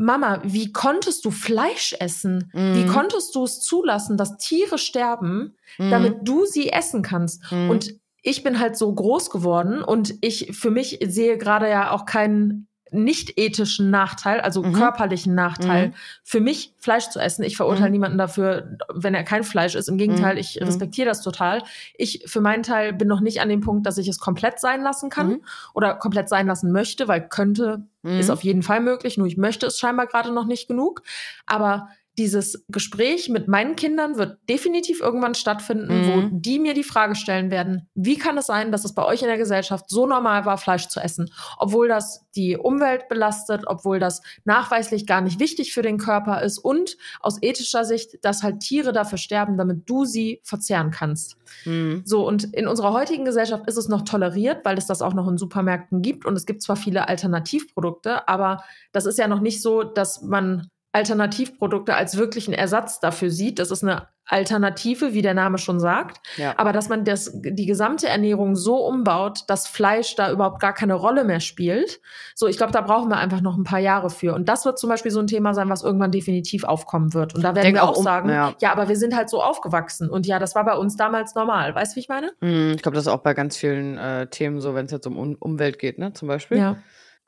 Mama, 0.00 0.40
wie 0.44 0.70
konntest 0.70 1.24
du 1.24 1.32
Fleisch 1.32 1.92
essen? 1.98 2.52
Mhm. 2.54 2.74
Wie 2.76 2.86
konntest 2.86 3.34
du 3.34 3.42
es 3.42 3.60
zulassen, 3.60 4.16
dass 4.16 4.36
Tiere 4.36 4.78
sterben, 4.78 5.56
mhm. 5.76 5.90
damit 5.90 6.18
du 6.22 6.46
sie 6.46 6.68
essen 6.68 7.02
kannst? 7.02 7.50
Mhm. 7.50 7.68
Und 7.68 7.94
ich 8.22 8.44
bin 8.44 8.60
halt 8.60 8.76
so 8.76 8.94
groß 8.94 9.28
geworden 9.30 9.82
und 9.82 10.14
ich 10.20 10.56
für 10.56 10.70
mich 10.70 11.00
sehe 11.04 11.36
gerade 11.36 11.68
ja 11.68 11.90
auch 11.90 12.06
keinen 12.06 12.68
nicht 12.90 13.38
ethischen 13.38 13.90
Nachteil, 13.90 14.40
also 14.40 14.62
mhm. 14.62 14.72
körperlichen 14.72 15.34
Nachteil, 15.34 15.88
mhm. 15.88 15.94
für 16.22 16.40
mich 16.40 16.74
Fleisch 16.78 17.08
zu 17.10 17.20
essen. 17.20 17.42
Ich 17.42 17.56
verurteile 17.56 17.88
mhm. 17.88 17.92
niemanden 17.92 18.18
dafür, 18.18 18.76
wenn 18.92 19.14
er 19.14 19.24
kein 19.24 19.44
Fleisch 19.44 19.74
ist. 19.74 19.88
Im 19.88 19.98
Gegenteil, 19.98 20.34
mhm. 20.34 20.40
ich 20.40 20.58
mhm. 20.60 20.66
respektiere 20.66 21.08
das 21.08 21.22
total. 21.22 21.62
Ich 21.96 22.24
für 22.26 22.40
meinen 22.40 22.62
Teil 22.62 22.92
bin 22.92 23.08
noch 23.08 23.20
nicht 23.20 23.40
an 23.40 23.48
dem 23.48 23.60
Punkt, 23.60 23.86
dass 23.86 23.98
ich 23.98 24.08
es 24.08 24.18
komplett 24.18 24.60
sein 24.60 24.82
lassen 24.82 25.10
kann 25.10 25.28
mhm. 25.28 25.44
oder 25.74 25.94
komplett 25.94 26.28
sein 26.28 26.46
lassen 26.46 26.72
möchte, 26.72 27.08
weil 27.08 27.28
könnte 27.28 27.82
ist 28.04 28.30
auf 28.30 28.44
jeden 28.44 28.62
Fall 28.62 28.80
möglich, 28.80 29.18
nur 29.18 29.26
ich 29.26 29.36
möchte 29.36 29.66
es 29.66 29.78
scheinbar 29.78 30.06
gerade 30.06 30.32
noch 30.32 30.46
nicht 30.46 30.68
genug. 30.68 31.02
Aber 31.46 31.88
dieses 32.18 32.64
Gespräch 32.68 33.28
mit 33.28 33.46
meinen 33.46 33.76
Kindern 33.76 34.18
wird 34.18 34.38
definitiv 34.48 35.00
irgendwann 35.00 35.36
stattfinden, 35.36 36.00
mhm. 36.00 36.08
wo 36.08 36.28
die 36.32 36.58
mir 36.58 36.74
die 36.74 36.82
Frage 36.82 37.14
stellen 37.14 37.52
werden, 37.52 37.88
wie 37.94 38.18
kann 38.18 38.36
es 38.36 38.46
sein, 38.46 38.72
dass 38.72 38.84
es 38.84 38.92
bei 38.92 39.04
euch 39.04 39.22
in 39.22 39.28
der 39.28 39.38
Gesellschaft 39.38 39.88
so 39.88 40.06
normal 40.06 40.44
war, 40.44 40.58
Fleisch 40.58 40.88
zu 40.88 40.98
essen, 40.98 41.30
obwohl 41.58 41.86
das 41.86 42.26
die 42.34 42.56
Umwelt 42.56 43.08
belastet, 43.08 43.62
obwohl 43.66 44.00
das 44.00 44.20
nachweislich 44.44 45.06
gar 45.06 45.20
nicht 45.20 45.38
wichtig 45.38 45.72
für 45.72 45.82
den 45.82 45.96
Körper 45.98 46.42
ist 46.42 46.58
und 46.58 46.96
aus 47.20 47.38
ethischer 47.40 47.84
Sicht, 47.84 48.24
dass 48.24 48.42
halt 48.42 48.60
Tiere 48.60 48.92
dafür 48.92 49.18
sterben, 49.18 49.56
damit 49.56 49.88
du 49.88 50.04
sie 50.04 50.40
verzehren 50.42 50.90
kannst. 50.90 51.36
Mhm. 51.64 52.02
So, 52.04 52.26
und 52.26 52.52
in 52.52 52.66
unserer 52.66 52.92
heutigen 52.92 53.24
Gesellschaft 53.24 53.68
ist 53.68 53.76
es 53.76 53.88
noch 53.88 54.02
toleriert, 54.02 54.64
weil 54.64 54.76
es 54.76 54.86
das 54.86 55.02
auch 55.02 55.14
noch 55.14 55.28
in 55.28 55.38
Supermärkten 55.38 56.02
gibt 56.02 56.26
und 56.26 56.34
es 56.34 56.46
gibt 56.46 56.62
zwar 56.62 56.76
viele 56.76 57.08
Alternativprodukte, 57.08 58.26
aber 58.26 58.64
das 58.90 59.06
ist 59.06 59.18
ja 59.18 59.28
noch 59.28 59.40
nicht 59.40 59.62
so, 59.62 59.84
dass 59.84 60.22
man 60.22 60.68
Alternativprodukte 60.92 61.94
als 61.94 62.16
wirklichen 62.16 62.54
Ersatz 62.54 63.00
dafür 63.00 63.30
sieht. 63.30 63.58
Das 63.58 63.70
ist 63.70 63.82
eine 63.82 64.08
Alternative, 64.28 65.14
wie 65.14 65.22
der 65.22 65.34
Name 65.34 65.58
schon 65.58 65.80
sagt. 65.80 66.20
Ja. 66.36 66.54
Aber 66.58 66.72
dass 66.72 66.88
man 66.88 67.04
das, 67.04 67.32
die 67.34 67.66
gesamte 67.66 68.08
Ernährung 68.08 68.56
so 68.56 68.86
umbaut, 68.86 69.44
dass 69.48 69.66
Fleisch 69.66 70.14
da 70.16 70.30
überhaupt 70.30 70.60
gar 70.60 70.74
keine 70.74 70.94
Rolle 70.94 71.24
mehr 71.24 71.40
spielt. 71.40 72.00
So, 72.34 72.46
ich 72.46 72.58
glaube, 72.58 72.72
da 72.72 72.82
brauchen 72.82 73.08
wir 73.08 73.16
einfach 73.16 73.40
noch 73.40 73.56
ein 73.56 73.64
paar 73.64 73.78
Jahre 73.78 74.10
für. 74.10 74.34
Und 74.34 74.48
das 74.48 74.66
wird 74.66 74.78
zum 74.78 74.90
Beispiel 74.90 75.10
so 75.10 75.20
ein 75.20 75.26
Thema 75.26 75.54
sein, 75.54 75.70
was 75.70 75.82
irgendwann 75.82 76.10
definitiv 76.10 76.64
aufkommen 76.64 77.14
wird. 77.14 77.34
Und 77.34 77.42
da 77.42 77.54
werden 77.54 77.74
wir 77.74 77.84
auch, 77.84 77.96
um, 77.96 78.04
sagen, 78.04 78.28
ja. 78.28 78.54
ja. 78.60 78.72
aber 78.72 78.88
wir 78.88 78.96
sind 78.96 79.16
halt 79.16 79.30
so 79.30 79.42
aufgewachsen. 79.42 80.10
Und 80.10 80.26
ja, 80.26 80.38
das 80.38 80.54
war 80.54 80.64
bei 80.64 80.74
uns 80.74 80.96
damals 80.96 81.34
normal. 81.34 81.74
Weißt 81.74 81.92
du, 81.92 81.96
wie 81.96 82.00
ich 82.00 82.08
meine? 82.08 82.32
Hm, 82.40 82.72
ich 82.76 82.82
glaube, 82.82 82.96
das 82.96 83.06
ist 83.06 83.12
auch 83.12 83.22
bei 83.22 83.32
ganz 83.32 83.56
vielen 83.56 83.96
äh, 83.96 84.26
Themen 84.26 84.60
so, 84.60 84.74
wenn 84.74 84.86
es 84.86 84.92
jetzt 84.92 85.06
um 85.06 85.18
um 85.18 85.36
Umwelt 85.40 85.78
geht, 85.78 85.98
ne, 85.98 86.12
zum 86.12 86.28
Beispiel. 86.28 86.58
Ja. 86.58 86.76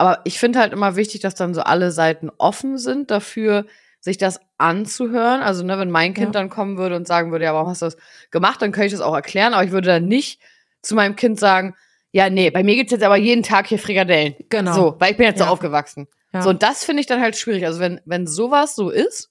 Aber 0.01 0.23
ich 0.25 0.39
finde 0.39 0.61
halt 0.61 0.73
immer 0.73 0.97
wichtig, 0.97 1.21
dass 1.21 1.35
dann 1.35 1.53
so 1.53 1.61
alle 1.61 1.91
Seiten 1.91 2.31
offen 2.39 2.79
sind 2.79 3.11
dafür, 3.11 3.67
sich 4.01 4.17
das 4.17 4.41
anzuhören. 4.57 5.43
Also, 5.43 5.63
ne, 5.63 5.79
wenn 5.79 5.91
mein 5.91 6.15
Kind 6.15 6.35
ja. 6.35 6.41
dann 6.41 6.49
kommen 6.49 6.79
würde 6.79 6.97
und 6.97 7.07
sagen 7.07 7.33
würde, 7.33 7.45
ja, 7.45 7.53
warum 7.53 7.69
hast 7.69 7.83
du 7.83 7.85
das 7.85 7.99
gemacht, 8.31 8.63
dann 8.63 8.73
könnte 8.73 8.87
ich 8.87 8.93
das 8.93 9.03
auch 9.03 9.15
erklären, 9.15 9.53
aber 9.53 9.63
ich 9.63 9.73
würde 9.73 9.89
dann 9.89 10.07
nicht 10.07 10.41
zu 10.81 10.95
meinem 10.95 11.17
Kind 11.17 11.39
sagen, 11.39 11.75
ja, 12.13 12.31
nee, 12.31 12.49
bei 12.49 12.63
mir 12.63 12.77
gibt's 12.77 12.93
jetzt 12.93 13.05
aber 13.05 13.19
jeden 13.19 13.43
Tag 13.43 13.67
hier 13.67 13.79
Frikadellen. 13.79 14.37
Genau. 14.49 14.73
So, 14.73 14.97
weil 14.99 15.11
ich 15.11 15.19
bin 15.19 15.27
jetzt 15.27 15.39
ja. 15.39 15.45
so 15.45 15.53
aufgewachsen. 15.53 16.09
Ja. 16.33 16.41
So, 16.41 16.49
und 16.49 16.63
das 16.63 16.83
finde 16.83 17.03
ich 17.03 17.07
dann 17.07 17.21
halt 17.21 17.37
schwierig. 17.37 17.67
Also, 17.67 17.79
wenn, 17.79 18.01
wenn 18.07 18.27
sowas 18.27 18.75
so 18.75 18.89
ist, 18.89 19.30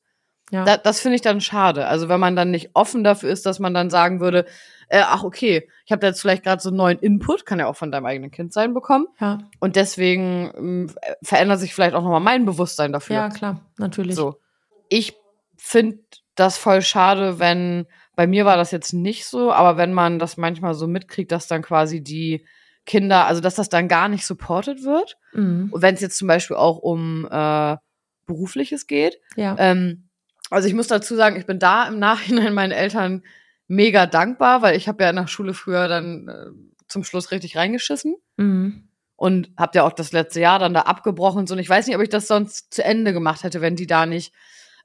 ja. 0.52 0.64
da, 0.64 0.78
das 0.78 1.00
finde 1.00 1.16
ich 1.16 1.22
dann 1.22 1.42
schade. 1.42 1.88
Also, 1.88 2.10
wenn 2.10 2.20
man 2.20 2.36
dann 2.36 2.52
nicht 2.52 2.72
offen 2.74 3.04
dafür 3.04 3.30
ist, 3.30 3.46
dass 3.46 3.60
man 3.60 3.74
dann 3.74 3.90
sagen 3.90 4.20
würde, 4.20 4.46
äh, 4.88 5.04
ach 5.06 5.24
okay, 5.24 5.70
ich 5.86 5.92
habe 5.92 6.06
jetzt 6.06 6.22
vielleicht 6.22 6.44
gerade 6.44 6.62
so 6.62 6.70
einen 6.70 6.78
neuen 6.78 7.00
Input, 7.00 7.46
kann 7.46 7.60
ja 7.60 7.68
auch 7.68 7.76
von 7.76 7.92
deinem 7.92 8.06
eigenen 8.06 8.32
Kind 8.32 8.52
sein, 8.54 8.74
bekommen. 8.74 9.08
Ja. 9.20 9.40
Und 9.60 9.76
deswegen 9.76 10.52
ähm, 10.58 10.92
verändert 11.22 11.60
sich 11.60 11.74
vielleicht 11.74 11.96
auch 11.96 12.04
nochmal 12.04 12.20
mein 12.20 12.46
Bewusstsein 12.46 12.92
dafür. 12.92 13.16
Ja, 13.16 13.30
klar, 13.30 13.62
natürlich. 13.78 14.16
So. 14.16 14.40
Ich 14.90 15.16
finde 15.58 16.00
das 16.36 16.58
voll 16.58 16.82
schade, 16.82 17.40
wenn, 17.40 17.86
bei 18.16 18.26
mir 18.26 18.46
war 18.46 18.58
das 18.58 18.72
jetzt 18.72 18.94
nicht 18.94 19.26
so, 19.26 19.52
aber 19.52 19.78
wenn 19.78 19.94
man 19.94 20.20
das 20.20 20.38
manchmal 20.38 20.74
so 20.74 20.88
mitkriegt, 20.88 21.32
dass 21.32 21.48
dann 21.48 21.62
quasi 21.62 22.02
die 22.02 22.46
Kinder, 22.86 23.28
also 23.28 23.42
dass 23.42 23.56
das 23.56 23.70
dann 23.70 23.88
gar 23.88 24.08
nicht 24.08 24.26
supported 24.26 24.84
wird. 24.84 25.18
Mhm. 25.34 25.70
Und 25.72 25.82
wenn 25.82 25.94
es 25.94 26.02
jetzt 26.02 26.18
zum 26.18 26.28
Beispiel 26.28 26.58
auch 26.58 26.78
um 26.78 27.28
äh, 27.30 27.78
Berufliches 28.30 28.88
geht. 28.88 29.20
Ja. 29.36 29.56
Ähm, 29.60 30.09
also 30.50 30.68
ich 30.68 30.74
muss 30.74 30.88
dazu 30.88 31.16
sagen, 31.16 31.36
ich 31.36 31.46
bin 31.46 31.60
da 31.60 31.88
im 31.88 32.00
Nachhinein 32.00 32.54
meinen 32.54 32.72
Eltern 32.72 33.24
mega 33.68 34.06
dankbar, 34.06 34.62
weil 34.62 34.76
ich 34.76 34.88
habe 34.88 35.04
ja 35.04 35.12
der 35.12 35.28
Schule 35.28 35.54
früher 35.54 35.88
dann 35.88 36.28
äh, 36.28 36.46
zum 36.88 37.04
Schluss 37.04 37.32
richtig 37.32 37.56
reingeschissen. 37.56 38.16
Mhm. 38.38 38.90
Und 39.16 39.52
habt 39.58 39.76
ja 39.76 39.84
auch 39.84 39.92
das 39.92 40.14
letzte 40.14 40.40
Jahr 40.40 40.60
dann 40.60 40.74
da 40.74 40.82
abgebrochen 40.82 41.40
und 41.40 41.48
so. 41.48 41.54
Und 41.54 41.60
ich 41.60 41.70
weiß 41.70 41.88
nicht, 41.88 41.96
ob 41.96 42.02
ich 42.02 42.10
das 42.10 42.28
sonst 42.28 42.74
zu 42.74 42.84
Ende 42.84 43.12
gemacht 43.12 43.44
hätte, 43.44 43.60
wenn 43.60 43.76
die 43.76 43.86
da 43.86 44.06
nicht 44.06 44.34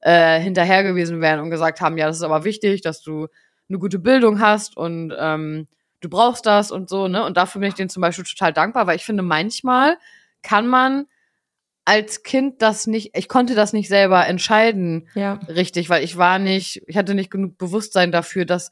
äh, 0.01 0.41
hinterher 0.41 0.83
gewesen 0.83 1.21
wären 1.21 1.41
und 1.41 1.51
gesagt 1.51 1.81
haben, 1.81 1.97
ja, 1.97 2.07
das 2.07 2.17
ist 2.17 2.23
aber 2.23 2.45
wichtig, 2.45 2.83
dass 2.83 3.01
du 3.01 3.29
eine 3.69 3.79
gute 3.79 3.99
Bildung 3.99 4.41
hast 4.41 4.77
und 4.77 5.15
ähm, 5.19 5.69
du 6.01 6.09
brauchst 6.09 6.47
das 6.47 6.71
und 6.71 6.89
so, 6.91 7.09
ne? 7.09 7.25
Und 7.25 7.37
dafür 7.37 7.61
bin 7.61 7.69
ich 7.69 7.75
denen 7.75 7.89
zum 7.89 8.01
Beispiel 8.01 8.25
total 8.25 8.53
dankbar, 8.53 8.87
weil 8.87 8.97
ich 8.97 9.05
finde, 9.05 9.23
manchmal 9.23 9.97
kann 10.43 10.67
man 10.67 11.07
als 11.85 12.23
Kind 12.23 12.63
das 12.63 12.87
nicht, 12.87 13.17
ich 13.17 13.29
konnte 13.29 13.55
das 13.55 13.73
nicht 13.73 13.89
selber 13.89 14.27
entscheiden, 14.27 15.09
ja. 15.15 15.35
richtig, 15.49 15.91
weil 15.91 16.03
ich 16.03 16.17
war 16.17 16.39
nicht, 16.39 16.83
ich 16.87 16.97
hatte 16.97 17.15
nicht 17.15 17.31
genug 17.31 17.59
Bewusstsein 17.59 18.11
dafür, 18.11 18.45
dass 18.45 18.71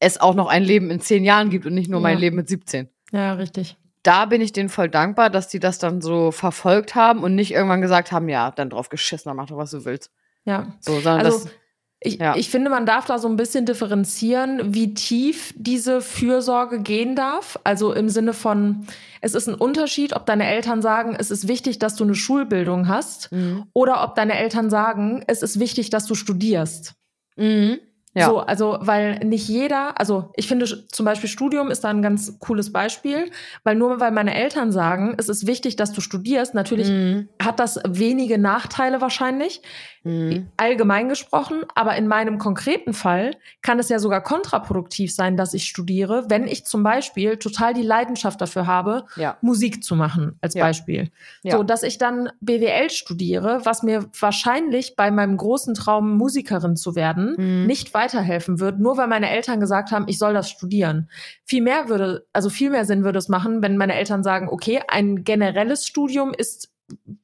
es 0.00 0.20
auch 0.20 0.34
noch 0.34 0.48
ein 0.48 0.64
Leben 0.64 0.90
in 0.90 1.00
zehn 1.00 1.24
Jahren 1.24 1.50
gibt 1.50 1.66
und 1.66 1.74
nicht 1.74 1.90
nur 1.90 2.00
ja. 2.00 2.02
mein 2.02 2.18
Leben 2.18 2.36
mit 2.36 2.48
17. 2.48 2.88
Ja, 3.12 3.34
richtig. 3.34 3.76
Da 4.02 4.26
bin 4.26 4.40
ich 4.40 4.52
denen 4.52 4.68
voll 4.68 4.88
dankbar, 4.88 5.30
dass 5.30 5.48
die 5.48 5.60
das 5.60 5.78
dann 5.78 6.00
so 6.00 6.30
verfolgt 6.30 6.94
haben 6.94 7.22
und 7.22 7.34
nicht 7.34 7.52
irgendwann 7.52 7.80
gesagt 7.80 8.12
haben, 8.12 8.28
ja, 8.28 8.50
dann 8.50 8.70
drauf 8.70 8.88
geschissen, 8.88 9.28
dann 9.28 9.36
mach 9.36 9.46
doch, 9.46 9.56
was 9.56 9.70
du 9.70 9.84
willst. 9.84 10.10
Ja. 10.44 10.72
So, 10.80 10.94
sondern 11.00 11.26
also, 11.26 11.44
das, 11.44 11.54
ich, 12.00 12.18
ja. 12.18 12.36
ich 12.36 12.48
finde, 12.48 12.70
man 12.70 12.86
darf 12.86 13.06
da 13.06 13.18
so 13.18 13.28
ein 13.28 13.36
bisschen 13.36 13.66
differenzieren, 13.66 14.72
wie 14.72 14.94
tief 14.94 15.52
diese 15.56 16.00
Fürsorge 16.00 16.80
gehen 16.80 17.16
darf. 17.16 17.58
Also 17.64 17.92
im 17.92 18.08
Sinne 18.08 18.34
von, 18.34 18.86
es 19.20 19.34
ist 19.34 19.48
ein 19.48 19.54
Unterschied, 19.56 20.14
ob 20.14 20.24
deine 20.24 20.46
Eltern 20.46 20.80
sagen, 20.80 21.16
es 21.18 21.32
ist 21.32 21.48
wichtig, 21.48 21.80
dass 21.80 21.96
du 21.96 22.04
eine 22.04 22.14
Schulbildung 22.14 22.86
hast, 22.86 23.32
mhm. 23.32 23.64
oder 23.72 24.04
ob 24.04 24.14
deine 24.14 24.38
Eltern 24.38 24.70
sagen, 24.70 25.24
es 25.26 25.42
ist 25.42 25.58
wichtig, 25.58 25.90
dass 25.90 26.06
du 26.06 26.14
studierst. 26.14 26.94
Mhm. 27.36 27.78
Ja. 28.14 28.26
So, 28.26 28.38
also, 28.38 28.78
weil 28.80 29.18
nicht 29.20 29.48
jeder, 29.48 30.00
also 30.00 30.32
ich 30.34 30.48
finde 30.48 30.66
zum 30.88 31.04
Beispiel 31.04 31.28
Studium 31.28 31.70
ist 31.70 31.84
da 31.84 31.88
ein 31.88 32.02
ganz 32.02 32.38
cooles 32.38 32.72
Beispiel, 32.72 33.30
weil 33.64 33.76
nur 33.76 34.00
weil 34.00 34.12
meine 34.12 34.34
Eltern 34.34 34.72
sagen, 34.72 35.14
es 35.18 35.28
ist 35.28 35.46
wichtig, 35.46 35.76
dass 35.76 35.92
du 35.92 36.00
studierst, 36.00 36.54
natürlich 36.54 36.88
mhm. 36.88 37.28
hat 37.40 37.60
das 37.60 37.78
wenige 37.86 38.38
Nachteile 38.38 39.00
wahrscheinlich, 39.00 39.62
mhm. 40.04 40.48
allgemein 40.56 41.08
gesprochen, 41.08 41.62
aber 41.74 41.96
in 41.96 42.06
meinem 42.06 42.38
konkreten 42.38 42.92
Fall 42.92 43.32
kann 43.62 43.78
es 43.78 43.88
ja 43.88 43.98
sogar 43.98 44.22
kontraproduktiv 44.22 45.14
sein, 45.14 45.36
dass 45.36 45.54
ich 45.54 45.64
studiere, 45.64 46.26
wenn 46.28 46.46
ich 46.46 46.64
zum 46.64 46.82
Beispiel 46.82 47.36
total 47.36 47.74
die 47.74 47.82
Leidenschaft 47.82 48.40
dafür 48.40 48.66
habe, 48.66 49.04
ja. 49.16 49.36
Musik 49.40 49.84
zu 49.84 49.96
machen, 49.96 50.38
als 50.40 50.54
ja. 50.54 50.64
Beispiel. 50.64 51.10
Ja. 51.42 51.56
So, 51.56 51.62
dass 51.62 51.82
ich 51.82 51.98
dann 51.98 52.30
BWL 52.40 52.90
studiere, 52.90 53.60
was 53.64 53.82
mir 53.82 54.06
wahrscheinlich 54.18 54.96
bei 54.96 55.10
meinem 55.10 55.36
großen 55.36 55.74
Traum, 55.74 56.16
Musikerin 56.16 56.76
zu 56.76 56.94
werden, 56.94 57.34
mhm. 57.36 57.66
nicht 57.66 57.94
weiterhelfen 57.94 58.60
wird, 58.60 58.78
nur 58.78 58.96
weil 58.96 59.08
meine 59.08 59.30
Eltern 59.30 59.60
gesagt 59.60 59.90
haben, 59.90 60.06
ich 60.08 60.18
soll 60.18 60.34
das 60.34 60.50
studieren. 60.50 61.08
Viel 61.44 61.62
mehr 61.62 61.88
würde, 61.88 62.26
also 62.32 62.50
viel 62.50 62.70
mehr 62.70 62.84
Sinn 62.84 63.04
würde 63.04 63.18
es 63.18 63.28
machen, 63.28 63.62
wenn 63.62 63.76
meine 63.76 63.94
Eltern 63.94 64.22
sagen, 64.22 64.48
okay, 64.48 64.80
ein 64.88 65.24
generelles 65.24 65.86
Studium 65.86 66.32
ist 66.36 66.70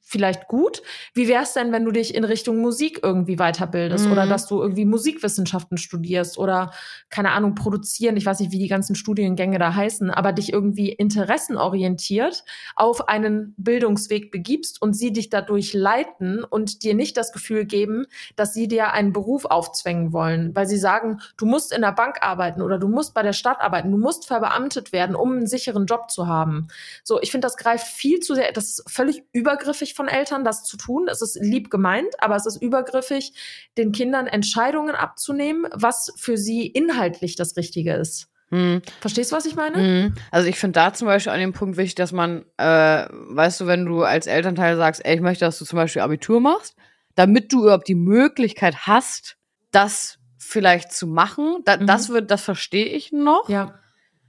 vielleicht 0.07 0.47
gut. 0.47 0.83
Wie 1.15 1.27
wäre 1.27 1.43
es 1.43 1.53
denn, 1.53 1.71
wenn 1.71 1.83
du 1.83 1.91
dich 1.91 2.13
in 2.13 2.23
Richtung 2.23 2.59
Musik 2.59 2.99
irgendwie 3.01 3.37
weiterbildest 3.37 4.05
mhm. 4.05 4.11
oder 4.11 4.27
dass 4.27 4.45
du 4.47 4.61
irgendwie 4.61 4.85
Musikwissenschaften 4.85 5.77
studierst 5.77 6.37
oder 6.37 6.71
keine 7.09 7.31
Ahnung 7.31 7.55
produzieren, 7.55 8.15
ich 8.15 8.25
weiß 8.25 8.39
nicht, 8.39 8.51
wie 8.51 8.59
die 8.59 8.67
ganzen 8.67 8.95
Studiengänge 8.95 9.57
da 9.57 9.73
heißen, 9.73 10.11
aber 10.11 10.31
dich 10.31 10.53
irgendwie 10.53 10.91
interessenorientiert 10.91 12.45
auf 12.75 13.07
einen 13.07 13.55
Bildungsweg 13.57 14.31
begibst 14.31 14.79
und 14.79 14.93
sie 14.93 15.11
dich 15.11 15.31
dadurch 15.31 15.73
leiten 15.73 16.43
und 16.43 16.83
dir 16.83 16.93
nicht 16.93 17.17
das 17.17 17.31
Gefühl 17.31 17.65
geben, 17.65 18.05
dass 18.35 18.53
sie 18.53 18.67
dir 18.67 18.93
einen 18.93 19.11
Beruf 19.11 19.45
aufzwängen 19.45 20.13
wollen, 20.13 20.55
weil 20.55 20.67
sie 20.67 20.77
sagen, 20.77 21.19
du 21.35 21.47
musst 21.47 21.73
in 21.73 21.81
der 21.81 21.93
Bank 21.93 22.17
arbeiten 22.21 22.61
oder 22.61 22.77
du 22.77 22.87
musst 22.87 23.15
bei 23.15 23.23
der 23.23 23.33
Stadt 23.33 23.59
arbeiten, 23.59 23.89
du 23.89 23.97
musst 23.97 24.27
verbeamtet 24.27 24.91
werden, 24.91 25.15
um 25.15 25.31
einen 25.31 25.47
sicheren 25.47 25.87
Job 25.87 26.11
zu 26.11 26.27
haben. 26.27 26.67
So, 27.03 27.19
ich 27.19 27.31
finde, 27.31 27.45
das 27.45 27.57
greift 27.57 27.87
viel 27.87 28.19
zu 28.19 28.35
sehr, 28.35 28.51
das 28.51 28.65
ist 28.65 28.83
völlig 28.87 29.23
übergriffig 29.31 29.94
von 29.95 30.07
Eltern, 30.07 30.43
das 30.43 30.63
zu 30.63 30.77
tun. 30.77 31.07
Es 31.09 31.21
ist 31.21 31.37
lieb 31.41 31.69
gemeint, 31.69 32.13
aber 32.19 32.35
es 32.35 32.45
ist 32.45 32.61
übergriffig, 32.61 33.33
den 33.77 33.91
Kindern 33.91 34.27
Entscheidungen 34.27 34.95
abzunehmen, 34.95 35.67
was 35.73 36.13
für 36.17 36.37
sie 36.37 36.67
inhaltlich 36.67 37.35
das 37.35 37.55
Richtige 37.57 37.93
ist. 37.93 38.27
Hm. 38.49 38.81
Verstehst 39.01 39.31
du, 39.31 39.35
was 39.35 39.45
ich 39.45 39.55
meine? 39.55 39.77
Hm. 39.77 40.13
Also 40.31 40.47
ich 40.47 40.59
finde 40.59 40.79
da 40.79 40.93
zum 40.93 41.07
Beispiel 41.07 41.31
an 41.31 41.39
dem 41.39 41.53
Punkt 41.53 41.77
wichtig, 41.77 41.95
dass 41.95 42.11
man, 42.11 42.45
äh, 42.57 43.07
weißt 43.09 43.61
du, 43.61 43.67
wenn 43.67 43.85
du 43.85 44.03
als 44.03 44.27
Elternteil 44.27 44.77
sagst, 44.77 45.03
ey, 45.03 45.15
ich 45.15 45.21
möchte, 45.21 45.45
dass 45.45 45.57
du 45.57 45.65
zum 45.65 45.77
Beispiel 45.77 46.01
Abitur 46.01 46.39
machst, 46.39 46.75
damit 47.15 47.51
du 47.51 47.63
überhaupt 47.63 47.87
die 47.87 47.95
Möglichkeit 47.95 48.85
hast, 48.85 49.37
das 49.71 50.19
vielleicht 50.37 50.91
zu 50.91 51.07
machen, 51.07 51.61
da, 51.65 51.77
mhm. 51.77 51.87
das 51.87 52.09
wird, 52.09 52.29
das 52.29 52.43
verstehe 52.43 52.85
ich 52.85 53.11
noch. 53.11 53.49
Ja. 53.49 53.79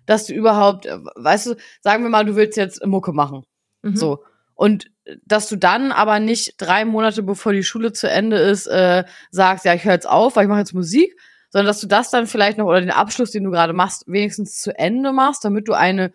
Dass 0.06 0.26
du 0.26 0.34
überhaupt, 0.34 0.86
äh, 0.86 0.98
weißt 1.16 1.46
du, 1.46 1.54
sagen 1.82 2.02
wir 2.02 2.10
mal, 2.10 2.24
du 2.24 2.36
willst 2.36 2.56
jetzt 2.56 2.84
Mucke 2.86 3.12
machen. 3.12 3.44
Mhm. 3.82 3.96
So. 3.96 4.24
Und 4.54 4.90
dass 5.24 5.48
du 5.48 5.56
dann 5.56 5.92
aber 5.92 6.20
nicht 6.20 6.54
drei 6.58 6.84
Monate 6.84 7.22
bevor 7.22 7.52
die 7.52 7.62
Schule 7.62 7.92
zu 7.92 8.08
Ende 8.08 8.38
ist, 8.38 8.66
äh, 8.66 9.04
sagst, 9.30 9.64
ja, 9.64 9.74
ich 9.74 9.84
höre 9.84 9.92
jetzt 9.92 10.08
auf, 10.08 10.36
weil 10.36 10.44
ich 10.44 10.48
mache 10.48 10.60
jetzt 10.60 10.74
Musik, 10.74 11.16
sondern 11.50 11.66
dass 11.66 11.80
du 11.80 11.86
das 11.86 12.10
dann 12.10 12.26
vielleicht 12.26 12.58
noch 12.58 12.66
oder 12.66 12.80
den 12.80 12.90
Abschluss, 12.90 13.30
den 13.30 13.44
du 13.44 13.50
gerade 13.50 13.72
machst, 13.72 14.04
wenigstens 14.06 14.60
zu 14.60 14.76
Ende 14.76 15.12
machst, 15.12 15.44
damit 15.44 15.68
du 15.68 15.72
eine 15.72 16.12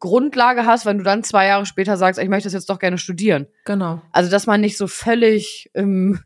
Grundlage 0.00 0.66
hast, 0.66 0.84
wenn 0.84 0.98
du 0.98 1.04
dann 1.04 1.22
zwei 1.22 1.46
Jahre 1.46 1.64
später 1.64 1.96
sagst, 1.96 2.20
ich 2.20 2.28
möchte 2.28 2.46
das 2.46 2.54
jetzt 2.54 2.68
doch 2.68 2.80
gerne 2.80 2.98
studieren. 2.98 3.46
Genau. 3.64 4.02
Also 4.10 4.30
dass 4.30 4.46
man 4.46 4.60
nicht 4.60 4.76
so 4.76 4.88
völlig 4.88 5.70
im 5.74 6.20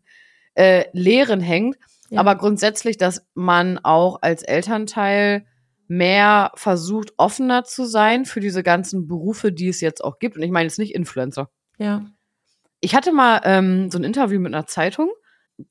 äh, 0.55 0.87
Leeren 0.93 1.41
hängt, 1.41 1.77
ja. 2.09 2.21
aber 2.21 2.37
grundsätzlich, 2.37 2.97
dass 2.97 3.27
man 3.35 3.79
auch 3.79 4.23
als 4.23 4.43
Elternteil 4.43 5.45
mehr 5.89 6.53
versucht, 6.55 7.13
offener 7.19 7.65
zu 7.65 7.85
sein 7.85 8.25
für 8.25 8.41
diese 8.41 8.63
ganzen 8.63 9.07
Berufe, 9.07 9.53
die 9.53 9.69
es 9.69 9.81
jetzt 9.81 10.03
auch 10.03 10.19
gibt. 10.19 10.37
Und 10.37 10.43
ich 10.43 10.51
meine 10.51 10.67
jetzt 10.67 10.79
nicht 10.79 10.95
Influencer. 10.95 11.51
Ja. 11.79 12.07
Ich 12.81 12.95
hatte 12.95 13.13
mal 13.13 13.41
ähm, 13.45 13.91
so 13.91 13.99
ein 13.99 14.05
Interview 14.05 14.41
mit 14.41 14.55
einer 14.55 14.67
Zeitung. 14.67 15.11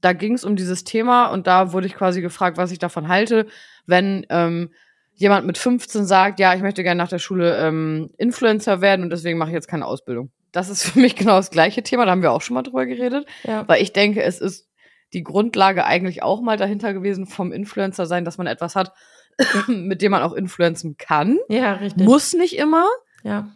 Da 0.02 0.14
ging 0.14 0.34
es 0.34 0.44
um 0.44 0.56
dieses 0.56 0.84
Thema 0.84 1.28
und 1.28 1.48
da 1.48 1.72
wurde 1.72 1.88
ich 1.88 1.94
quasi 1.94 2.22
gefragt, 2.22 2.58
was 2.58 2.72
ich 2.72 2.80
davon 2.80 3.08
halte, 3.08 3.46
wenn 3.86 4.26
ähm, 4.30 4.72
jemand 5.14 5.46
mit 5.46 5.58
15 5.58 6.06
sagt, 6.06 6.40
ja, 6.40 6.56
ich 6.56 6.62
möchte 6.62 6.84
gerne 6.84 6.98
nach 6.98 7.10
der 7.10 7.20
Schule 7.20 7.58
ähm, 7.58 8.10
Influencer 8.18 8.82
werden 8.82 9.04
und 9.04 9.12
deswegen 9.12 9.38
mache 9.38 9.50
ich 9.50 9.54
jetzt 9.54 9.68
keine 9.68 9.86
Ausbildung. 9.86 10.32
Das 10.52 10.70
ist 10.70 10.84
für 10.90 11.00
mich 11.00 11.16
genau 11.16 11.38
das 11.38 11.52
gleiche 11.52 11.84
Thema, 11.84 12.06
da 12.06 12.12
haben 12.12 12.24
wir 12.24 12.32
auch 12.32 12.42
schon 12.42 12.56
mal 12.56 12.64
drüber 12.64 12.86
geredet, 12.86 13.28
ja. 13.44 13.68
weil 13.68 13.82
ich 13.82 13.94
denke, 13.94 14.24
es 14.24 14.42
ist 14.42 14.68
die 15.14 15.24
Grundlage 15.24 15.86
eigentlich 15.86 16.24
auch 16.24 16.42
mal 16.42 16.58
dahinter 16.58 16.94
gewesen 16.94 17.28
vom 17.28 17.52
Influencer 17.52 18.08
sein, 18.08 18.26
dass 18.26 18.40
man 18.40 18.48
etwas 18.48 18.76
hat, 18.76 18.92
mit 19.68 20.02
dem 20.02 20.12
man 20.12 20.24
auch 20.24 20.34
influenzen 20.34 20.98
kann. 20.98 21.38
Ja, 21.48 21.74
richtig. 21.74 22.06
Muss 22.06 22.34
nicht 22.34 22.58
immer. 22.58 22.88
Ja 23.24 23.50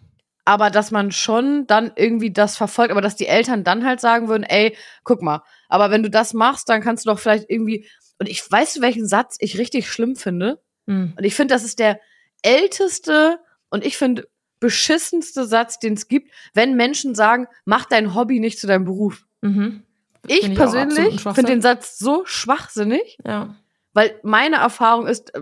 aber 0.49 0.71
dass 0.71 0.89
man 0.89 1.11
schon 1.11 1.67
dann 1.67 1.91
irgendwie 1.95 2.33
das 2.33 2.57
verfolgt, 2.57 2.89
aber 2.89 3.01
dass 3.01 3.15
die 3.15 3.27
Eltern 3.27 3.63
dann 3.63 3.85
halt 3.85 3.99
sagen 3.99 4.29
würden, 4.29 4.41
ey, 4.41 4.75
guck 5.03 5.21
mal, 5.21 5.43
aber 5.67 5.91
wenn 5.91 6.01
du 6.01 6.09
das 6.09 6.33
machst, 6.33 6.69
dann 6.69 6.81
kannst 6.81 7.05
du 7.05 7.11
doch 7.11 7.19
vielleicht 7.19 7.51
irgendwie, 7.51 7.87
und 8.17 8.27
ich 8.27 8.51
weiß, 8.51 8.81
welchen 8.81 9.07
Satz 9.07 9.37
ich 9.37 9.59
richtig 9.59 9.91
schlimm 9.91 10.15
finde. 10.15 10.59
Mhm. 10.87 11.13
Und 11.15 11.23
ich 11.23 11.35
finde, 11.35 11.53
das 11.53 11.63
ist 11.63 11.77
der 11.77 11.99
älteste 12.41 13.37
und 13.69 13.85
ich 13.85 13.95
finde 13.95 14.27
beschissenste 14.59 15.45
Satz, 15.45 15.77
den 15.77 15.93
es 15.93 16.07
gibt, 16.07 16.31
wenn 16.55 16.75
Menschen 16.75 17.13
sagen, 17.13 17.45
mach 17.65 17.85
dein 17.85 18.15
Hobby 18.15 18.39
nicht 18.39 18.57
zu 18.57 18.65
deinem 18.65 18.85
Beruf. 18.85 19.27
Mhm. 19.41 19.83
Ich, 20.25 20.47
ich 20.47 20.55
persönlich 20.55 21.21
finde 21.21 21.43
den 21.43 21.61
Satz 21.61 21.99
so 21.99 22.25
schwachsinnig. 22.25 23.19
Ja. 23.23 23.55
Weil 23.99 24.17
meine 24.23 24.55
Erfahrung 24.55 25.07
ist, 25.07 25.35
äh, 25.35 25.41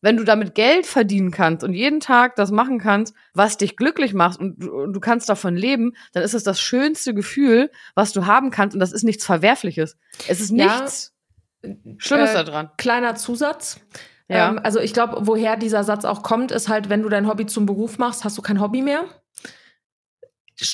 wenn 0.00 0.16
du 0.16 0.24
damit 0.24 0.54
Geld 0.54 0.86
verdienen 0.86 1.30
kannst 1.30 1.62
und 1.62 1.74
jeden 1.74 2.00
Tag 2.00 2.36
das 2.36 2.50
machen 2.50 2.78
kannst, 2.78 3.14
was 3.34 3.58
dich 3.58 3.76
glücklich 3.76 4.14
macht 4.14 4.40
und 4.40 4.58
du, 4.62 4.86
du 4.86 4.98
kannst 4.98 5.28
davon 5.28 5.56
leben, 5.56 5.92
dann 6.14 6.22
ist 6.22 6.32
es 6.32 6.42
das 6.42 6.58
schönste 6.58 7.12
Gefühl, 7.12 7.70
was 7.94 8.14
du 8.14 8.24
haben 8.24 8.50
kannst 8.50 8.72
und 8.74 8.80
das 8.80 8.92
ist 8.92 9.02
nichts 9.02 9.26
Verwerfliches. 9.26 9.98
Es 10.26 10.40
ist 10.40 10.52
nichts 10.52 11.12
ja, 11.62 11.70
Schlimmes 11.98 12.30
äh, 12.30 12.44
daran. 12.44 12.70
Kleiner 12.78 13.14
Zusatz. 13.14 13.78
Ja. 14.26 14.48
Ähm, 14.48 14.60
also 14.62 14.80
ich 14.80 14.94
glaube, 14.94 15.26
woher 15.26 15.58
dieser 15.58 15.84
Satz 15.84 16.06
auch 16.06 16.22
kommt, 16.22 16.50
ist 16.50 16.70
halt, 16.70 16.88
wenn 16.88 17.02
du 17.02 17.10
dein 17.10 17.28
Hobby 17.28 17.44
zum 17.44 17.66
Beruf 17.66 17.98
machst, 17.98 18.24
hast 18.24 18.38
du 18.38 18.40
kein 18.40 18.58
Hobby 18.58 18.80
mehr 18.80 19.04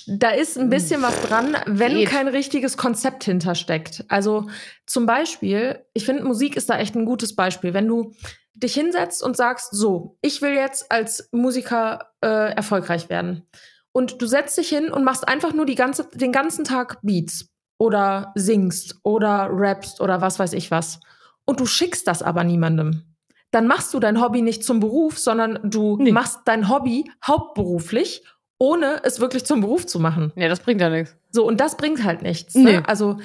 da 0.06 0.30
ist 0.30 0.58
ein 0.58 0.70
bisschen 0.70 1.02
was 1.02 1.20
dran, 1.22 1.56
wenn 1.66 1.94
Geht. 1.94 2.08
kein 2.08 2.28
richtiges 2.28 2.76
Konzept 2.76 3.24
hintersteckt. 3.24 4.04
Also 4.08 4.48
zum 4.86 5.06
Beispiel, 5.06 5.84
ich 5.94 6.04
finde, 6.04 6.24
Musik 6.24 6.56
ist 6.56 6.68
da 6.68 6.78
echt 6.78 6.94
ein 6.94 7.04
gutes 7.04 7.34
Beispiel. 7.36 7.74
Wenn 7.74 7.86
du 7.86 8.12
dich 8.54 8.74
hinsetzt 8.74 9.22
und 9.22 9.36
sagst, 9.36 9.70
so, 9.72 10.18
ich 10.20 10.42
will 10.42 10.52
jetzt 10.52 10.90
als 10.90 11.28
Musiker 11.32 12.10
äh, 12.20 12.52
erfolgreich 12.54 13.08
werden. 13.08 13.46
Und 13.92 14.20
du 14.20 14.26
setzt 14.26 14.58
dich 14.58 14.68
hin 14.68 14.90
und 14.90 15.04
machst 15.04 15.26
einfach 15.26 15.52
nur 15.52 15.66
die 15.66 15.74
ganze, 15.74 16.08
den 16.12 16.32
ganzen 16.32 16.64
Tag 16.64 16.98
Beats 17.02 17.48
oder 17.78 18.32
singst 18.34 18.96
oder 19.04 19.48
rappst 19.50 20.00
oder 20.00 20.20
was 20.20 20.38
weiß 20.38 20.52
ich 20.52 20.70
was. 20.70 21.00
Und 21.44 21.60
du 21.60 21.66
schickst 21.66 22.06
das 22.06 22.22
aber 22.22 22.44
niemandem. 22.44 23.04
Dann 23.50 23.66
machst 23.66 23.94
du 23.94 24.00
dein 24.00 24.20
Hobby 24.20 24.42
nicht 24.42 24.62
zum 24.62 24.80
Beruf, 24.80 25.18
sondern 25.18 25.58
du 25.64 25.96
nee. 25.96 26.12
machst 26.12 26.40
dein 26.44 26.68
Hobby 26.68 27.10
hauptberuflich 27.26 28.22
ohne 28.58 29.00
es 29.04 29.20
wirklich 29.20 29.44
zum 29.44 29.60
Beruf 29.60 29.86
zu 29.86 30.00
machen. 30.00 30.32
Ja, 30.36 30.48
das 30.48 30.60
bringt 30.60 30.80
ja 30.80 30.90
nichts. 30.90 31.16
So, 31.30 31.46
und 31.46 31.60
das 31.60 31.76
bringt 31.76 32.02
halt 32.04 32.22
nichts. 32.22 32.54
Ne? 32.54 32.62
Nee. 32.72 32.80
Also, 32.86 33.18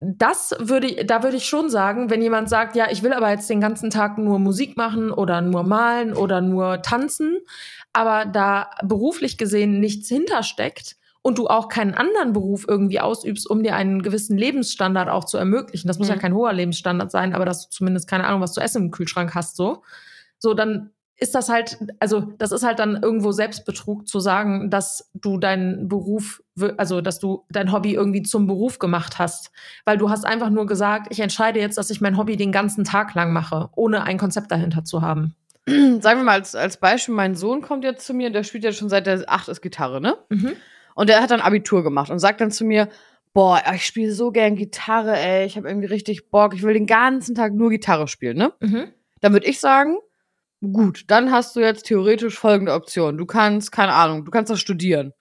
das 0.00 0.54
würde 0.58 0.88
ich, 0.88 1.06
da 1.06 1.22
würde 1.22 1.36
ich 1.38 1.46
schon 1.46 1.70
sagen, 1.70 2.10
wenn 2.10 2.20
jemand 2.20 2.48
sagt, 2.50 2.76
ja, 2.76 2.90
ich 2.90 3.02
will 3.02 3.12
aber 3.14 3.30
jetzt 3.30 3.48
den 3.48 3.60
ganzen 3.60 3.88
Tag 3.90 4.18
nur 4.18 4.38
Musik 4.38 4.76
machen 4.76 5.10
oder 5.10 5.40
nur 5.40 5.62
malen 5.62 6.12
oder 6.12 6.40
nur 6.42 6.82
tanzen, 6.82 7.38
aber 7.92 8.26
da 8.26 8.70
beruflich 8.82 9.38
gesehen 9.38 9.80
nichts 9.80 10.08
hintersteckt 10.08 10.96
und 11.22 11.38
du 11.38 11.48
auch 11.48 11.68
keinen 11.68 11.94
anderen 11.94 12.34
Beruf 12.34 12.66
irgendwie 12.68 13.00
ausübst, 13.00 13.48
um 13.48 13.62
dir 13.62 13.74
einen 13.74 14.02
gewissen 14.02 14.36
Lebensstandard 14.36 15.08
auch 15.08 15.24
zu 15.24 15.38
ermöglichen. 15.38 15.88
Das 15.88 15.98
muss 15.98 16.08
Mhm. 16.08 16.14
ja 16.14 16.20
kein 16.20 16.34
hoher 16.34 16.52
Lebensstandard 16.52 17.10
sein, 17.10 17.34
aber 17.34 17.46
dass 17.46 17.64
du 17.64 17.70
zumindest 17.70 18.06
keine 18.08 18.26
Ahnung, 18.26 18.42
was 18.42 18.52
zu 18.52 18.60
essen 18.60 18.82
im 18.84 18.90
Kühlschrank 18.90 19.34
hast, 19.34 19.56
so. 19.56 19.82
So, 20.38 20.52
dann 20.52 20.90
ist 21.18 21.34
das 21.34 21.48
halt, 21.48 21.78
also 21.98 22.20
das 22.20 22.52
ist 22.52 22.62
halt 22.62 22.78
dann 22.78 23.02
irgendwo 23.02 23.32
Selbstbetrug 23.32 24.06
zu 24.06 24.20
sagen, 24.20 24.70
dass 24.70 25.10
du 25.14 25.38
deinen 25.38 25.88
Beruf, 25.88 26.42
also 26.76 27.00
dass 27.00 27.18
du 27.18 27.44
dein 27.48 27.72
Hobby 27.72 27.94
irgendwie 27.94 28.22
zum 28.22 28.46
Beruf 28.46 28.78
gemacht 28.78 29.18
hast. 29.18 29.50
Weil 29.84 29.96
du 29.96 30.10
hast 30.10 30.26
einfach 30.26 30.50
nur 30.50 30.66
gesagt, 30.66 31.08
ich 31.10 31.20
entscheide 31.20 31.58
jetzt, 31.58 31.78
dass 31.78 31.90
ich 31.90 32.02
mein 32.02 32.18
Hobby 32.18 32.36
den 32.36 32.52
ganzen 32.52 32.84
Tag 32.84 33.14
lang 33.14 33.32
mache, 33.32 33.70
ohne 33.76 34.02
ein 34.02 34.18
Konzept 34.18 34.50
dahinter 34.50 34.84
zu 34.84 35.00
haben. 35.00 35.34
Sagen 35.66 36.20
wir 36.20 36.24
mal 36.24 36.32
als, 36.32 36.54
als 36.54 36.76
Beispiel, 36.76 37.14
mein 37.14 37.34
Sohn 37.34 37.62
kommt 37.62 37.84
jetzt 37.84 38.06
zu 38.06 38.12
mir, 38.12 38.30
der 38.30 38.42
spielt 38.42 38.64
ja 38.64 38.72
schon 38.72 38.90
seit 38.90 39.06
der 39.06 39.24
acht 39.26 39.48
ist 39.48 39.62
Gitarre, 39.62 40.00
ne? 40.00 40.16
Mhm. 40.28 40.52
Und 40.94 41.08
der 41.08 41.22
hat 41.22 41.30
dann 41.30 41.40
Abitur 41.40 41.82
gemacht 41.82 42.10
und 42.10 42.18
sagt 42.18 42.40
dann 42.40 42.50
zu 42.50 42.64
mir, 42.64 42.88
boah, 43.32 43.60
ich 43.74 43.84
spiele 43.84 44.12
so 44.12 44.32
gern 44.32 44.54
Gitarre, 44.54 45.16
ey, 45.16 45.46
ich 45.46 45.56
habe 45.56 45.68
irgendwie 45.68 45.88
richtig 45.88 46.30
Bock, 46.30 46.54
ich 46.54 46.62
will 46.62 46.74
den 46.74 46.86
ganzen 46.86 47.34
Tag 47.34 47.52
nur 47.52 47.70
Gitarre 47.70 48.06
spielen, 48.08 48.36
ne? 48.36 48.52
Mhm. 48.60 48.88
Dann 49.20 49.32
würde 49.32 49.46
ich 49.46 49.60
sagen, 49.60 49.96
gut, 50.60 51.04
dann 51.08 51.30
hast 51.32 51.54
du 51.56 51.60
jetzt 51.60 51.84
theoretisch 51.86 52.38
folgende 52.38 52.72
Option. 52.72 53.18
Du 53.18 53.26
kannst, 53.26 53.72
keine 53.72 53.92
Ahnung, 53.92 54.24
du 54.24 54.30
kannst 54.30 54.50
das 54.50 54.60
studieren. 54.60 55.12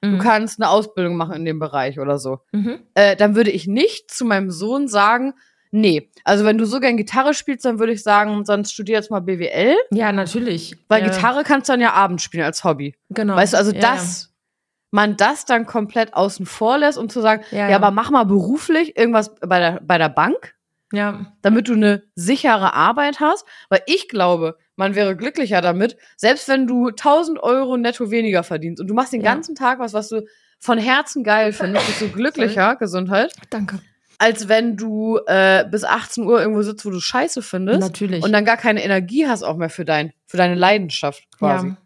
Du 0.00 0.10
Mhm. 0.10 0.18
kannst 0.18 0.60
eine 0.60 0.70
Ausbildung 0.70 1.16
machen 1.16 1.34
in 1.34 1.44
dem 1.44 1.58
Bereich 1.58 1.98
oder 1.98 2.18
so. 2.18 2.38
Mhm. 2.52 2.80
Äh, 2.94 3.16
dann 3.16 3.34
würde 3.34 3.50
ich 3.50 3.66
nicht 3.66 4.10
zu 4.12 4.24
meinem 4.24 4.50
Sohn 4.50 4.86
sagen, 4.86 5.34
nee, 5.72 6.10
also 6.24 6.44
wenn 6.44 6.56
du 6.56 6.66
so 6.66 6.78
gern 6.80 6.96
Gitarre 6.96 7.34
spielst, 7.34 7.64
dann 7.64 7.78
würde 7.80 7.92
ich 7.92 8.02
sagen, 8.02 8.44
sonst 8.44 8.72
studier 8.72 8.94
jetzt 8.96 9.10
mal 9.10 9.20
BWL, 9.20 9.74
Ja, 9.90 10.12
natürlich. 10.12 10.76
weil 10.88 11.02
ja, 11.02 11.08
Gitarre 11.10 11.42
kannst 11.44 11.68
du 11.68 11.72
dann 11.72 11.80
ja 11.80 11.92
abends 11.94 12.22
spielen 12.22 12.44
als 12.44 12.62
Hobby. 12.64 12.94
Genau. 13.10 13.34
Weißt 13.34 13.54
du, 13.54 13.56
also 13.58 13.72
ja, 13.72 13.80
das, 13.80 14.32
man 14.92 15.16
das 15.16 15.44
dann 15.44 15.66
komplett 15.66 16.14
außen 16.14 16.46
vor 16.46 16.78
lässt, 16.78 16.96
um 16.96 17.08
zu 17.08 17.20
sagen, 17.20 17.42
Ja, 17.50 17.58
ja, 17.58 17.70
ja. 17.70 17.76
aber 17.76 17.90
mach 17.90 18.10
mal 18.10 18.24
beruflich 18.24 18.96
irgendwas 18.96 19.34
bei 19.40 19.58
der, 19.58 19.80
bei 19.82 19.98
der 19.98 20.08
Bank, 20.08 20.54
Ja. 20.92 20.98
ja. 21.10 21.32
damit 21.42 21.68
du 21.68 21.72
eine 21.74 22.04
sichere 22.14 22.72
Arbeit 22.72 23.18
hast. 23.20 23.44
Weil 23.68 23.82
ich 23.86 24.08
glaube, 24.08 24.56
man 24.78 24.94
wäre 24.94 25.16
glücklicher 25.16 25.60
damit, 25.60 25.96
selbst 26.16 26.48
wenn 26.48 26.66
du 26.66 26.88
1000 26.88 27.38
Euro 27.42 27.76
netto 27.76 28.10
weniger 28.10 28.42
verdienst 28.42 28.80
und 28.80 28.86
du 28.88 28.94
machst 28.94 29.12
den 29.12 29.20
Ja. 29.20 29.32
ganzen 29.34 29.54
Tag 29.54 29.78
was, 29.80 29.92
was 29.92 30.08
du 30.08 30.22
von 30.60 30.78
Herzen 30.78 31.22
geil 31.24 31.52
findest, 31.52 31.86
bist 31.86 32.00
du 32.00 32.08
glücklicher, 32.12 32.76
Gesundheit, 32.76 33.32
Danke. 33.50 33.80
als 34.18 34.48
wenn 34.48 34.76
du 34.76 35.18
äh, 35.26 35.64
bis 35.70 35.84
18 35.84 36.24
Uhr 36.24 36.40
irgendwo 36.40 36.62
sitzt, 36.62 36.86
wo 36.86 36.90
du 36.90 37.00
Scheiße 37.00 37.42
findest 37.42 37.80
Natürlich. 37.80 38.24
und 38.24 38.32
dann 38.32 38.44
gar 38.44 38.56
keine 38.56 38.82
Energie 38.82 39.26
hast 39.26 39.42
auch 39.42 39.56
mehr 39.56 39.70
für 39.70 39.84
dein, 39.84 40.12
für 40.26 40.36
deine 40.36 40.54
Leidenschaft 40.54 41.24
quasi. 41.38 41.68
Ja. 41.68 41.76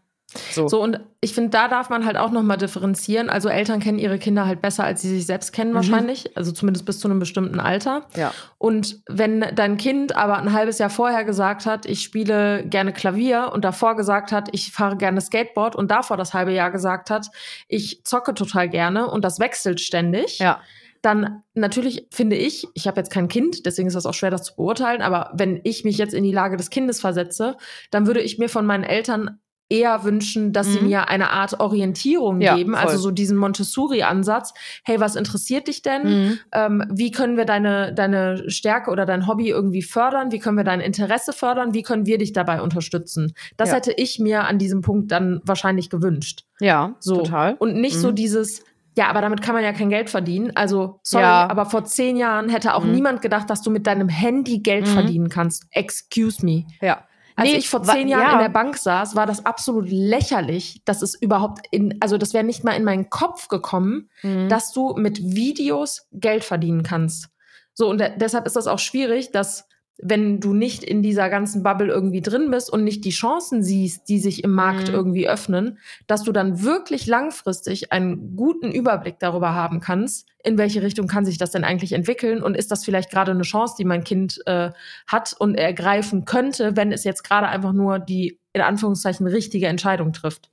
So. 0.53 0.67
So, 0.69 0.83
und 0.83 1.01
ich 1.21 1.35
finde, 1.35 1.51
da 1.51 1.69
darf 1.69 1.91
man 1.91 2.05
halt 2.07 2.17
auch 2.17 2.31
nochmal 2.31 2.57
differenzieren. 2.57 3.29
Also 3.29 3.49
Eltern 3.49 3.81
kennen 3.81 3.99
ihre 3.99 4.19
Kinder 4.19 4.47
halt 4.47 4.63
besser, 4.63 4.85
als 4.85 5.03
sie 5.03 5.09
sich 5.11 5.27
selbst 5.27 5.53
kennen 5.53 5.71
Mhm. 5.73 5.75
wahrscheinlich. 5.77 6.37
Also 6.37 6.53
zumindest 6.53 6.87
bis 6.87 7.01
zu 7.01 7.09
einem 7.09 7.19
bestimmten 7.19 7.61
Alter. 7.61 8.07
Ja. 8.17 8.33
Und 8.59 9.01
wenn 9.09 9.45
dein 9.55 9.77
Kind 9.77 10.17
aber 10.17 10.39
ein 10.39 10.53
halbes 10.53 10.79
Jahr 10.79 10.91
vorher 10.91 11.25
gesagt 11.25 11.67
hat, 11.67 11.85
ich 11.87 12.03
spiele 12.03 12.65
gerne 12.67 12.93
Klavier 12.93 13.51
und 13.53 13.65
davor 13.65 13.95
gesagt 13.97 14.33
hat, 14.33 14.49
ich 14.53 14.73
fahre 14.73 14.97
gerne 14.97 15.21
Skateboard 15.21 15.77
und 15.77 15.91
davor 15.91 16.17
das 16.17 16.33
halbe 16.35 16.53
Jahr 16.53 16.71
gesagt 16.71 17.11
hat, 17.11 17.27
ich 17.69 18.03
zocke 18.05 18.35
total 18.35 18.69
gerne 18.69 19.09
und 19.11 19.25
das 19.25 19.39
wechselt 19.39 19.81
ständig, 19.81 20.39
Ja. 20.39 20.61
dann 21.03 21.43
natürlich 21.55 22.07
finde 22.11 22.37
ich, 22.37 22.67
ich 22.75 22.87
habe 22.87 23.01
jetzt 23.01 23.11
kein 23.13 23.29
Kind, 23.29 23.67
deswegen 23.67 23.89
ist 23.89 23.95
das 23.95 24.07
auch 24.07 24.15
schwer, 24.15 24.31
das 24.31 24.45
zu 24.45 24.55
beurteilen, 24.57 25.03
aber 25.03 25.31
wenn 25.35 25.61
ich 25.65 25.85
mich 25.85 25.99
jetzt 25.99 26.15
in 26.15 26.23
die 26.25 26.33
Lage 26.33 26.57
des 26.57 26.71
Kindes 26.71 27.01
versetze, 27.01 27.57
dann 27.91 28.07
würde 28.07 28.21
ich 28.21 28.39
mir 28.39 28.49
von 28.49 28.65
meinen 28.65 28.85
Eltern 28.85 29.41
eher 29.73 30.05
wünschen, 30.05 30.53
dass 30.53 30.67
sie 30.67 30.81
Mhm. 30.81 30.87
mir 30.89 31.09
eine 31.09 31.31
Art 31.31 31.59
Orientierung 31.61 32.41
Ja, 32.41 32.57
geben, 32.57 32.73
voll. 32.75 32.81
also 32.83 32.99
so 32.99 33.11
diesen 33.11 33.37
Montessori-Ansatz. 33.39 34.53
Hey, 34.85 35.01
was 35.01 35.17
interessiert 35.17 35.69
dich 35.69 35.83
denn? 35.83 36.03
Mhm. 36.05 36.39
Ähm, 36.53 36.85
wie 36.91 37.11
können 37.11 37.37
wir 37.37 37.45
deine, 37.45 37.93
deine 37.95 38.51
Stärke 38.51 38.91
oder 38.91 39.07
dein 39.07 39.27
Hobby 39.27 39.49
irgendwie 39.49 39.83
fördern? 39.83 40.31
Wie 40.33 40.39
können 40.39 40.57
wir 40.57 40.65
dein 40.65 40.81
Interesse 40.81 41.33
fördern? 41.33 41.75
Wie 41.75 41.83
können 41.83 42.07
wir 42.07 42.19
dich 42.19 42.33
dabei 42.33 42.61
unterstützen? 42.63 43.33
Das 43.57 43.71
Ja. 43.71 43.77
hätte 43.77 43.93
ich 43.97 44.19
mir 44.19 44.45
an 44.45 44.59
diesem 44.59 44.83
Punkt 44.83 45.11
dann 45.11 45.41
wahrscheinlich 45.45 45.91
gewünscht. 45.91 46.45
Ja, 46.61 46.95
So. 47.01 47.17
total. 47.17 47.57
Und 47.59 47.75
nicht 47.77 47.97
so 47.97 48.11
Mhm. 48.11 48.15
dieses, 48.15 48.63
ja, 48.97 49.09
aber 49.09 49.21
damit 49.23 49.41
kann 49.43 49.55
man 49.55 49.65
ja 49.65 49.73
kein 49.73 49.89
Geld 49.89 50.11
verdienen. 50.11 50.53
Also, 50.55 51.01
sorry, 51.03 51.25
Ja. 51.25 51.49
aber 51.51 51.65
vor 51.67 51.85
zehn 51.85 52.17
Jahren 52.17 52.49
hätte 52.51 52.75
auch 52.75 52.85
Mhm. 52.85 52.93
niemand 52.93 53.23
gedacht, 53.23 53.49
dass 53.49 53.63
du 53.63 53.71
mit 53.71 53.87
deinem 53.87 54.09
Handy 54.09 54.59
Geld 54.59 54.87
Mhm. 54.87 54.91
verdienen 54.93 55.29
kannst. 55.29 55.65
Excuse 55.71 56.45
me. 56.45 56.65
Ja. 56.81 57.05
Als 57.37 57.51
Nee, 57.51 57.57
ich 57.57 57.69
vor 57.69 57.83
zehn 57.83 58.09
Jahren 58.09 58.23
ja. 58.23 58.33
in 58.35 58.39
der 58.41 58.49
Bank 58.49 58.77
saß, 58.77 59.17
war 59.17 59.27
das 59.27 59.47
absolut 59.47 59.89
lächerlich, 59.89 60.83
dass 60.85 61.03
es 61.03 61.15
überhaupt 61.15 61.67
in, 61.71 61.97
also 62.01 62.19
das 62.19 62.35
wäre 62.35 62.45
nicht 62.45 62.65
mal 62.65 62.73
in 62.73 62.85
meinen 62.85 63.11
Kopf 63.11 63.49
gekommen, 63.49 64.09
Mhm. 64.23 64.49
dass 64.49 64.73
du 64.73 64.95
mit 64.97 65.19
Videos 65.23 66.07
Geld 66.13 66.45
verdienen 66.45 66.83
kannst. 66.83 67.29
So, 67.75 67.89
und 67.89 67.99
de 67.99 68.11
deshalb 68.19 68.47
ist 68.47 68.57
das 68.57 68.67
auch 68.67 68.79
schwierig, 68.79 69.31
dass 69.33 69.67
wenn 69.99 70.41
du 70.41 70.55
nicht 70.55 70.83
in 70.83 71.03
dieser 71.03 71.29
ganzen 71.29 71.63
Bubble 71.63 71.89
irgendwie 71.89 72.23
drin 72.23 72.51
bist 72.51 72.73
und 72.73 72.83
nicht 72.83 73.05
die 73.05 73.11
Chancen 73.11 73.63
siehst, 73.63 74.09
die 74.09 74.19
sich 74.19 74.43
im 74.43 74.51
Markt 74.53 74.89
Mhm. 74.89 74.95
irgendwie 74.95 75.29
öffnen, 75.29 75.79
dass 76.07 76.25
du 76.25 76.33
dann 76.33 76.63
wirklich 76.63 77.07
langfristig 77.07 77.93
einen 77.93 78.35
guten 78.37 78.73
Überblick 78.73 79.19
darüber 79.19 79.55
haben 79.55 79.81
kannst, 79.81 80.29
in 80.43 80.59
welche 80.59 80.83
Richtung 80.83 81.07
kann 81.07 81.25
sich 81.25 81.39
das 81.39 81.53
denn 81.53 81.63
eigentlich 81.63 81.93
entwickeln 81.93 82.43
und 82.43 82.57
ist 82.57 82.71
das 82.71 82.85
vielleicht 82.85 83.11
gerade 83.11 83.31
eine 83.31 83.43
Chance, 83.43 83.75
die 83.79 83.85
mein 83.85 84.03
Kind 84.03 84.41
äh, 84.47 84.71
hat 85.07 85.35
und 85.39 85.55
ergreifen 85.55 86.25
könnte, 86.25 86.77
wenn 86.77 86.91
es 86.91 87.05
jetzt 87.05 87.23
gerade 87.23 87.47
einfach 87.49 87.73
nur 87.73 87.99
die 87.99 88.39
in 88.55 88.63
Anführungszeichen 88.63 89.27
richtige 89.27 89.69
Entscheidung 89.69 90.13
trifft. 90.13 90.51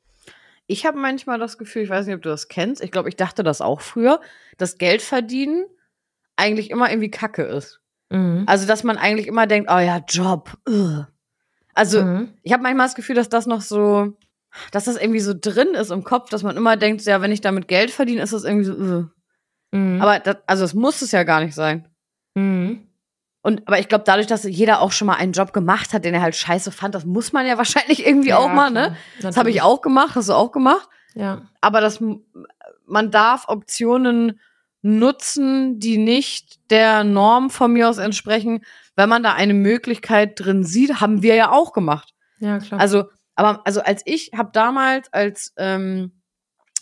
Ich 0.68 0.86
habe 0.86 1.00
manchmal 1.00 1.40
das 1.40 1.58
Gefühl, 1.58 1.82
ich 1.84 1.90
weiß 1.90 2.06
nicht, 2.06 2.16
ob 2.16 2.22
du 2.22 2.30
das 2.30 2.48
kennst, 2.50 2.84
ich 2.84 2.92
glaube, 2.92 3.10
ich 3.10 3.16
dachte 3.16 3.42
das 3.42 3.62
auch 3.62 3.82
früher, 3.82 4.22
dass 4.58 4.78
Geld 4.78 5.02
verdienen 5.02 5.66
eigentlich 6.36 6.70
immer 6.70 6.90
irgendwie 6.90 7.10
Kacke 7.10 7.44
ist. 7.44 7.80
Mhm. 8.10 8.44
Also, 8.48 8.66
dass 8.68 8.84
man 8.84 8.98
eigentlich 8.98 9.28
immer 9.28 9.48
denkt, 9.48 9.70
oh 9.72 9.80
ja, 9.80 9.98
Job. 10.08 10.58
ugh. 10.68 11.06
Also, 11.74 12.04
Mhm. 12.04 12.34
ich 12.44 12.52
habe 12.54 12.64
manchmal 12.64 12.88
das 12.88 12.96
Gefühl, 12.96 13.16
dass 13.16 13.30
das 13.30 13.46
noch 13.46 13.62
so, 13.62 14.18
dass 14.72 14.86
das 14.86 14.98
irgendwie 14.98 15.20
so 15.20 15.34
drin 15.40 15.70
ist 15.76 15.92
im 15.92 16.04
Kopf, 16.04 16.30
dass 16.30 16.44
man 16.44 16.58
immer 16.58 16.76
denkt, 16.78 17.04
ja, 17.06 17.22
wenn 17.22 17.32
ich 17.32 17.42
damit 17.42 17.68
Geld 17.68 17.92
verdiene, 17.92 18.22
ist 18.22 18.34
das 18.34 18.44
irgendwie 18.44 18.66
so, 18.66 18.74
ugh. 18.74 19.10
Mhm. 19.72 20.02
aber 20.02 20.18
das, 20.20 20.38
also 20.48 20.66
es 20.66 20.74
muss 20.74 21.02
es 21.04 21.12
ja 21.12 21.24
gar 21.24 21.42
nicht 21.42 21.54
sein. 21.54 21.88
Mhm. 22.36 22.88
Und 23.42 23.68
aber 23.68 23.80
ich 23.80 23.88
glaube, 23.88 24.04
dadurch, 24.06 24.28
dass 24.28 24.44
jeder 24.44 24.82
auch 24.82 24.92
schon 24.92 25.06
mal 25.06 25.14
einen 25.16 25.32
Job 25.32 25.54
gemacht 25.54 25.94
hat, 25.94 26.04
den 26.04 26.14
er 26.16 26.22
halt 26.22 26.36
scheiße 26.36 26.72
fand, 26.72 26.94
das 26.96 27.06
muss 27.06 27.32
man 27.34 27.46
ja 27.46 27.58
wahrscheinlich 27.60 28.06
irgendwie 28.06 28.34
auch 28.34 28.52
mal, 28.52 28.72
ne? 28.72 28.98
Das 29.22 29.38
habe 29.38 29.50
ich 29.52 29.62
auch 29.62 29.82
gemacht, 29.82 30.16
hast 30.16 30.30
du 30.30 30.34
auch 30.34 30.52
gemacht. 30.52 30.90
Ja. 31.16 31.42
aber 31.62 31.82
das, 31.82 32.00
man 32.86 33.12
darf 33.12 33.46
Optionen 33.48 34.40
nutzen, 34.82 35.80
die 35.80 35.98
nicht 35.98 36.60
der 36.72 37.04
Norm 37.04 37.50
von 37.50 37.74
mir 37.74 37.90
aus 37.90 37.98
entsprechen. 37.98 38.64
Wenn 38.96 39.10
man 39.10 39.24
da 39.24 39.34
eine 39.34 39.54
Möglichkeit 39.54 40.40
drin 40.40 40.64
sieht, 40.64 41.02
haben 41.02 41.22
wir 41.22 41.36
ja 41.36 41.52
auch 41.52 41.74
gemacht. 41.74 42.14
Ja, 42.40 42.60
klar. 42.60 42.80
Also, 42.80 43.06
aber 43.36 43.62
also 43.66 43.82
als 43.82 44.02
ich 44.06 44.32
habe 44.36 44.50
damals, 44.54 45.12
als 45.14 45.54
ähm, 45.58 46.12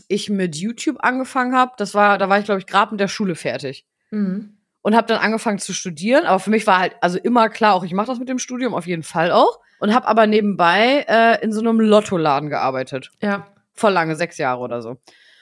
ich 0.07 0.29
mit 0.29 0.55
YouTube 0.55 0.97
angefangen 0.99 1.55
habe, 1.55 1.73
das 1.77 1.93
war, 1.93 2.17
da 2.17 2.29
war 2.29 2.39
ich 2.39 2.45
glaube 2.45 2.59
ich 2.59 2.67
gerade 2.67 2.91
mit 2.91 2.99
der 2.99 3.07
Schule 3.07 3.35
fertig 3.35 3.85
mhm. 4.11 4.57
und 4.81 4.95
habe 4.95 5.07
dann 5.07 5.19
angefangen 5.19 5.59
zu 5.59 5.73
studieren. 5.73 6.25
Aber 6.25 6.39
für 6.39 6.49
mich 6.49 6.65
war 6.67 6.79
halt 6.79 6.95
also 7.01 7.17
immer 7.17 7.49
klar, 7.49 7.73
auch 7.73 7.83
ich 7.83 7.93
mache 7.93 8.07
das 8.07 8.19
mit 8.19 8.29
dem 8.29 8.39
Studium 8.39 8.73
auf 8.73 8.87
jeden 8.87 9.03
Fall 9.03 9.31
auch. 9.31 9.59
Und 9.79 9.93
habe 9.93 10.07
aber 10.07 10.25
nebenbei 10.25 11.05
äh, 11.07 11.43
in 11.43 11.51
so 11.51 11.59
einem 11.59 11.79
Lottoladen 11.79 12.49
gearbeitet 12.49 13.11
Ja. 13.21 13.45
voll 13.73 13.91
lange, 13.91 14.15
sechs 14.15 14.39
Jahre 14.39 14.61
oder 14.61 14.81
so. 14.81 14.97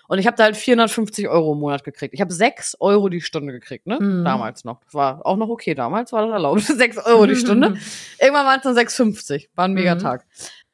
Und 0.07 0.19
ich 0.19 0.27
habe 0.27 0.37
da 0.37 0.43
halt 0.43 0.55
450 0.57 1.27
Euro 1.29 1.53
im 1.53 1.59
Monat 1.59 1.83
gekriegt. 1.83 2.13
Ich 2.13 2.21
habe 2.21 2.31
sechs 2.33 2.75
Euro 2.79 3.09
die 3.09 3.21
Stunde 3.21 3.53
gekriegt, 3.53 3.87
ne? 3.87 3.97
Mhm. 3.99 4.23
Damals 4.23 4.63
noch. 4.63 4.79
Das 4.83 4.93
war 4.93 5.25
auch 5.25 5.37
noch 5.37 5.49
okay, 5.49 5.73
damals 5.75 6.11
war 6.11 6.23
das 6.25 6.31
erlaubt. 6.33 6.61
sechs 6.63 6.97
Euro 6.97 7.25
die 7.25 7.35
Stunde. 7.35 7.75
Irgendwann 8.21 8.45
waren 8.45 8.57
es 8.57 8.63
dann 8.63 8.75
6,50. 8.75 9.47
War 9.55 9.65
ein 9.65 9.73
mega 9.73 9.95
Mhm. 9.95 9.99
Tag. 9.99 10.25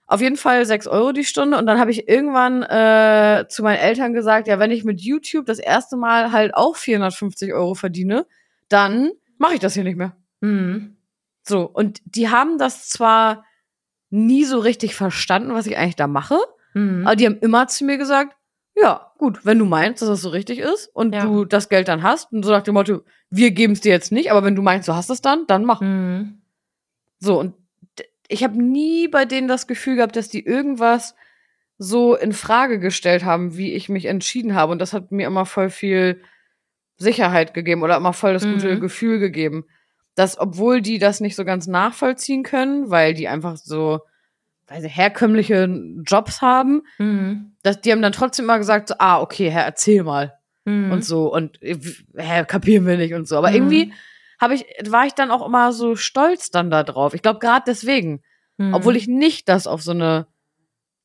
Auf 0.08 0.20
jeden 0.20 0.36
Fall 0.36 0.66
sechs 0.66 0.88
Euro 0.88 1.14
die 1.14 1.24
Stunde. 1.24 1.58
Und 1.58 1.66
dann 1.68 1.80
habe 1.80 1.92
ich 1.92 2.10
irgendwann 2.10 2.64
äh, 2.64 3.46
zu 3.48 3.64
meinen 3.64 3.78
Eltern 3.78 4.14
gesagt, 4.14 4.48
ja, 4.50 4.60
wenn 4.60 4.70
ich 4.72 4.84
mit 4.84 5.00
YouTube 5.00 5.46
das 5.46 5.60
erste 5.60 5.96
Mal 5.96 6.34
halt 6.34 6.54
auch 6.54 6.76
450 6.76 7.54
Euro 7.54 7.76
verdiene, 7.76 8.26
dann 8.68 9.12
mache 9.38 9.54
ich 9.54 9.60
das 9.62 9.74
hier 9.76 9.86
nicht 9.86 9.96
mehr. 9.98 10.18
Mhm. 10.42 10.98
So, 11.44 11.62
und 11.62 12.02
die 12.04 12.28
haben 12.30 12.58
das 12.58 12.90
zwar 12.90 13.46
nie 14.10 14.44
so 14.44 14.60
richtig 14.60 14.96
verstanden, 14.96 15.54
was 15.54 15.66
ich 15.68 15.78
eigentlich 15.78 15.96
da 15.96 16.08
mache, 16.08 16.38
Mhm. 16.74 17.08
aber 17.08 17.16
die 17.16 17.26
haben 17.26 17.38
immer 17.40 17.68
zu 17.68 17.86
mir 17.86 17.98
gesagt, 17.98 18.36
ja, 18.76 19.12
gut, 19.18 19.46
wenn 19.46 19.60
du 19.60 19.66
meinst, 19.66 20.02
dass 20.02 20.10
das 20.10 20.22
so 20.22 20.30
richtig 20.30 20.60
ist 20.60 20.88
und 20.94 21.14
Ja. 21.14 21.26
du 21.26 21.46
das 21.46 21.70
Geld 21.70 21.88
dann 21.88 22.04
hast 22.04 22.32
und 22.32 22.44
so 22.44 22.52
nach 22.52 22.64
dem 22.64 22.74
Motto, 22.76 23.02
wir 23.30 23.52
geben 23.52 23.74
es 23.74 23.82
dir 23.82 23.92
jetzt 23.92 24.12
nicht, 24.12 24.32
aber 24.32 24.44
wenn 24.44 24.56
du 24.56 24.62
meinst, 24.62 24.88
du 24.88 24.94
hast 24.96 25.10
es 25.10 25.22
dann, 25.22 25.46
dann 25.48 25.66
mach. 25.66 25.82
Mhm. 25.82 26.42
So, 27.20 27.40
und 27.40 27.54
ich 28.28 28.44
habe 28.44 28.62
nie 28.62 29.08
bei 29.08 29.26
denen 29.26 29.48
das 29.48 29.68
Gefühl 29.68 29.98
gehabt, 29.98 30.16
dass 30.16 30.30
die 30.30 30.44
irgendwas 30.46 31.16
so 31.78 32.16
in 32.16 32.32
Frage 32.34 32.80
gestellt 32.80 33.26
haben, 33.26 33.58
wie 33.58 33.74
ich 33.74 33.90
mich 33.90 34.06
entschieden 34.06 34.56
habe. 34.56 34.72
Und 34.72 34.80
das 34.80 34.94
hat 34.94 35.12
mir 35.12 35.28
immer 35.28 35.46
voll 35.46 35.70
viel 35.70 36.22
Sicherheit 36.98 37.54
gegeben 37.54 37.82
oder 37.84 37.98
immer 37.98 38.14
voll 38.14 38.34
das 38.34 38.44
gute 38.44 38.76
Mhm. 38.76 38.80
Gefühl 38.80 39.20
gegeben. 39.20 39.66
Dass, 40.16 40.38
obwohl 40.40 40.82
die 40.82 41.00
das 41.00 41.20
nicht 41.22 41.36
so 41.36 41.44
ganz 41.46 41.68
nachvollziehen 41.68 42.44
können, 42.44 42.90
weil 42.92 43.14
die 43.14 43.28
einfach 43.28 43.58
so, 43.58 44.00
weiß 44.68 44.84
ich, 44.84 44.96
herkömmliche 44.96 45.66
Jobs 46.06 46.42
haben, 46.42 46.84
Mhm. 47.00 47.51
Dass 47.64 47.82
die 47.82 47.92
haben 47.92 48.02
dann 48.02 48.12
trotzdem 48.12 48.46
immer 48.46 48.58
gesagt, 48.58 48.90
so, 48.90 48.96
ah, 49.00 49.20
okay, 49.22 49.50
Herr, 49.50 49.66
erzähl 49.66 50.04
mal. 50.04 50.34
Mhm. 50.66 50.92
Und 50.92 51.06
so. 51.06 51.32
Und 51.34 51.62
äh, 51.62 51.78
hä, 52.18 52.46
kapieren 52.46 52.86
wir 52.86 52.98
nicht 52.98 53.14
und 53.14 53.28
so. 53.28 53.38
Aber 53.38 53.50
Mhm. 53.50 53.56
irgendwie 53.56 53.94
habe 54.40 54.56
ich, 54.56 54.66
war 54.90 55.06
ich 55.06 55.14
dann 55.14 55.32
auch 55.32 55.46
immer 55.46 55.72
so 55.74 55.96
stolz 55.96 56.50
dann 56.52 56.72
da 56.72 56.84
drauf. 56.84 57.14
Ich 57.14 57.22
glaube, 57.22 57.40
gerade 57.40 57.64
deswegen. 57.68 58.22
Mhm. 58.58 58.74
Obwohl 58.74 58.96
ich 58.96 59.08
nicht 59.08 59.50
das 59.50 59.68
auf 59.68 59.82
so 59.82 59.92
eine 59.92 60.28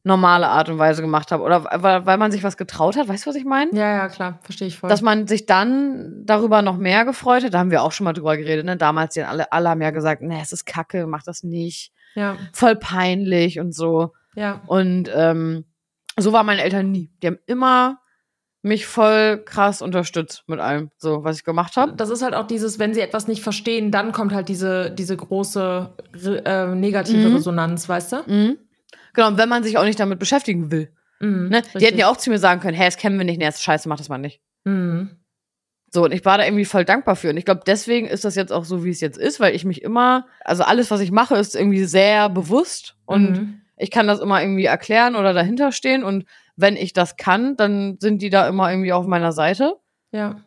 normale 0.04 0.46
Art 0.48 0.68
und 0.68 0.78
Weise 0.78 1.02
gemacht 1.02 1.32
habe. 1.32 1.42
Oder 1.42 1.64
weil, 1.82 2.06
weil 2.06 2.16
man 2.16 2.30
sich 2.30 2.44
was 2.44 2.56
getraut 2.56 2.96
hat. 2.96 3.08
Weißt 3.08 3.26
du, 3.26 3.30
was 3.30 3.36
ich 3.36 3.44
meine? 3.44 3.72
Ja, 3.72 3.90
ja, 3.96 4.08
klar, 4.08 4.38
verstehe 4.42 4.68
ich 4.68 4.78
voll. 4.78 4.88
Dass 4.88 5.02
man 5.02 5.26
sich 5.26 5.46
dann 5.46 6.22
darüber 6.24 6.62
noch 6.62 6.76
mehr 6.76 7.04
gefreut 7.04 7.42
hat. 7.44 7.54
Da 7.54 7.58
haben 7.58 7.72
wir 7.72 7.82
auch 7.82 7.90
schon 7.92 8.04
mal 8.04 8.12
drüber 8.12 8.36
geredet. 8.36 8.64
Ne? 8.66 8.76
Damals, 8.76 9.14
die 9.14 9.22
alle, 9.24 9.50
alle 9.52 9.68
haben 9.70 9.82
ja 9.82 9.90
gesagt, 9.90 10.22
nee, 10.22 10.38
es 10.40 10.52
ist 10.52 10.64
kacke, 10.64 11.06
mach 11.08 11.24
das 11.24 11.42
nicht. 11.42 11.92
ja, 12.14 12.36
Voll 12.52 12.76
peinlich 12.76 13.58
und 13.58 13.74
so. 13.74 14.12
ja. 14.36 14.62
Und 14.66 15.10
ähm, 15.14 15.64
so 16.18 16.32
waren 16.32 16.46
meine 16.46 16.62
Eltern 16.62 16.90
nie. 16.90 17.10
Die 17.22 17.26
haben 17.28 17.38
immer 17.46 18.00
mich 18.62 18.86
voll 18.86 19.42
krass 19.44 19.80
unterstützt 19.80 20.42
mit 20.48 20.58
allem, 20.58 20.90
so 20.96 21.22
was 21.22 21.36
ich 21.38 21.44
gemacht 21.44 21.76
habe. 21.76 21.92
Das 21.92 22.10
ist 22.10 22.22
halt 22.22 22.34
auch 22.34 22.46
dieses, 22.48 22.78
wenn 22.80 22.94
sie 22.94 23.00
etwas 23.00 23.28
nicht 23.28 23.42
verstehen, 23.42 23.92
dann 23.92 24.10
kommt 24.10 24.32
halt 24.32 24.48
diese, 24.48 24.90
diese 24.90 25.16
große 25.16 25.94
äh, 26.44 26.66
negative 26.74 27.28
Mhm. 27.28 27.36
Resonanz, 27.36 27.88
weißt 27.88 28.12
du? 28.12 28.16
Mhm. 28.26 28.58
Genau, 29.14 29.28
und 29.28 29.38
wenn 29.38 29.48
man 29.48 29.62
sich 29.62 29.78
auch 29.78 29.84
nicht 29.84 30.00
damit 30.00 30.18
beschäftigen 30.18 30.70
will. 30.72 30.90
Mhm, 31.20 31.48
Ne? 31.48 31.62
Die 31.78 31.84
hätten 31.86 31.98
ja 31.98 32.08
auch 32.10 32.16
zu 32.16 32.28
mir 32.28 32.38
sagen 32.38 32.60
können, 32.60 32.76
hey, 32.76 32.86
das 32.88 32.96
kennen 32.96 33.18
wir 33.18 33.24
nicht, 33.24 33.40
das 33.40 33.56
ist 33.56 33.62
scheiße, 33.62 33.88
mach 33.88 33.98
das 33.98 34.08
mal 34.08 34.18
nicht. 34.18 34.40
Mhm. 34.64 35.10
So, 35.94 36.04
und 36.04 36.12
ich 36.12 36.24
war 36.24 36.36
da 36.36 36.44
irgendwie 36.44 36.64
voll 36.64 36.84
dankbar 36.84 37.14
für. 37.14 37.30
Und 37.30 37.36
ich 37.36 37.44
glaube, 37.44 37.62
deswegen 37.64 38.06
ist 38.08 38.24
das 38.24 38.34
jetzt 38.34 38.52
auch 38.52 38.64
so, 38.64 38.84
wie 38.84 38.90
es 38.90 39.00
jetzt 39.00 39.16
ist, 39.16 39.38
weil 39.38 39.54
ich 39.54 39.64
mich 39.64 39.80
immer, 39.82 40.26
also 40.44 40.64
alles, 40.64 40.90
was 40.90 41.00
ich 41.00 41.12
mache, 41.12 41.36
ist 41.36 41.54
irgendwie 41.54 41.84
sehr 41.84 42.28
bewusst 42.28 42.96
und 43.06 43.30
Mhm. 43.30 43.60
Ich 43.76 43.90
kann 43.90 44.06
das 44.06 44.20
immer 44.20 44.40
irgendwie 44.40 44.64
erklären 44.64 45.16
oder 45.16 45.32
dahinter 45.32 45.72
stehen. 45.72 46.02
Und 46.04 46.24
wenn 46.56 46.76
ich 46.76 46.92
das 46.92 47.16
kann, 47.16 47.56
dann 47.56 47.98
sind 48.00 48.22
die 48.22 48.30
da 48.30 48.48
immer 48.48 48.70
irgendwie 48.70 48.92
auf 48.92 49.06
meiner 49.06 49.32
Seite. 49.32 49.74
Ja. 50.12 50.40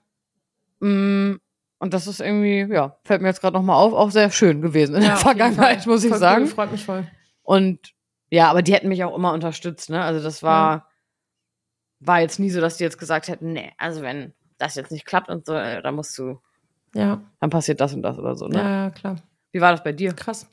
Mm, 0.79 1.35
Und 1.79 1.93
das 1.93 2.07
ist 2.07 2.19
irgendwie, 2.19 2.73
ja, 2.73 2.97
fällt 3.05 3.21
mir 3.21 3.27
jetzt 3.29 3.41
gerade 3.41 3.55
nochmal 3.55 3.75
auf, 3.77 3.93
auch 3.93 4.11
sehr 4.11 4.31
schön 4.31 4.61
gewesen 4.61 4.95
in 4.95 5.01
ja 5.03 5.09
der 5.09 5.17
Vergangenheit, 5.17 5.85
muss 5.87 6.03
ich 6.03 6.09
voll 6.09 6.19
sagen. 6.19 6.43
Cool, 6.43 6.49
freut 6.49 6.71
mich 6.71 6.83
voll. 6.85 7.07
Und 7.43 7.93
ja, 8.31 8.49
aber 8.49 8.61
die 8.61 8.73
hätten 8.73 8.89
mich 8.89 9.03
auch 9.03 9.15
immer 9.15 9.33
unterstützt, 9.33 9.89
ne? 9.89 10.03
Also 10.03 10.21
das 10.23 10.43
war, 10.43 10.87
war 11.99 12.21
jetzt 12.21 12.39
nie 12.39 12.49
so, 12.49 12.61
dass 12.61 12.77
die 12.77 12.83
jetzt 12.83 12.97
gesagt 12.99 13.27
hätten, 13.27 13.53
nee, 13.53 13.71
also 13.77 14.01
wenn 14.01 14.33
das 14.57 14.75
jetzt 14.75 14.91
nicht 14.91 15.05
klappt 15.05 15.29
und 15.29 15.45
so, 15.45 15.53
äh, 15.53 15.81
dann 15.81 15.95
musst 15.95 16.17
du, 16.17 16.39
Ja, 16.93 17.21
dann 17.39 17.49
passiert 17.49 17.79
das 17.81 17.93
und 17.93 18.01
das 18.01 18.17
oder 18.19 18.35
so, 18.35 18.47
ne? 18.47 18.57
ja, 18.59 18.83
ja, 18.85 18.89
klar. 18.91 19.15
Wie 19.51 19.61
war 19.61 19.71
das 19.71 19.83
bei 19.83 19.93
dir? 19.93 20.13
Krass. 20.13 20.47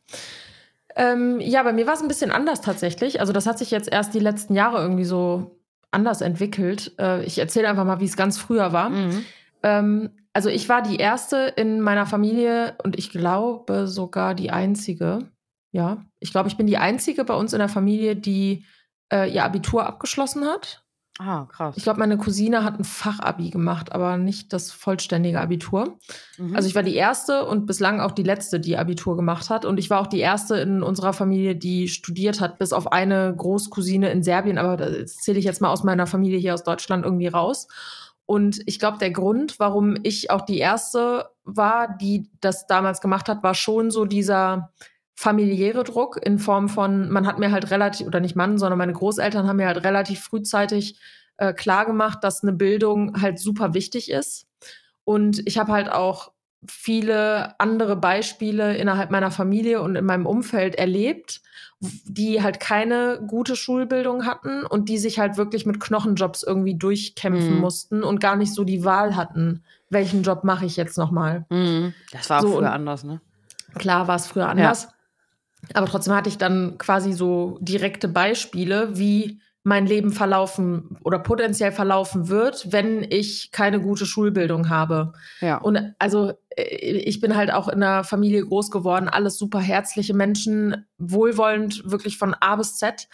Ähm, 0.97 1.41
ja, 1.41 1.63
bei 1.63 1.75
mir 1.75 1.87
war 1.87 1.95
es 1.95 2.03
ein 2.03 2.09
bisschen 2.09 2.31
anders 2.31 2.63
tatsächlich. 2.63 3.21
Also 3.21 3.33
das 3.33 3.47
hat 3.47 3.59
sich 3.59 3.71
jetzt 3.71 3.93
erst 3.93 4.15
die 4.15 4.19
letzten 4.19 4.55
Jahre 4.55 4.81
irgendwie 4.81 5.05
so 5.05 5.61
anders 5.91 6.23
entwickelt. 6.23 6.93
Äh, 6.99 7.23
ich 7.25 7.39
erzähle 7.39 7.69
einfach 7.69 7.85
mal, 7.85 8.01
wie 8.01 8.07
es 8.07 8.17
ganz 8.17 8.39
früher 8.39 8.73
war. 8.73 8.91
Mhm. 8.91 9.25
Ähm, 9.63 10.11
also 10.33 10.49
ich 10.49 10.69
war 10.69 10.83
die 10.83 10.97
erste 10.97 11.53
in 11.57 11.81
meiner 11.81 12.07
Familie 12.07 12.77
und 12.83 12.99
ich 12.99 13.11
glaube 13.11 13.87
sogar 13.87 14.35
die 14.35 14.51
einzige. 14.51 15.31
Ja, 15.73 16.05
ich 16.19 16.31
glaube, 16.31 16.49
ich 16.49 16.57
bin 16.57 16.67
die 16.67 16.79
einzige 16.79 17.25
bei 17.25 17.35
uns 17.35 17.53
in 17.53 17.59
der 17.59 17.69
Familie, 17.69 18.17
die 18.17 18.65
äh, 19.13 19.31
ihr 19.31 19.45
Abitur 19.45 19.87
abgeschlossen 19.87 20.47
hat. 20.47 20.86
Ah, 21.19 21.47
krass. 21.47 21.75
Ich 21.79 21.83
glaube, 21.83 21.99
meine 21.99 22.19
Cousine 22.19 22.63
hat 22.63 22.79
ein 22.79 22.85
Fachabi 22.85 23.49
gemacht, 23.49 23.93
aber 23.93 24.19
nicht 24.19 24.53
das 24.53 24.71
vollständige 24.71 25.41
Abitur. 25.41 25.97
Mhm. 26.37 26.55
Also 26.55 26.69
ich 26.69 26.75
war 26.75 26.83
die 26.83 26.95
erste 26.95 27.47
und 27.47 27.65
bislang 27.65 28.01
auch 28.01 28.13
die 28.13 28.23
letzte, 28.23 28.61
die 28.61 28.77
Abitur 28.77 29.17
gemacht 29.17 29.49
hat. 29.49 29.65
Und 29.65 29.79
ich 29.79 29.89
war 29.89 30.01
auch 30.01 30.09
die 30.09 30.21
erste 30.21 30.57
in 30.57 30.83
unserer 30.83 31.15
Familie, 31.15 31.57
die 31.57 31.89
studiert 31.89 32.41
hat, 32.41 32.59
bis 32.59 32.75
auf 32.75 32.93
eine 32.93 33.35
Großcousine 33.35 34.11
in 34.11 34.23
Serbien. 34.23 34.59
Aber 34.59 34.77
das 34.77 35.17
zähle 35.17 35.39
ich 35.39 35.47
jetzt 35.47 35.63
mal 35.63 35.71
aus 35.71 35.85
meiner 35.85 36.07
Familie 36.07 36.39
hier 36.39 36.53
aus 36.53 36.65
Deutschland 36.65 37.05
irgendwie 37.05 37.29
raus. 37.29 37.67
Und 38.27 38.61
ich 38.67 38.79
glaube, 38.79 38.99
der 38.99 39.13
Grund, 39.13 39.59
warum 39.59 39.97
ich 40.03 40.31
auch 40.31 40.43
die 40.43 40.59
erste 40.59 41.31
war, 41.45 41.97
die 41.97 42.29
das 42.41 42.67
damals 42.67 43.01
gemacht 43.01 43.29
hat, 43.29 43.43
war 43.43 43.55
schon 43.55 43.91
so 43.91 44.05
dieser 44.05 44.73
familiäre 45.17 45.83
Druck 45.83 46.21
in 46.23 46.39
Form 46.39 46.69
von, 46.69 47.11
man 47.11 47.27
hat 47.27 47.39
mir 47.39 47.51
halt 47.51 47.71
relativ, 47.71 48.07
oder 48.07 48.21
nicht 48.21 48.37
Mann, 48.37 48.59
sondern 48.59 48.79
meine 48.79 48.93
Großeltern 48.93 49.49
haben 49.49 49.57
mir 49.57 49.67
halt 49.67 49.83
relativ 49.85 50.21
frühzeitig 50.21 50.99
äh, 51.39 51.53
klar 51.53 51.87
gemacht, 51.87 52.23
dass 52.23 52.43
eine 52.43 52.53
Bildung 52.53 53.21
halt 53.21 53.39
super 53.39 53.75
wichtig 53.75 54.11
ist. 54.11 54.47
Und 55.05 55.43
ich 55.47 55.59
habe 55.59 55.73
halt 55.73 55.91
auch 55.91 56.33
viele 56.69 57.59
andere 57.61 57.97
Beispiele 57.97 58.77
innerhalb 58.77 59.11
meiner 59.11 59.31
Familie 59.31 59.81
und 59.83 59.97
in 59.97 60.05
meinem 60.05 60.27
Umfeld 60.27 60.75
erlebt, 60.75 61.41
die 61.81 62.43
halt 62.43 62.61
keine 62.61 63.21
gute 63.27 63.55
Schulbildung 63.57 64.27
hatten 64.27 64.65
und 64.67 64.89
die 64.89 64.99
sich 64.99 65.19
halt 65.19 65.37
wirklich 65.37 65.65
mit 65.67 65.81
Knochenjobs 65.81 66.43
irgendwie 66.43 66.75
durchkämpfen 66.75 67.55
Mhm. 67.55 67.61
mussten 67.61 68.03
und 68.03 68.21
gar 68.21 68.37
nicht 68.37 68.53
so 68.53 68.65
die 68.65 68.85
Wahl 68.85 69.17
hatten, 69.17 69.63
welchen 69.91 70.23
Job 70.23 70.43
mache 70.45 70.67
ich 70.67 70.77
jetzt 70.77 70.99
nochmal. 70.99 71.45
Mhm. 71.51 71.95
Das 72.13 72.29
war 72.31 72.41
So, 72.43 72.57
früher 72.57 72.73
anders, 72.73 73.05
ne? 73.05 73.21
Klar 73.79 74.09
war 74.09 74.17
es 74.17 74.27
früher 74.27 74.49
anders. 74.49 74.89
Aber 75.75 75.87
trotzdem 75.87 76.15
hatte 76.15 76.29
ich 76.29 76.39
dann 76.39 76.79
quasi 76.79 77.13
so 77.13 77.59
direkte 77.61 78.09
Beispiele, 78.09 78.97
wie 78.99 79.41
mein 79.63 79.85
Leben 79.87 80.13
verlaufen 80.13 80.97
oder 81.03 81.19
potenziell 81.19 81.73
verlaufen 81.73 82.29
wird, 82.29 82.71
wenn 82.71 83.03
ich 83.03 83.51
keine 83.51 83.81
gute 83.81 84.07
Schulbildung 84.07 84.69
habe. 84.71 85.13
Ja. 85.41 85.57
Und 85.59 85.93
also 85.99 86.35
äh, 86.51 86.63
ich 86.63 87.21
bin 87.21 87.35
halt 87.35 87.53
auch 87.53 87.67
in 87.67 87.83
einer 87.83 88.05
Familie 88.05 88.45
groß 88.47 88.71
geworden, 88.71 89.09
alles 89.09 89.39
super 89.39 89.59
herzliche 89.59 90.15
Menschen, 90.15 90.87
wohlwollend, 90.99 91.83
wirklich 91.91 92.17
von 92.17 92.35
A 92.35 92.55
bis 92.55 92.77
Z, 92.77 93.09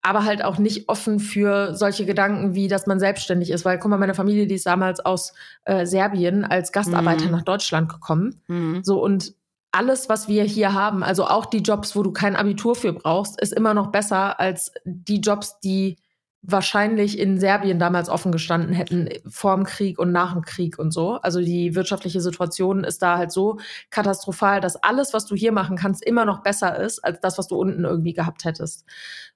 aber 0.00 0.24
halt 0.24 0.42
auch 0.42 0.56
nicht 0.56 0.88
offen 0.88 1.20
für 1.20 1.74
solche 1.76 2.06
Gedanken, 2.06 2.54
wie 2.54 2.68
dass 2.68 2.86
man 2.86 2.98
selbstständig 2.98 3.50
ist. 3.50 3.66
Weil, 3.66 3.78
guck 3.78 3.90
mal, 3.90 3.98
meine 3.98 4.14
Familie, 4.14 4.46
die 4.46 4.54
ist 4.54 4.66
damals 4.66 4.98
aus 5.00 5.34
äh, 5.66 5.84
Serbien 5.84 6.44
als 6.46 6.72
Gastarbeiter 6.72 7.26
Mhm. 7.26 7.32
nach 7.32 7.42
Deutschland 7.42 7.92
gekommen. 7.92 8.40
Mhm. 8.48 8.82
So 8.82 9.02
und 9.04 9.34
alles, 9.72 10.08
was 10.08 10.28
wir 10.28 10.44
hier 10.44 10.74
haben, 10.74 11.02
also 11.02 11.26
auch 11.26 11.46
die 11.46 11.58
Jobs, 11.62 11.96
wo 11.96 12.02
du 12.02 12.12
kein 12.12 12.36
Abitur 12.36 12.74
für 12.74 12.92
brauchst, 12.92 13.40
ist 13.40 13.52
immer 13.52 13.74
noch 13.74 13.90
besser 13.90 14.38
als 14.38 14.72
die 14.84 15.20
Jobs, 15.20 15.58
die 15.60 15.98
wahrscheinlich 16.42 17.18
in 17.18 17.38
Serbien 17.38 17.78
damals 17.78 18.08
offen 18.08 18.32
gestanden 18.32 18.74
hätten, 18.74 19.08
vor 19.28 19.54
dem 19.54 19.64
Krieg 19.64 19.98
und 19.98 20.10
nach 20.10 20.32
dem 20.32 20.42
Krieg 20.42 20.78
und 20.78 20.90
so. 20.90 21.12
Also 21.22 21.40
die 21.40 21.76
wirtschaftliche 21.76 22.20
Situation 22.20 22.82
ist 22.82 23.00
da 23.00 23.16
halt 23.16 23.30
so 23.30 23.58
katastrophal, 23.90 24.60
dass 24.60 24.76
alles, 24.76 25.14
was 25.14 25.24
du 25.24 25.36
hier 25.36 25.52
machen 25.52 25.76
kannst, 25.76 26.04
immer 26.04 26.24
noch 26.24 26.42
besser 26.42 26.78
ist, 26.78 26.98
als 27.04 27.20
das, 27.20 27.38
was 27.38 27.46
du 27.46 27.56
unten 27.56 27.84
irgendwie 27.84 28.12
gehabt 28.12 28.44
hättest. 28.44 28.84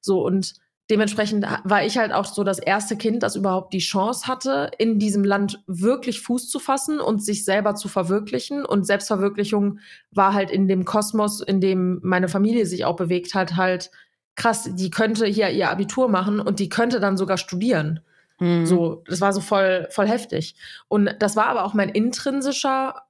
So 0.01 0.25
und 0.25 0.55
dementsprechend 0.90 1.46
war 1.64 1.85
ich 1.85 1.99
halt 1.99 2.12
auch 2.12 2.25
so 2.25 2.44
das 2.44 2.59
erste 2.59 2.96
Kind, 2.96 3.22
das 3.22 3.37
überhaupt 3.37 3.72
die 3.72 3.79
Chance 3.79 4.27
hatte, 4.27 4.70
in 4.79 4.99
diesem 4.99 5.25
Land 5.25 5.62
wirklich 5.66 6.20
Fuß 6.20 6.49
zu 6.49 6.59
fassen 6.59 7.01
und 7.01 7.25
sich 7.25 7.44
selber 7.44 7.75
zu 7.75 7.88
verwirklichen. 7.88 8.64
Und 8.64 8.87
Selbstverwirklichung 8.87 9.81
war 10.12 10.35
halt 10.35 10.51
in 10.51 10.68
dem 10.68 10.85
Kosmos, 10.85 11.40
in 11.40 11.61
dem 11.61 12.01
meine 12.03 12.29
Familie 12.29 12.66
sich 12.66 12.85
auch 12.85 12.96
bewegt 12.96 13.35
hat, 13.35 13.57
halt 13.57 13.90
krass, 14.37 14.68
die 14.72 14.90
könnte 14.90 15.27
hier 15.27 15.51
ihr 15.51 15.70
Abitur 15.70 16.09
machen 16.09 16.40
und 16.40 16.61
die 16.61 16.68
könnte 16.68 17.01
dann 17.01 17.16
sogar 17.16 17.38
studieren. 17.38 18.01
Mhm. 18.38 18.66
So, 18.66 19.03
das 19.07 19.20
war 19.20 19.33
so 19.33 19.40
voll, 19.40 19.88
voll 19.90 20.07
heftig. 20.07 20.55
Und 20.88 21.11
das 21.20 21.37
war 21.37 21.46
aber 21.46 21.64
auch 21.64 21.75
mein 21.75 21.88
intrinsischer, 21.88 23.06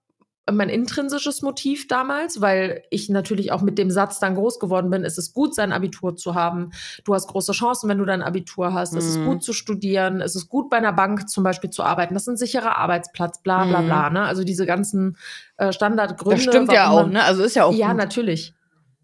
mein 0.53 0.69
intrinsisches 0.69 1.43
Motiv 1.43 1.89
damals, 1.89 2.41
weil 2.41 2.85
ich 2.91 3.09
natürlich 3.09 3.51
auch 3.51 3.63
mit 3.63 3.79
dem 3.79 3.91
Satz 3.91 4.21
dann 4.21 4.37
groß 4.37 4.61
geworden 4.61 4.91
bin, 4.91 5.05
es 5.05 5.19
ist 5.19 5.35
gut, 5.35 5.55
sein 5.57 5.73
Abitur 5.73 6.15
zu 6.15 6.37
haben. 6.37 6.71
Du 7.05 7.15
hast 7.15 7.27
große 7.27 7.51
Chancen, 7.53 7.89
wenn 7.89 7.99
du 7.99 8.05
dein 8.05 8.23
Abitur 8.23 8.73
hast. 8.73 8.95
Es 8.95 9.07
ist 9.07 9.19
Mhm. 9.19 9.25
gut 9.27 9.43
zu 9.43 9.53
studieren. 9.53 10.21
Es 10.21 10.37
ist 10.37 10.49
gut, 10.49 10.71
bei 10.71 10.77
einer 10.77 10.93
Bank 10.93 11.29
zum 11.29 11.43
Beispiel 11.43 11.71
zu 11.71 11.83
arbeiten. 11.83 12.15
Das 12.15 12.23
ist 12.25 12.29
ein 12.29 12.37
sicherer 12.37 12.77
Arbeitsplatz, 12.77 13.43
bla 13.43 13.65
bla 13.65 13.81
Mhm. 13.83 13.87
bla. 13.87 14.11
Ne? 14.11 14.23
Also 14.23 14.45
diese 14.45 14.67
ganzen 14.67 15.17
äh, 15.57 15.73
Standardgründe. 15.73 16.37
Das 16.37 16.45
stimmt 16.45 16.71
ja 16.73 16.91
auch, 16.91 17.03
man- 17.03 17.13
ne? 17.13 17.25
Also 17.25 17.43
ist 17.43 17.57
ja 17.57 17.65
auch 17.65 17.73
ja, 17.75 17.89
gut. 17.89 17.97
natürlich. 17.97 18.55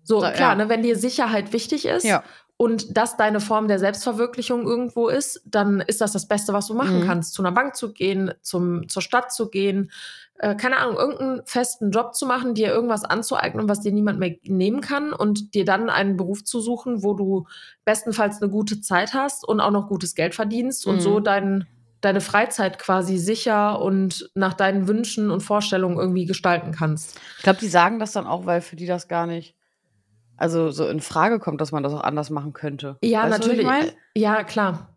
So, 0.04 0.16
So, 0.20 0.26
klar, 0.30 0.34
ja. 0.50 0.54
ne, 0.54 0.68
wenn 0.68 0.82
dir 0.82 0.96
Sicherheit 0.96 1.52
wichtig 1.52 1.86
ist 1.86 2.04
Ja. 2.04 2.22
und 2.56 2.96
das 2.96 3.16
deine 3.16 3.40
Form 3.40 3.68
der 3.68 3.78
Selbstverwirklichung 3.78 4.66
irgendwo 4.66 5.08
ist, 5.08 5.40
dann 5.46 5.80
ist 5.80 6.00
das 6.00 6.12
das 6.12 6.26
Beste, 6.28 6.52
was 6.52 6.66
du 6.66 6.74
machen 6.74 7.00
Mhm. 7.00 7.06
kannst. 7.06 7.34
Zu 7.34 7.42
einer 7.42 7.52
Bank 7.52 7.74
zu 7.76 7.92
gehen, 7.92 8.32
zum, 8.42 8.88
zur 8.88 9.00
Stadt 9.02 9.32
zu 9.32 9.48
gehen, 9.48 9.90
äh, 10.42 10.56
keine 10.56 10.76
Ahnung, 10.78 10.96
irgendeinen 10.96 11.42
festen 11.46 11.92
Job 11.92 12.14
zu 12.14 12.26
machen, 12.26 12.54
dir 12.54 12.68
irgendwas 12.68 13.04
anzueignen, 13.04 13.68
was 13.68 13.80
dir 13.80 13.92
niemand 13.92 14.18
mehr 14.18 14.34
nehmen 14.42 14.80
kann 14.80 15.12
und 15.12 15.54
dir 15.54 15.64
dann 15.64 15.88
einen 15.88 16.16
Beruf 16.16 16.44
zu 16.44 16.60
suchen, 16.60 17.02
wo 17.04 17.14
du 17.14 17.46
bestenfalls 17.84 18.42
eine 18.42 18.50
gute 18.50 18.80
Zeit 18.80 19.14
hast 19.14 19.46
und 19.46 19.60
auch 19.60 19.70
noch 19.70 19.88
gutes 19.88 20.14
Geld 20.16 20.34
verdienst 20.34 20.84
und 20.84 20.96
Mhm. 20.96 21.00
so 21.00 21.20
dein, 21.20 21.66
deine 22.00 22.20
Freizeit 22.20 22.80
quasi 22.80 23.18
sicher 23.18 23.80
und 23.80 24.30
nach 24.34 24.54
deinen 24.54 24.88
Wünschen 24.88 25.30
und 25.30 25.42
Vorstellungen 25.42 25.96
irgendwie 25.96 26.26
gestalten 26.26 26.72
kannst. 26.72 27.20
Ich 27.36 27.44
glaube, 27.44 27.60
die 27.60 27.68
sagen 27.68 28.00
das 28.00 28.10
dann 28.10 28.26
auch, 28.26 28.44
weil 28.44 28.60
für 28.60 28.74
die 28.74 28.86
das 28.86 29.06
gar 29.06 29.26
nicht, 29.28 29.54
also 30.36 30.70
so 30.72 30.88
in 30.88 31.00
Frage 31.00 31.38
kommt, 31.38 31.60
dass 31.60 31.70
man 31.70 31.84
das 31.84 31.92
auch 31.92 32.02
anders 32.02 32.30
machen 32.30 32.52
könnte. 32.52 32.98
Ja, 33.00 33.22
Weißt 33.22 33.38
was 33.38 33.46
ich 33.46 33.46
natürlich. 33.46 33.66
mein? 33.66 33.92
Ja, 34.16 34.42
klar. 34.42 34.91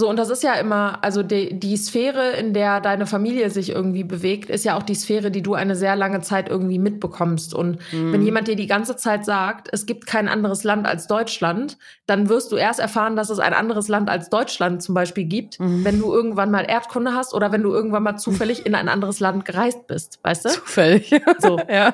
So, 0.00 0.08
und 0.08 0.16
das 0.16 0.30
ist 0.30 0.42
ja 0.42 0.54
immer, 0.54 1.04
also 1.04 1.22
die, 1.22 1.60
die 1.60 1.76
Sphäre, 1.76 2.30
in 2.30 2.54
der 2.54 2.80
deine 2.80 3.04
Familie 3.04 3.50
sich 3.50 3.68
irgendwie 3.68 4.02
bewegt, 4.02 4.48
ist 4.48 4.64
ja 4.64 4.74
auch 4.78 4.82
die 4.82 4.94
Sphäre, 4.94 5.30
die 5.30 5.42
du 5.42 5.52
eine 5.52 5.76
sehr 5.76 5.94
lange 5.94 6.22
Zeit 6.22 6.48
irgendwie 6.48 6.78
mitbekommst. 6.78 7.52
Und 7.52 7.78
mhm. 7.92 8.10
wenn 8.10 8.22
jemand 8.22 8.48
dir 8.48 8.56
die 8.56 8.66
ganze 8.66 8.96
Zeit 8.96 9.26
sagt, 9.26 9.68
es 9.70 9.84
gibt 9.84 10.06
kein 10.06 10.26
anderes 10.26 10.64
Land 10.64 10.86
als 10.86 11.06
Deutschland, 11.06 11.76
dann 12.06 12.30
wirst 12.30 12.50
du 12.50 12.56
erst 12.56 12.80
erfahren, 12.80 13.14
dass 13.14 13.28
es 13.28 13.40
ein 13.40 13.52
anderes 13.52 13.88
Land 13.88 14.08
als 14.08 14.30
Deutschland 14.30 14.82
zum 14.82 14.94
Beispiel 14.94 15.24
gibt, 15.24 15.60
mhm. 15.60 15.84
wenn 15.84 16.00
du 16.00 16.10
irgendwann 16.14 16.50
mal 16.50 16.64
Erdkunde 16.66 17.12
hast 17.12 17.34
oder 17.34 17.52
wenn 17.52 17.62
du 17.62 17.70
irgendwann 17.70 18.02
mal 18.02 18.16
zufällig 18.16 18.64
in 18.64 18.74
ein 18.74 18.88
anderes 18.88 19.20
Land 19.20 19.44
gereist 19.44 19.86
bist, 19.86 20.18
weißt 20.22 20.46
du? 20.46 20.48
Zufällig. 20.48 21.10
So. 21.40 21.60
ja. 21.68 21.92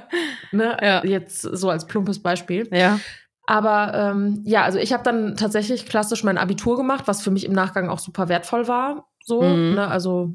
Ne? 0.52 0.76
ja. 0.80 1.04
Jetzt 1.04 1.42
so 1.42 1.70
als 1.70 1.88
plumpes 1.88 2.20
Beispiel. 2.20 2.68
Ja. 2.70 3.00
Aber 3.46 3.94
ähm, 3.94 4.42
ja, 4.44 4.64
also 4.64 4.78
ich 4.78 4.92
habe 4.92 5.04
dann 5.04 5.36
tatsächlich 5.36 5.86
klassisch 5.86 6.24
mein 6.24 6.36
Abitur 6.36 6.76
gemacht, 6.76 7.04
was 7.06 7.22
für 7.22 7.30
mich 7.30 7.44
im 7.44 7.52
Nachgang 7.52 7.88
auch 7.88 8.00
super 8.00 8.28
wertvoll 8.28 8.66
war. 8.66 9.08
So, 9.24 9.40
mhm. 9.42 9.74
ne? 9.74 9.88
also 9.88 10.32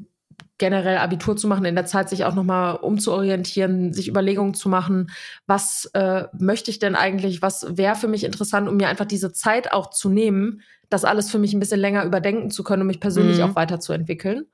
generell 0.58 0.98
Abitur 0.98 1.36
zu 1.36 1.48
machen, 1.48 1.64
in 1.64 1.74
der 1.74 1.86
Zeit 1.86 2.08
sich 2.08 2.24
auch 2.24 2.34
nochmal 2.34 2.76
umzuorientieren, 2.76 3.92
sich 3.92 4.08
Überlegungen 4.08 4.54
zu 4.54 4.68
machen, 4.68 5.10
was 5.46 5.90
äh, 5.92 6.24
möchte 6.38 6.70
ich 6.70 6.78
denn 6.78 6.94
eigentlich, 6.94 7.42
was 7.42 7.76
wäre 7.76 7.96
für 7.96 8.08
mich 8.08 8.24
interessant, 8.24 8.68
um 8.68 8.76
mir 8.76 8.88
einfach 8.88 9.06
diese 9.06 9.32
Zeit 9.32 9.72
auch 9.72 9.90
zu 9.90 10.08
nehmen, 10.08 10.62
das 10.88 11.04
alles 11.04 11.30
für 11.30 11.38
mich 11.38 11.52
ein 11.52 11.60
bisschen 11.60 11.80
länger 11.80 12.04
überdenken 12.04 12.50
zu 12.50 12.62
können, 12.62 12.82
um 12.82 12.86
mich 12.86 13.00
persönlich 13.00 13.38
mhm. 13.38 13.44
auch 13.44 13.56
weiterzuentwickeln. 13.56 14.46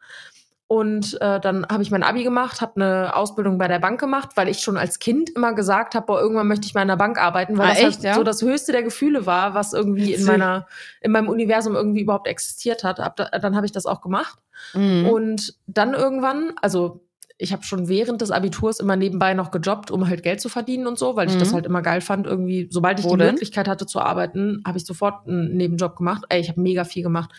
Und 0.71 1.19
äh, 1.23 1.41
dann 1.41 1.67
habe 1.67 1.83
ich 1.83 1.91
mein 1.91 2.03
Abi 2.03 2.25
gemacht, 2.25 2.61
habe 2.61 2.77
eine 2.77 3.17
Ausbildung 3.17 3.57
bei 3.57 3.69
der 3.69 3.79
Bank 3.79 3.99
gemacht, 3.99 4.33
weil 4.35 4.49
ich 4.49 4.61
schon 4.61 4.77
als 4.77 4.99
Kind 4.99 5.31
immer 5.31 5.55
gesagt 5.55 5.95
habe, 5.95 6.05
boah, 6.05 6.21
irgendwann 6.21 6.47
möchte 6.47 6.67
ich 6.67 6.75
mal 6.75 6.83
in 6.83 6.89
der 6.89 6.97
Bank 6.97 7.19
arbeiten, 7.19 7.57
weil 7.57 7.69
ah, 7.69 7.71
das 7.71 7.79
echt, 7.79 7.87
halt 7.87 8.05
ja? 8.05 8.15
so 8.15 8.23
das 8.23 8.43
höchste 8.43 8.73
der 8.73 8.83
Gefühle 8.83 9.25
war, 9.25 9.55
was 9.55 9.73
irgendwie 9.73 10.13
in 10.13 10.27
meiner 10.27 10.67
in 11.01 11.11
meinem 11.11 11.29
Universum 11.29 11.75
irgendwie 11.75 12.03
überhaupt 12.03 12.29
existiert 12.29 12.85
hat. 12.85 13.01
Ab, 13.01 13.17
dann 13.17 13.57
habe 13.57 13.65
ich 13.65 13.73
das 13.73 13.87
auch 13.87 14.03
gemacht. 14.03 14.39
Mhm. 14.75 15.09
Und 15.09 15.55
dann 15.67 15.95
irgendwann, 15.95 16.53
also 16.61 17.01
ich 17.39 17.53
habe 17.53 17.63
schon 17.63 17.89
während 17.89 18.21
des 18.21 18.33
Abiturs 18.33 18.81
immer 18.81 18.97
nebenbei 18.97 19.33
noch 19.33 19.53
gejobbt, 19.53 19.93
um 19.93 20.09
halt 20.09 20.25
Geld 20.25 20.41
zu 20.41 20.49
verdienen 20.49 20.89
und 20.89 20.99
so, 20.99 21.15
weil 21.15 21.29
ich 21.29 21.37
mhm. 21.37 21.39
das 21.39 21.55
halt 21.55 21.67
immer 21.67 21.83
geil 21.83 22.01
fand. 22.01 22.27
Irgendwie, 22.27 22.69
sobald 22.71 22.99
ich 22.99 23.07
Wo 23.07 23.13
die 23.15 23.19
denn? 23.19 23.35
Möglichkeit 23.35 23.69
hatte 23.69 23.87
zu 23.87 24.01
arbeiten, 24.01 24.61
habe 24.67 24.77
ich 24.77 24.85
sofort 24.85 25.27
einen 25.29 25.57
Nebenjob 25.57 25.97
gemacht. 25.97 26.25
Ey, 26.29 26.41
ich 26.41 26.49
habe 26.49 26.61
mega 26.61 26.85
viel 26.85 27.05
gemacht. 27.05 27.31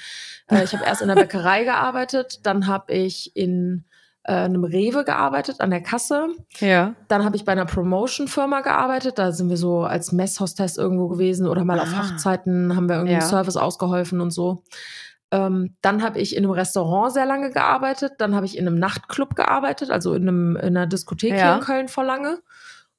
Äh, 0.47 0.63
ich 0.63 0.73
habe 0.73 0.85
erst 0.85 1.01
in 1.01 1.09
der 1.09 1.15
Bäckerei 1.15 1.63
gearbeitet, 1.65 2.39
dann 2.43 2.67
habe 2.67 2.93
ich 2.93 3.35
in 3.35 3.83
äh, 4.23 4.33
einem 4.33 4.63
Rewe 4.63 5.03
gearbeitet 5.03 5.59
an 5.59 5.69
der 5.69 5.81
Kasse. 5.81 6.27
Ja. 6.59 6.95
Dann 7.09 7.25
habe 7.25 7.35
ich 7.35 7.43
bei 7.43 7.51
einer 7.51 7.65
Promotion-Firma 7.65 8.61
gearbeitet. 8.61 9.19
Da 9.19 9.33
sind 9.33 9.49
wir 9.49 9.57
so 9.57 9.81
als 9.81 10.13
Messhostess 10.13 10.77
irgendwo 10.77 11.09
gewesen 11.09 11.45
oder 11.45 11.65
mal 11.65 11.79
ah. 11.79 11.83
auf 11.83 11.97
Hochzeiten 11.97 12.73
haben 12.75 12.87
wir 12.87 12.95
irgendwie 12.95 13.13
ja. 13.15 13.21
Service 13.21 13.57
ausgeholfen 13.57 14.21
und 14.21 14.31
so. 14.31 14.63
Ähm, 15.31 15.75
dann 15.81 16.01
habe 16.01 16.19
ich 16.19 16.35
in 16.35 16.43
einem 16.43 16.53
Restaurant 16.53 17.13
sehr 17.13 17.25
lange 17.25 17.51
gearbeitet. 17.51 18.13
Dann 18.17 18.35
habe 18.35 18.45
ich 18.45 18.57
in 18.57 18.67
einem 18.67 18.79
Nachtclub 18.79 19.35
gearbeitet, 19.35 19.91
also 19.91 20.13
in, 20.13 20.27
einem, 20.27 20.55
in 20.55 20.75
einer 20.75 20.87
Diskothek 20.87 21.31
ja. 21.31 21.37
hier 21.37 21.53
in 21.55 21.61
Köln 21.61 21.87
vor 21.87 22.03
lange. 22.03 22.39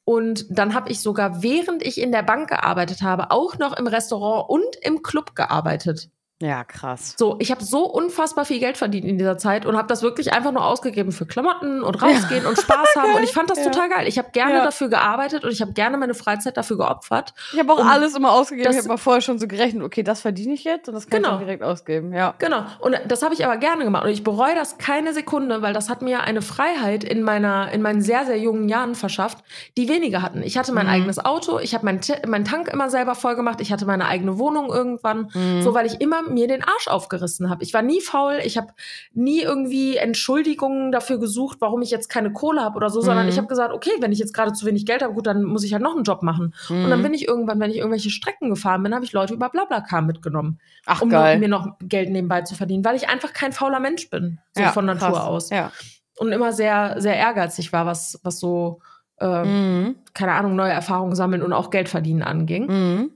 Und 0.05 0.47
dann 0.51 0.75
habe 0.75 0.91
ich 0.91 1.01
sogar, 1.01 1.43
während 1.43 1.83
ich 1.83 2.01
in 2.01 2.13
der 2.13 2.23
Bank 2.23 2.49
gearbeitet 2.49 3.03
habe, 3.03 3.31
auch 3.31 3.59
noch 3.59 3.77
im 3.77 3.87
Restaurant 3.87 4.49
und 4.49 4.77
im 4.83 5.03
Club 5.03 5.37
gearbeitet. 5.37 6.11
Ja, 6.43 6.65
krass. 6.65 7.17
So, 7.19 7.37
ich 7.39 7.51
habe 7.51 7.63
so 7.63 7.85
unfassbar 7.85 8.47
viel 8.47 8.61
Geld 8.61 8.79
verdient 8.79 9.05
in 9.05 9.19
dieser 9.19 9.37
Zeit 9.37 9.67
und 9.67 9.77
habe 9.77 9.89
das 9.89 10.03
wirklich 10.03 10.33
einfach 10.33 10.53
nur 10.53 10.65
ausgegeben 10.65 11.13
für 11.13 11.27
Klamotten 11.27 11.83
und 11.83 12.03
rausgehen 12.03 12.45
ja. 12.45 12.49
und 12.49 12.59
Spaß 12.59 12.89
haben. 12.97 13.15
Und 13.15 13.23
ich 13.23 13.33
fand 13.33 13.51
das 13.51 13.59
ja. 13.59 13.65
total 13.65 13.91
geil. 13.91 14.09
Ich 14.09 14.17
habe 14.17 14.31
gerne 14.33 14.55
ja. 14.55 14.65
dafür 14.65 14.89
gearbeitet 14.89 15.45
und 15.45 15.51
ich 15.51 15.61
habe 15.61 15.73
gerne 15.73 15.99
meine 15.99 16.15
Freizeit 16.15 16.57
dafür 16.57 16.79
geopfert. 16.79 17.35
Ich 17.53 17.59
habe 17.59 17.71
auch 17.75 17.85
alles 17.85 18.17
immer 18.17 18.33
ausgegeben. 18.33 18.71
Ich 18.71 18.79
habe 18.79 18.89
mal 18.89 18.97
vorher 18.97 19.21
schon 19.21 19.39
so 19.39 19.47
gerechnet, 19.47 19.83
okay, 19.83 20.03
das 20.03 20.23
verdiene 20.23 20.55
ich 20.55 20.65
jetzt 20.65 20.89
und 20.89 20.95
das 20.95 21.09
kann 21.09 21.23
genau. 21.23 21.35
ich 21.35 21.41
direkt 21.41 21.63
ausgeben. 21.63 22.15
Ja. 22.15 22.35
Genau. 22.39 22.65
Und 22.79 22.99
das 23.07 23.23
habe 23.23 23.35
ich 23.35 23.45
aber 23.45 23.59
gerne 23.59 23.85
gemacht. 23.85 24.05
Und 24.05 24.11
ich 24.11 24.25
bereue 24.25 24.55
das 24.55 24.79
keine 24.79 25.13
Sekunde, 25.13 25.61
weil 25.61 25.75
das 25.75 25.91
hat 25.91 26.01
mir 26.01 26.23
eine 26.23 26.41
Freiheit 26.41 27.05
in 27.05 27.23
meiner, 27.23 27.71
in 27.71 27.83
meinen 27.83 28.01
sehr, 28.01 28.25
sehr 28.25 28.39
jungen 28.39 28.71
Jahren 28.71 28.95
verschafft, 28.95 29.45
die 29.77 29.91
wenige 29.91 30.23
hatten. 30.23 30.43
Ich 30.43 30.57
hatte 30.57 30.73
mein 30.73 30.87
mhm. 30.87 30.93
eigenes 30.93 31.23
Auto, 31.23 31.59
ich 31.59 31.75
habe 31.75 31.85
meinen 31.85 32.01
mein 32.27 32.47
Tank 32.47 32.69
immer 32.69 32.89
selber 32.89 33.15
voll 33.15 33.37
gemacht, 33.37 33.61
ich 33.61 33.73
hatte 33.73 33.85
meine 33.85 34.07
eigene 34.07 34.39
Wohnung 34.39 34.73
irgendwann, 34.73 35.31
mhm. 35.35 35.61
so 35.61 35.75
weil 35.75 35.85
ich 35.85 36.01
immer 36.01 36.30
mir 36.31 36.49
den 36.49 36.63
Arsch 36.63 36.89
aufgerissen 36.89 37.51
habe. 37.51 37.63
Ich 37.63 37.75
war 37.75 37.83
nie 37.83 38.01
faul, 38.01 38.41
ich 38.45 38.57
habe 38.57 38.69
nie 39.13 39.41
irgendwie 39.41 39.97
Entschuldigungen 39.97 40.93
dafür 40.93 41.19
gesucht, 41.19 41.59
warum 41.61 41.83
ich 41.83 41.91
jetzt 41.91 42.09
keine 42.09 42.33
Kohle 42.33 42.63
habe 42.63 42.77
oder 42.77 42.91
so, 42.91 43.01
mhm. 43.01 43.05
sondern 43.05 43.29
ich 43.29 43.37
habe 43.37 43.47
gesagt, 43.47 43.75
okay, 43.75 43.91
wenn 44.01 44.13
ich 44.13 44.19
jetzt 44.19 44.33
gerade 44.33 44.53
zu 44.53 44.67
wenig 44.67 44.87
Geld 44.87 45.03
habe, 45.03 45.15
gut, 45.15 45.27
dann 45.27 45.45
muss 45.45 45.65
ich 45.65 45.73
halt 45.73 45.83
noch 45.83 45.95
einen 45.95 46.05
Job 46.05 46.23
machen. 46.23 46.55
Mhm. 46.69 46.85
Und 46.85 46.91
dann 46.91 47.01
mhm. 47.01 47.05
bin 47.05 47.15
ich 47.15 47.29
irgendwann, 47.29 47.61
wenn 47.61 47.71
ich 47.71 47.79
irgendwelche 47.79 48.11
Strecken 48.11 48.51
gefahren 48.51 48.83
bin, 48.83 48.95
habe 48.95 49.05
ich 49.05 49.13
Leute 49.13 49.35
über 49.35 49.49
Blablacar 49.49 50.03
mitgenommen, 50.03 50.61
Ach, 50.87 51.03
um 51.03 51.11
geil. 51.11 51.39
mir 51.39 51.49
noch 51.49 51.77
Geld 51.83 52.11
nebenbei 52.11 52.43
zu 52.43 52.55
verdienen, 52.55 52.85
weil 52.85 52.97
ich 52.97 53.09
einfach 53.09 53.33
kein 53.33 53.53
fauler 53.53 53.81
Mensch 53.81 54.11
bin, 54.11 54.39
so 54.55 54.63
ja, 54.63 54.73
von 54.73 54.87
Natur 54.87 55.11
krass. 55.11 55.25
aus. 55.25 55.51
Ja. 55.51 55.73
Und 56.19 56.33
immer 56.33 56.53
sehr, 56.53 56.97
sehr 56.99 57.17
ehrgeizig 57.17 57.73
war, 57.73 57.87
was, 57.87 58.21
was 58.23 58.39
so, 58.39 58.81
äh, 59.19 59.45
mhm. 59.45 59.97
keine 60.15 60.33
Ahnung, 60.33 60.57
neue 60.57 60.73
Erfahrungen 60.73 61.15
sammeln 61.15 61.43
und 61.43 61.53
auch 61.53 61.71
Geld 61.71 61.89
verdienen 61.89 62.23
anging. 62.23 63.11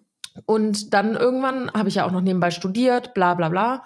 Und 0.46 0.92
dann 0.94 1.14
irgendwann 1.14 1.70
habe 1.72 1.88
ich 1.88 1.96
ja 1.96 2.06
auch 2.06 2.10
noch 2.10 2.20
nebenbei 2.20 2.50
studiert, 2.50 3.14
bla 3.14 3.34
bla 3.34 3.48
bla. 3.48 3.84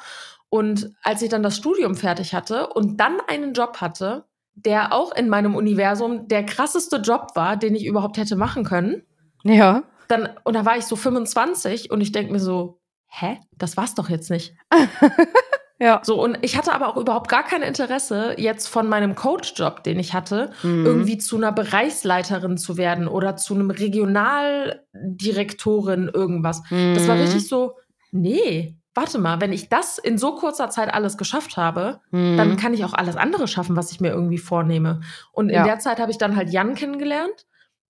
Und 0.51 0.95
als 1.03 1.23
ich 1.23 1.29
dann 1.29 1.43
das 1.43 1.57
Studium 1.57 1.95
fertig 1.95 2.35
hatte 2.35 2.69
und 2.69 2.99
dann 2.99 3.19
einen 3.27 3.53
Job 3.53 3.81
hatte, 3.81 4.25
der 4.55 4.93
auch 4.93 5.15
in 5.15 5.29
meinem 5.29 5.55
Universum 5.55 6.27
der 6.29 6.45
krasseste 6.45 6.97
Job 6.97 7.33
war, 7.35 7.57
den 7.57 7.75
ich 7.75 7.87
überhaupt 7.87 8.17
hätte 8.17 8.37
machen 8.37 8.65
können. 8.65 9.03
Ja. 9.45 9.85
Dann, 10.09 10.29
und 10.45 10.55
da 10.55 10.65
war 10.65 10.77
ich 10.77 10.87
so 10.87 10.97
25 10.97 11.91
und 11.91 12.01
ich 12.01 12.13
denke 12.13 12.33
mir 12.33 12.41
so, 12.41 12.81
hä? 13.07 13.39
Das 13.57 13.77
war's 13.77 13.95
doch 13.95 14.09
jetzt 14.09 14.31
nicht. 14.31 14.55
Ja. 15.81 16.01
So, 16.03 16.21
und 16.23 16.39
ich 16.43 16.57
hatte 16.57 16.73
aber 16.73 16.89
auch 16.89 16.97
überhaupt 16.97 17.29
gar 17.29 17.45
kein 17.45 17.61
Interesse, 17.63 18.35
jetzt 18.37 18.67
von 18.67 18.89
meinem 18.89 19.15
Coach-Job, 19.15 19.85
den 19.85 20.01
ich 20.01 20.13
hatte, 20.13 20.51
mhm. 20.63 20.85
irgendwie 20.85 21.19
zu 21.19 21.37
einer 21.37 21.53
Bereichsleiterin 21.53 22.59
zu 22.59 22.77
werden 22.77 23.07
oder 23.07 23.37
zu 23.37 23.55
einem 23.55 23.71
Regionaldirektorin 23.71 26.11
irgendwas. 26.13 26.63
Mhm. 26.71 26.95
Das 26.95 27.07
war 27.07 27.15
mhm. 27.15 27.21
richtig 27.23 27.47
so, 27.47 27.77
nee, 28.11 28.77
warte 28.95 29.19
mal, 29.19 29.41
wenn 29.41 29.53
ich 29.53 29.69
das 29.69 29.99
in 29.99 30.19
so 30.19 30.35
kurzer 30.35 30.69
Zeit 30.71 30.93
alles 30.93 31.17
geschafft 31.17 31.57
habe, 31.57 32.01
mhm. 32.11 32.37
dann 32.37 32.57
kann 32.57 32.75
ich 32.75 32.85
auch 32.85 32.95
alles 32.95 33.15
andere 33.17 33.47
schaffen, 33.47 33.77
was 33.77 33.93
ich 33.93 34.01
mir 34.01 34.11
irgendwie 34.11 34.39
vornehme. 34.39 35.03
Und 35.33 35.51
ja. 35.51 35.61
in 35.61 35.67
der 35.67 35.79
Zeit 35.79 36.01
habe 36.01 36.11
ich 36.11 36.19
dann 36.19 36.35
halt 36.35 36.51
Jan 36.51 36.75
kennengelernt. 36.75 37.47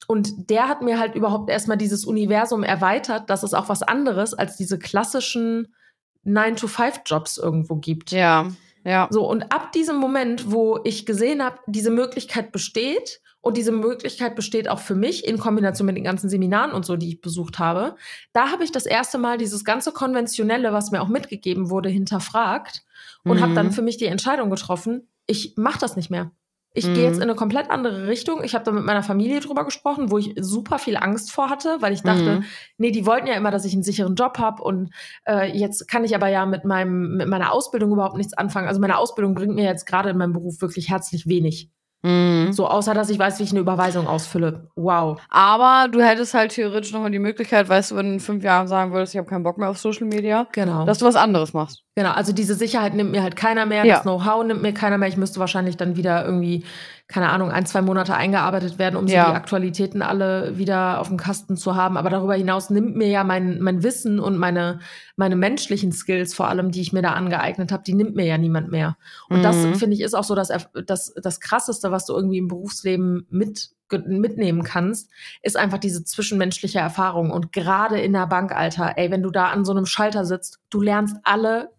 Und 0.07 0.51
der 0.51 0.69
hat 0.69 0.81
mir 0.81 0.99
halt 0.99 1.17
überhaupt 1.17 1.51
erstmal 1.51 1.77
dieses 1.77 2.05
Universum 2.05 2.63
erweitert, 2.63 3.29
dass 3.31 3.43
es 3.43 3.53
auch 3.53 3.69
was 3.69 3.83
anderes 3.83 4.33
als 4.33 4.57
diese 4.57 4.79
klassischen 4.79 5.75
9-to-5-Jobs 6.25 7.39
irgendwo 7.39 7.77
gibt. 7.77 8.11
Ja, 8.13 8.49
ja. 8.85 9.09
So, 9.11 9.29
und 9.29 9.53
ab 9.53 9.73
diesem 9.73 9.97
Moment, 9.97 10.51
wo 10.51 10.81
ich 10.85 11.05
gesehen 11.05 11.43
habe, 11.43 11.59
diese 11.67 11.91
Möglichkeit 11.91 12.53
besteht 12.53 13.21
und 13.41 13.57
diese 13.57 13.73
Möglichkeit 13.73 14.35
besteht 14.35 14.69
auch 14.69 14.79
für 14.79 14.95
mich 14.95 15.27
in 15.27 15.39
Kombination 15.39 15.87
mit 15.87 15.97
den 15.97 16.05
ganzen 16.05 16.29
Seminaren 16.29 16.73
und 16.73 16.85
so, 16.85 16.97
die 16.97 17.09
ich 17.09 17.21
besucht 17.21 17.59
habe, 17.59 17.97
da 18.33 18.51
habe 18.51 18.65
ich 18.65 18.73
das 18.73 18.87
erste 18.87 19.19
Mal 19.19 19.39
dieses 19.39 19.65
ganze 19.65 19.93
Konventionelle, 19.93 20.73
was 20.73 20.91
mir 20.91 21.03
auch 21.03 21.09
mitgegeben 21.09 21.71
wurde, 21.71 21.89
hinterfragt 21.89 22.85
und 23.25 23.39
mhm. 23.39 23.43
habe 23.43 23.55
dann 23.55 23.73
für 23.73 23.83
mich 23.83 23.97
die 23.97 24.07
Entscheidung 24.07 24.51
getroffen, 24.51 25.09
ich 25.27 25.55
mache 25.57 25.79
das 25.79 25.97
nicht 25.97 26.11
mehr. 26.11 26.31
Ich 26.75 26.87
mhm. 26.87 26.95
gehe 26.95 27.05
jetzt 27.05 27.17
in 27.17 27.23
eine 27.23 27.35
komplett 27.35 27.71
andere 27.71 28.07
Richtung. 28.07 28.45
Ich 28.45 28.55
habe 28.55 28.65
da 28.65 28.71
mit 28.71 28.85
meiner 28.85 29.03
Familie 29.03 29.41
drüber 29.41 29.65
gesprochen, 29.65 30.11
wo 30.11 30.19
ich 30.19 30.35
super 30.39 30.79
viel 30.79 30.97
Angst 30.97 31.33
vor 31.33 31.51
hatte, 31.51 31.79
weil 31.81 31.93
ich 31.93 32.03
dachte, 32.03 32.37
mhm. 32.37 32.45
nee, 32.77 32.91
die 32.91 33.07
wollten 33.07 33.27
ja 33.27 33.35
immer, 33.35 33.51
dass 33.51 33.65
ich 33.65 33.73
einen 33.73 33.83
sicheren 33.83 34.15
Job 34.15 34.39
habe 34.39 34.63
und 34.63 34.91
äh, 35.27 35.51
jetzt 35.57 35.89
kann 35.89 36.05
ich 36.05 36.15
aber 36.15 36.29
ja 36.29 36.47
mit 36.47 36.65
meinem 36.65 37.17
mit 37.17 37.29
meiner 37.29 37.53
Ausbildung 37.53 37.93
überhaupt 37.93 38.17
nichts 38.17 38.35
anfangen. 38.35 38.69
Also 38.69 38.81
meine 38.81 38.99
Ausbildung 38.99 39.35
bringt 39.35 39.55
mir 39.55 39.65
jetzt 39.65 39.87
gerade 39.87 40.11
in 40.11 40.19
meinem 40.19 40.33
Beruf 40.33 40.61
wirklich 40.61 40.91
herzlich 40.91 41.27
wenig. 41.27 41.71
Mhm. 42.03 42.53
So, 42.53 42.69
außer 42.69 42.95
dass 42.95 43.11
ich 43.11 43.19
weiß, 43.19 43.39
wie 43.39 43.43
ich 43.43 43.51
eine 43.51 43.61
Überweisung 43.61 44.07
ausfülle. 44.07 44.69
Wow. 44.77 45.21
Aber 45.31 45.89
du 45.91 46.01
hättest 46.01 46.33
halt 46.33 46.53
theoretisch 46.53 46.93
nochmal 46.93 47.11
die 47.11 47.19
Möglichkeit, 47.19 47.69
weißt 47.69 47.91
du, 47.91 47.97
wenn 47.97 48.07
du 48.07 48.13
in 48.15 48.21
fünf 48.21 48.45
Jahren 48.45 48.69
sagen 48.69 48.93
würdest, 48.93 49.15
ich 49.15 49.19
habe 49.19 49.29
keinen 49.29 49.43
Bock 49.43 49.59
mehr 49.59 49.69
auf 49.69 49.79
Social 49.79 50.07
Media, 50.07 50.47
genau. 50.53 50.85
dass 50.85 50.99
du 50.99 51.07
was 51.07 51.17
anderes 51.17 51.55
machst. 51.55 51.83
Genau, 51.97 52.13
also 52.13 52.33
diese 52.33 52.55
Sicherheit 52.55 52.95
nimmt 52.95 53.11
mir 53.11 53.23
halt 53.23 53.35
keiner 53.35 53.67
mehr, 53.67 53.85
ja. 53.85 53.95
das 53.95 54.03
Know-how 54.03 54.45
nimmt 54.45 54.63
mir 54.63 54.73
keiner 54.73 54.99
mehr. 54.99 55.09
Ich 55.09 55.17
müsste 55.17 55.41
wahrscheinlich 55.41 55.77
dann 55.77 55.97
wieder 55.97 56.25
irgendwie 56.25 56.65
keine 57.09 57.31
Ahnung, 57.31 57.51
ein, 57.51 57.65
zwei 57.65 57.81
Monate 57.81 58.15
eingearbeitet 58.15 58.79
werden, 58.79 58.97
um 58.97 59.07
ja. 59.07 59.25
so 59.25 59.31
die 59.31 59.37
Aktualitäten 59.37 60.03
alle 60.03 60.59
wieder 60.59 61.01
auf 61.01 61.09
dem 61.09 61.17
Kasten 61.17 61.57
zu 61.57 61.75
haben. 61.75 61.97
Aber 61.97 62.11
darüber 62.11 62.35
hinaus 62.35 62.69
nimmt 62.69 62.97
mir 62.97 63.09
ja 63.09 63.25
mein, 63.25 63.61
mein 63.61 63.83
Wissen 63.83 64.21
und 64.21 64.37
meine, 64.37 64.81
meine 65.17 65.35
menschlichen 65.35 65.91
Skills 65.91 66.35
vor 66.35 66.49
allem, 66.49 66.71
die 66.71 66.83
ich 66.83 66.93
mir 66.93 67.01
da 67.01 67.13
angeeignet 67.13 67.73
habe, 67.73 67.83
die 67.83 67.95
nimmt 67.95 68.15
mir 68.15 68.27
ja 68.27 68.37
niemand 68.37 68.71
mehr. 68.71 68.99
Und 69.31 69.39
mhm. 69.39 69.43
das, 69.43 69.57
finde 69.57 69.95
ich, 69.95 70.03
ist 70.03 70.13
auch 70.13 70.25
so 70.25 70.35
das, 70.35 70.53
das, 70.85 71.15
das 71.15 71.41
Krasseste, 71.41 71.91
was 71.91 72.05
du 72.05 72.15
irgendwie 72.15 72.39
im 72.39 72.49
Berufsleben 72.49 73.27
mit 73.31 73.71
mitnehmen 73.91 74.65
kannst, 74.65 75.11
ist 75.41 75.57
einfach 75.57 75.79
diese 75.79 76.05
zwischenmenschliche 76.05 76.79
Erfahrung. 76.79 77.31
Und 77.31 77.53
gerade 77.53 77.99
in 77.99 78.13
der 78.13 78.27
Bank, 78.27 78.53
Alter, 78.53 78.99
ey, 78.99 79.11
wenn 79.11 79.23
du 79.23 79.31
da 79.31 79.47
an 79.47 79.65
so 79.65 79.73
einem 79.73 79.87
Schalter 79.87 80.27
sitzt, 80.27 80.61
du 80.69 80.83
lernst 80.83 81.17
alle 81.25 81.71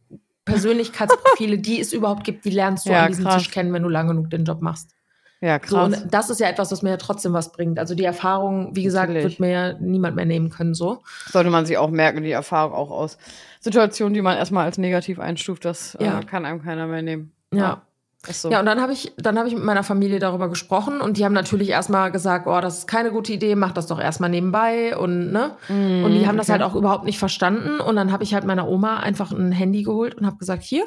Persönlichkeitsprofile, 0.46 1.58
die 1.60 1.80
es 1.80 1.94
überhaupt 1.94 2.24
gibt, 2.24 2.46
die 2.46 2.50
lernst 2.50 2.88
du 2.88 2.90
ja, 2.90 3.04
an 3.04 3.10
diesem 3.10 3.26
krass. 3.26 3.44
Tisch 3.44 3.52
kennen, 3.52 3.72
wenn 3.74 3.84
du 3.84 3.90
lang 3.90 4.08
genug 4.08 4.32
den 4.32 4.44
Job 4.44 4.64
machst. 4.64 4.96
Ja, 5.42 5.58
krass. 5.58 5.70
So, 5.70 5.80
und 5.80 6.14
das 6.14 6.30
ist 6.30 6.40
ja 6.40 6.48
etwas, 6.50 6.72
was 6.72 6.82
mir 6.82 6.90
ja 6.90 6.98
trotzdem 6.98 7.32
was 7.32 7.52
bringt. 7.52 7.80
Also 7.80 7.96
die 7.96 8.04
Erfahrung, 8.04 8.76
wie 8.76 8.84
gesagt, 8.84 9.10
Natürlich. 9.10 9.40
wird 9.40 9.40
mir 9.40 9.50
ja 9.50 9.74
niemand 9.80 10.16
mehr 10.16 10.26
nehmen 10.26 10.50
können, 10.50 10.74
so. 10.74 11.02
Sollte 11.30 11.50
man 11.50 11.66
sich 11.66 11.78
auch 11.78 11.90
merken, 11.90 12.24
die 12.24 12.32
Erfahrung 12.32 12.74
auch 12.74 12.92
aus 12.92 13.18
Situationen, 13.62 14.14
die 14.14 14.22
man 14.22 14.38
erstmal 14.38 14.66
als 14.66 14.78
negativ 14.78 15.20
einstuft, 15.20 15.64
das 15.64 15.98
Ja. 16.00 16.20
äh, 16.20 16.26
kann 16.26 16.46
einem 16.46 16.62
keiner 16.62 16.88
mehr 16.88 17.02
nehmen. 17.02 17.32
Ja. 17.54 17.84
Ist 18.28 18.42
so. 18.42 18.52
Ja, 18.52 18.60
und 18.60 18.66
dann 18.66 18.82
habe 18.82 18.92
ich, 18.92 19.14
dann 19.18 19.38
habe 19.38 19.48
ich 19.48 19.56
mit 19.56 19.64
meiner 19.64 19.84
Familie 19.84 20.20
darüber 20.20 20.50
gesprochen 20.50 21.00
und 21.00 21.16
die 21.16 21.24
haben 21.24 21.32
natürlich 21.32 21.70
erstmal 21.70 22.12
gesagt, 22.12 22.48
oh, 22.48 22.60
das 22.60 22.80
ist 22.80 22.88
keine 22.88 23.12
gute 23.12 23.32
Idee, 23.32 23.56
mach 23.56 23.72
das 23.72 23.88
doch 23.88 23.98
erstmal 24.00 24.30
nebenbei 24.30 24.98
und 24.98 25.32
ne. 25.32 25.56
und 25.70 26.12
die 26.12 26.28
haben 26.28 26.36
das 26.38 26.50
okay. 26.50 26.60
halt 26.60 26.64
auch 26.64 26.76
überhaupt 26.76 27.06
nicht 27.06 27.18
verstanden. 27.18 27.80
Und 27.80 27.96
dann 27.96 28.12
habe 28.12 28.26
ich 28.26 28.34
halt 28.34 28.44
meiner 28.44 28.68
Oma 28.68 28.98
einfach 28.98 29.32
ein 29.32 29.54
Handy 29.54 29.84
geholt 29.84 30.16
und 30.16 30.26
habe 30.26 30.36
gesagt, 30.36 30.64
hier, 30.64 30.84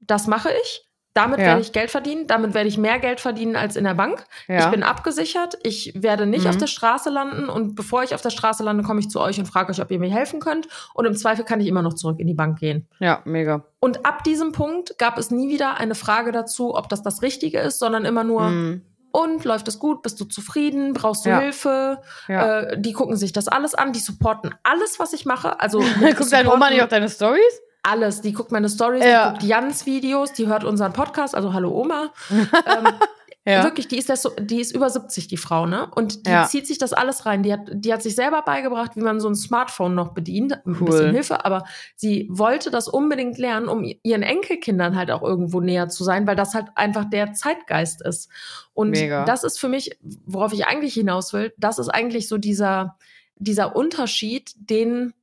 das 0.00 0.26
mache 0.26 0.48
ich. 0.62 0.88
Damit 1.14 1.40
Ja. 1.40 1.46
werde 1.46 1.60
ich 1.60 1.72
Geld 1.72 1.90
verdienen. 1.90 2.26
Damit 2.26 2.54
werde 2.54 2.68
ich 2.68 2.78
mehr 2.78 2.98
Geld 2.98 3.20
verdienen 3.20 3.54
als 3.54 3.76
in 3.76 3.84
der 3.84 3.94
Bank. 3.94 4.24
ja. 4.48 4.60
Ich 4.64 4.66
bin 4.70 4.82
abgesichert. 4.82 5.58
Ich 5.62 5.92
werde 5.94 6.24
nicht 6.26 6.44
Mhm. 6.44 6.50
auf 6.50 6.56
der 6.56 6.66
Straße 6.66 7.10
landen. 7.10 7.48
Und 7.50 7.74
bevor 7.74 8.02
ich 8.02 8.14
auf 8.14 8.22
der 8.22 8.30
Straße 8.30 8.62
lande, 8.64 8.82
komme 8.82 9.00
ich 9.00 9.10
zu 9.10 9.20
euch 9.20 9.38
und 9.38 9.46
frage 9.46 9.70
euch, 9.70 9.82
ob 9.82 9.90
ihr 9.90 9.98
mir 9.98 10.10
helfen 10.10 10.40
könnt. 10.40 10.68
Und 10.94 11.04
im 11.04 11.14
Zweifel 11.14 11.44
kann 11.44 11.60
ich 11.60 11.66
immer 11.66 11.82
noch 11.82 11.94
zurück 11.94 12.18
in 12.18 12.26
die 12.26 12.34
Bank 12.34 12.58
gehen. 12.58 12.88
ja, 12.98 13.20
mega. 13.24 13.64
Und 13.80 14.06
ab 14.06 14.24
diesem 14.24 14.52
Punkt 14.52 14.96
gab 14.98 15.18
es 15.18 15.30
nie 15.30 15.48
wieder 15.48 15.76
eine 15.78 15.94
Frage 15.94 16.32
dazu, 16.32 16.74
ob 16.74 16.88
das 16.88 17.02
das 17.02 17.20
Richtige 17.22 17.58
ist, 17.58 17.78
sondern 17.78 18.04
immer 18.06 18.24
nur, 18.24 18.42
Mhm. 18.48 18.82
und 19.10 19.44
läuft 19.44 19.68
es 19.68 19.78
gut? 19.78 20.00
Bist 20.02 20.18
du 20.20 20.24
zufrieden? 20.24 20.94
Brauchst 20.94 21.26
du 21.26 21.28
Ja. 21.30 21.40
Hilfe? 21.40 22.00
Ja. 22.28 22.60
Äh, 22.60 22.80
die 22.80 22.92
gucken 22.94 23.16
sich 23.16 23.32
das 23.34 23.48
alles 23.48 23.74
an, 23.74 23.92
die 23.92 23.98
supporten 24.00 24.54
alles, 24.62 24.98
was 24.98 25.12
ich 25.12 25.26
mache. 25.26 25.60
Also 25.60 25.80
Guckt 26.00 26.32
deine 26.32 26.50
Oma 26.50 26.70
nicht 26.70 26.80
auf 26.82 26.88
deine 26.88 27.10
Stories? 27.10 27.60
Alles. 27.82 28.20
Die 28.20 28.32
guckt 28.32 28.52
meine 28.52 28.68
Stories, 28.68 29.04
Ja. 29.04 29.26
die 29.26 29.32
guckt 29.38 29.42
Jans 29.44 29.86
Videos, 29.86 30.32
die 30.32 30.46
hört 30.46 30.64
unseren 30.64 30.92
Podcast, 30.92 31.34
also 31.34 31.52
Hallo 31.52 31.70
Oma. 31.70 32.12
ähm, 32.30 32.88
Ja. 33.44 33.64
Wirklich, 33.64 33.88
die 33.88 33.98
ist, 33.98 34.08
das 34.08 34.22
so, 34.22 34.30
die 34.38 34.60
ist 34.60 34.70
über 34.72 34.88
70, 34.88 35.26
die 35.26 35.36
Frau, 35.36 35.66
ne? 35.66 35.90
Und 35.96 36.26
die 36.26 36.30
Ja. 36.30 36.46
zieht 36.46 36.64
sich 36.64 36.78
das 36.78 36.92
alles 36.92 37.26
rein. 37.26 37.42
Die 37.42 37.52
hat, 37.52 37.62
die 37.72 37.92
hat 37.92 38.00
sich 38.00 38.14
selber 38.14 38.42
beigebracht, 38.42 38.94
wie 38.94 39.00
man 39.00 39.18
so 39.18 39.28
ein 39.28 39.34
Smartphone 39.34 39.96
noch 39.96 40.14
bedient. 40.14 40.64
Ein 40.64 40.76
Cool. 40.78 40.86
bisschen 40.86 41.10
Hilfe, 41.10 41.44
aber 41.44 41.64
sie 41.96 42.28
wollte 42.30 42.70
das 42.70 42.86
unbedingt 42.86 43.38
lernen, 43.38 43.66
um 43.66 43.84
ihren 44.04 44.22
Enkelkindern 44.22 44.94
halt 44.94 45.10
auch 45.10 45.22
irgendwo 45.22 45.60
näher 45.60 45.88
zu 45.88 46.04
sein, 46.04 46.24
weil 46.28 46.36
das 46.36 46.54
halt 46.54 46.66
einfach 46.76 47.04
der 47.06 47.32
Zeitgeist 47.32 48.00
ist. 48.06 48.28
Und 48.74 48.90
Mega. 48.90 49.24
das 49.24 49.42
ist 49.42 49.58
für 49.58 49.68
mich, 49.68 49.98
worauf 50.24 50.52
ich 50.52 50.66
eigentlich 50.66 50.94
hinaus 50.94 51.32
will, 51.32 51.52
das 51.58 51.80
ist 51.80 51.88
eigentlich 51.88 52.28
so 52.28 52.38
dieser, 52.38 52.96
dieser 53.34 53.74
Unterschied, 53.74 54.52
den 54.54 55.14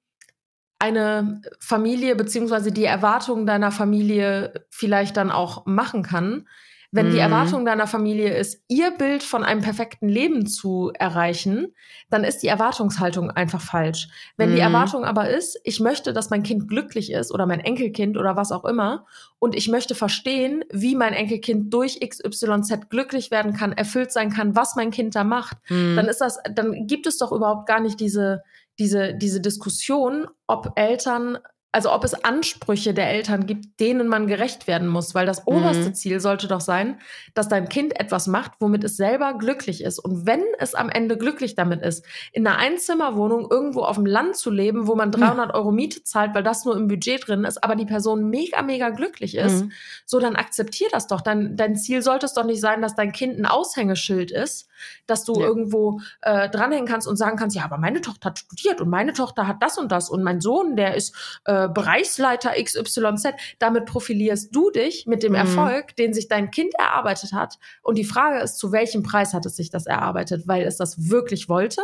eine 0.79 1.41
Familie 1.59 2.15
beziehungsweise 2.15 2.71
die 2.71 2.85
Erwartungen 2.85 3.45
deiner 3.45 3.71
Familie 3.71 4.65
vielleicht 4.69 5.17
dann 5.17 5.31
auch 5.31 5.65
machen 5.65 6.03
kann. 6.03 6.47
Wenn 6.91 7.09
die 7.11 7.17
Mhm. 7.17 7.19
Erwartung 7.21 7.65
deiner 7.65 7.85
Familie 7.85 8.35
ist, 8.35 8.63
ihr 8.67 8.89
Bild 8.89 9.21
von 9.21 9.43
einem 9.43 9.61
perfekten 9.61 10.09
Leben 10.09 10.47
zu 10.47 10.91
erreichen, 10.97 11.75
dann 12.09 12.23
ist 12.23 12.39
die 12.41 12.47
Erwartungshaltung 12.47 13.29
einfach 13.29 13.61
falsch. 13.61 14.07
Wenn 14.37 14.49
die 14.49 14.55
Mhm. 14.55 14.61
Erwartung 14.63 15.05
aber 15.05 15.29
ist, 15.29 15.59
ich 15.63 15.79
möchte, 15.79 16.13
dass 16.13 16.31
mein 16.31 16.41
Kind 16.41 16.67
glücklich 16.67 17.11
ist 17.11 17.31
oder 17.31 17.45
mein 17.45 17.59
Enkelkind 17.59 18.17
oder 18.17 18.35
was 18.35 18.51
auch 18.51 18.65
immer 18.65 19.05
und 19.37 19.53
ich 19.55 19.67
möchte 19.67 19.93
verstehen, 19.93 20.63
wie 20.71 20.95
mein 20.95 21.13
Enkelkind 21.13 21.71
durch 21.71 21.99
XYZ 21.99 22.89
glücklich 22.89 23.29
werden 23.29 23.53
kann, 23.53 23.71
erfüllt 23.73 24.11
sein 24.11 24.31
kann, 24.31 24.55
was 24.55 24.75
mein 24.75 24.89
Kind 24.89 25.13
da 25.13 25.23
macht, 25.23 25.57
Mhm. 25.69 25.95
dann 25.95 26.07
ist 26.07 26.21
das, 26.21 26.39
dann 26.55 26.87
gibt 26.87 27.05
es 27.05 27.19
doch 27.19 27.31
überhaupt 27.31 27.67
gar 27.67 27.81
nicht 27.81 27.99
diese, 27.99 28.41
diese, 28.79 29.13
diese 29.13 29.41
Diskussion, 29.41 30.27
ob 30.47 30.71
Eltern, 30.75 31.37
also 31.71 31.91
ob 31.93 32.03
es 32.03 32.15
Ansprüche 32.23 32.95
der 32.95 33.09
Eltern 33.11 33.45
gibt, 33.45 33.79
denen 33.79 34.07
man 34.07 34.25
gerecht 34.25 34.65
werden 34.67 34.87
muss. 34.87 35.13
Weil 35.13 35.27
das 35.27 35.45
oberste 35.45 35.89
Mhm. 35.89 35.93
Ziel 35.93 36.19
sollte 36.19 36.47
doch 36.47 36.61
sein, 36.61 36.99
dass 37.35 37.47
dein 37.47 37.69
Kind 37.69 37.99
etwas 37.99 38.25
macht, 38.25 38.53
womit 38.59 38.83
es 38.83 38.97
selber 38.97 39.35
glücklich 39.37 39.83
ist. 39.83 39.99
Und 39.99 40.25
wenn 40.25 40.41
es 40.57 40.73
am 40.73 40.89
Ende 40.89 41.15
glücklich 41.17 41.53
damit 41.53 41.83
ist, 41.83 42.03
in 42.31 42.47
einer 42.47 42.57
Einzimmerwohnung 42.57 43.47
irgendwo 43.51 43.81
auf 43.81 43.97
dem 43.97 44.07
Land 44.07 44.35
zu 44.35 44.49
leben, 44.49 44.87
wo 44.87 44.95
man 44.95 45.11
300 45.11 45.53
Euro 45.53 45.71
Miete 45.71 46.03
zahlt, 46.03 46.33
weil 46.33 46.41
das 46.43 46.65
nur 46.65 46.75
im 46.75 46.87
Budget 46.87 47.27
drin 47.27 47.43
ist, 47.43 47.63
aber 47.63 47.75
die 47.75 47.85
Person 47.85 48.29
mega, 48.29 48.61
mega 48.63 48.89
glücklich 48.89 49.35
ist, 49.35 49.65
Mhm. 49.65 49.71
so, 50.05 50.19
dann 50.19 50.35
akzeptier 50.35 50.87
das 50.91 51.05
doch. 51.05 51.21
Dein, 51.21 51.55
dein 51.55 51.75
Ziel 51.75 52.01
sollte 52.01 52.25
es 52.25 52.33
doch 52.33 52.45
nicht 52.45 52.61
sein, 52.61 52.81
dass 52.81 52.95
dein 52.95 53.11
Kind 53.11 53.37
ein 53.37 53.45
Aushängeschild 53.45 54.31
ist, 54.31 54.67
dass 55.05 55.23
du 55.23 55.39
Ja. 55.39 55.45
irgendwo 55.45 55.99
äh, 56.21 56.49
dranhängen 56.49 56.87
kannst 56.87 57.07
und 57.07 57.15
sagen 57.17 57.37
kannst, 57.37 57.55
ja, 57.55 57.63
aber 57.63 57.77
meine 57.77 58.01
Tochter 58.01 58.29
hat 58.29 58.39
studiert 58.39 58.81
und 58.81 58.89
meine 58.89 59.13
Tochter 59.13 59.47
hat 59.47 59.57
das 59.61 59.77
und 59.77 59.91
das 59.91 60.09
und 60.09 60.23
mein 60.23 60.41
Sohn, 60.41 60.75
der 60.75 60.95
ist 60.95 61.15
äh, 61.45 61.58
Bereichsleiter 61.67 62.51
XYZ. 62.63 63.33
Damit 63.59 63.85
profilierst 63.85 64.55
du 64.55 64.69
dich 64.69 65.05
mit 65.07 65.23
dem 65.23 65.33
Mhm. 65.33 65.39
Erfolg, 65.39 65.95
den 65.97 66.13
sich 66.13 66.27
dein 66.27 66.51
Kind 66.51 66.73
erarbeitet 66.75 67.33
hat. 67.33 67.55
Und 67.81 67.97
die 67.97 68.05
Frage 68.05 68.39
ist, 68.39 68.57
zu 68.57 68.71
welchem 68.71 69.03
Preis 69.03 69.33
hat 69.33 69.45
es 69.45 69.55
sich 69.55 69.69
das 69.69 69.85
erarbeitet? 69.85 70.47
Weil 70.47 70.63
es 70.63 70.77
das 70.77 71.09
wirklich 71.09 71.49
wollte? 71.49 71.81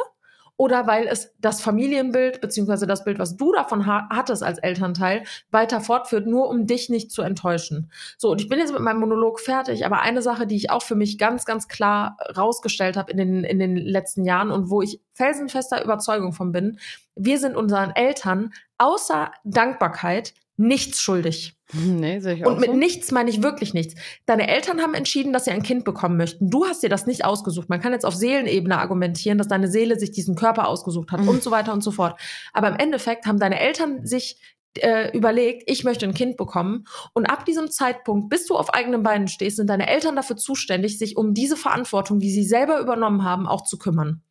Oder 0.58 0.88
weil 0.88 1.08
es 1.08 1.34
das 1.39 1.62
Familienbild 1.62 2.39
beziehungsweise 2.39 2.88
das 2.88 3.03
Bild, 3.03 3.20
was 3.20 3.36
du 3.36 3.51
davon 3.51 3.86
ha 3.86 4.08
hattest 4.10 4.41
als 4.41 4.58
Elternteil, 4.58 5.24
weiter 5.51 5.82
fortführt, 5.82 6.28
nur 6.28 6.47
um 6.47 6.66
dich 6.66 6.89
nicht 6.89 7.12
zu 7.12 7.22
enttäuschen. 7.22 7.91
So, 8.18 8.32
und 8.32 8.41
ich 8.41 8.47
bin 8.47 8.60
jetzt 8.60 8.72
mit 8.72 8.82
meinem 8.82 9.01
Monolog 9.01 9.39
fertig, 9.39 9.86
aber 9.86 10.01
eine 10.01 10.22
Sache, 10.22 10.47
die 10.47 10.56
ich 10.56 10.70
auch 10.70 10.82
für 10.82 10.95
mich 10.95 11.18
ganz, 11.18 11.45
ganz 11.45 11.68
klar 11.68 12.18
rausgestellt 12.38 12.95
habe 12.95 13.12
in 13.12 13.18
den, 13.18 13.43
in 13.43 13.60
den 13.60 13.76
letzten 13.76 14.24
Jahren 14.24 14.51
und 14.51 14.70
wo 14.70 14.82
ich 14.82 15.01
felsenfester 15.14 15.84
Überzeugung 15.84 16.32
von 16.32 16.51
bin, 16.51 16.80
wir 17.16 17.38
sind 17.39 17.56
unseren 17.56 17.91
Eltern 17.91 18.53
außer 18.78 19.32
Dankbarkeit 19.43 20.34
nichts 20.58 21.01
schuldig. 21.01 21.56
Nee, 21.74 22.20
sehe 22.20 22.36
ich 22.36 22.45
auch 22.45 22.51
Und 22.51 22.60
mit 22.60 22.70
so. 22.70 22.76
nichts 22.76 23.12
meine 23.12 23.30
ich 23.30 23.41
wirklich 23.43 23.74
nichts. 23.74 23.95
Deine 24.26 24.47
Eltern 24.47 24.82
haben 24.82 24.93
entschieden, 24.93 25.34
dass 25.34 25.45
sie 25.45 25.51
ein 25.51 25.64
Kind 25.64 25.84
bekommen 25.84 26.16
möchten. 26.16 26.49
Du 26.49 26.66
hast 26.66 26.84
dir 26.84 26.89
das 26.89 27.08
nicht 27.08 27.26
ausgesucht. 27.26 27.70
Man 27.70 27.82
kann 27.82 27.91
jetzt 27.91 28.06
auf 28.06 28.16
Seelenebene 28.16 28.78
argumentieren, 28.78 29.38
dass 29.38 29.47
deine 29.47 29.68
Seele 29.68 29.99
sich 29.99 30.12
diesen 30.12 30.36
Körper 30.36 30.68
ausgesucht 30.68 31.12
hat 31.12 31.22
Mhm. 31.22 31.30
und 31.30 31.43
so 31.43 31.51
weiter 31.51 31.74
und 31.74 31.82
so 31.82 31.91
fort. 31.91 32.20
Aber 32.53 32.70
im 32.70 32.76
Endeffekt 32.76 33.26
haben 33.26 33.39
deine 33.39 33.60
Eltern 33.60 34.06
sich 34.06 34.38
äh, 34.78 35.16
überlegt, 35.18 35.64
ich 35.72 35.86
möchte 35.86 36.06
ein 36.06 36.14
Kind 36.14 36.36
bekommen. 36.36 36.84
Und 37.14 37.26
ab 37.28 37.45
diesem 37.45 37.72
Zeitpunkt, 37.72 38.30
bis 38.30 38.45
du 38.45 38.58
auf 38.58 38.74
eigenen 38.74 39.03
Beinen 39.03 39.30
stehst, 39.30 39.56
sind 39.56 39.70
deine 39.70 39.88
Eltern 39.88 40.18
dafür 40.18 40.36
zuständig, 40.36 40.99
sich 40.99 41.16
um 41.16 41.34
diese 41.34 41.56
Verantwortung, 41.56 42.20
die 42.20 42.30
sie 42.30 42.43
selber 42.43 42.82
übernommen 42.82 43.24
haben, 43.24 43.47
auch 43.47 43.64
zu 43.64 43.78
kümmern. 43.78 44.22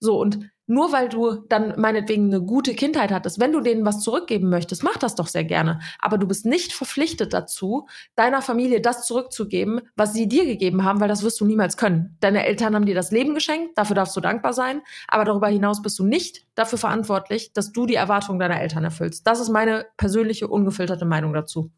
So, 0.00 0.18
und 0.18 0.50
nur 0.70 0.92
weil 0.92 1.08
du 1.08 1.34
dann 1.48 1.74
meinetwegen 1.80 2.26
eine 2.26 2.40
gute 2.40 2.74
Kindheit 2.74 3.10
hattest, 3.10 3.40
wenn 3.40 3.50
du 3.50 3.60
denen 3.60 3.84
was 3.84 4.04
zurückgeben 4.04 4.48
möchtest, 4.50 4.84
mach 4.84 4.96
das 4.98 5.16
doch 5.16 5.26
sehr 5.26 5.42
gerne. 5.42 5.80
Aber 5.98 6.16
du 6.16 6.28
bist 6.28 6.46
nicht 6.46 6.72
verpflichtet 6.72 7.32
dazu, 7.32 7.88
deiner 8.14 8.40
Familie 8.40 8.80
das 8.80 9.04
zurückzugeben, 9.04 9.80
was 9.96 10.12
sie 10.12 10.28
dir 10.28 10.46
gegeben 10.46 10.84
haben, 10.84 11.00
weil 11.00 11.08
das 11.08 11.24
wirst 11.24 11.40
du 11.40 11.44
niemals 11.44 11.76
können. 11.76 12.16
Deine 12.20 12.46
Eltern 12.46 12.76
haben 12.76 12.86
dir 12.86 12.94
das 12.94 13.10
Leben 13.10 13.34
geschenkt, 13.34 13.76
dafür 13.76 13.96
darfst 13.96 14.16
du 14.16 14.20
dankbar 14.20 14.52
sein, 14.52 14.80
aber 15.08 15.24
darüber 15.24 15.48
hinaus 15.48 15.82
bist 15.82 15.98
du 15.98 16.04
nicht 16.04 16.46
dafür 16.54 16.78
verantwortlich, 16.78 17.52
dass 17.52 17.72
du 17.72 17.84
die 17.86 17.96
Erwartungen 17.96 18.38
deiner 18.38 18.60
Eltern 18.60 18.84
erfüllst. 18.84 19.26
Das 19.26 19.40
ist 19.40 19.48
meine 19.48 19.86
persönliche, 19.96 20.46
ungefilterte 20.46 21.04
Meinung 21.04 21.32
dazu. 21.32 21.72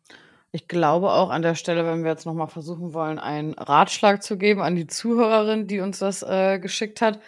Ich 0.54 0.68
glaube 0.68 1.12
auch 1.12 1.30
an 1.30 1.40
der 1.40 1.54
Stelle, 1.54 1.86
wenn 1.86 2.04
wir 2.04 2.10
jetzt 2.10 2.26
nochmal 2.26 2.48
versuchen 2.48 2.92
wollen, 2.92 3.18
einen 3.18 3.54
Ratschlag 3.54 4.22
zu 4.22 4.36
geben 4.36 4.60
an 4.60 4.76
die 4.76 4.86
Zuhörerin, 4.86 5.66
die 5.66 5.80
uns 5.80 6.00
das 6.00 6.22
äh, 6.22 6.58
geschickt 6.58 7.00
hat, 7.00 7.20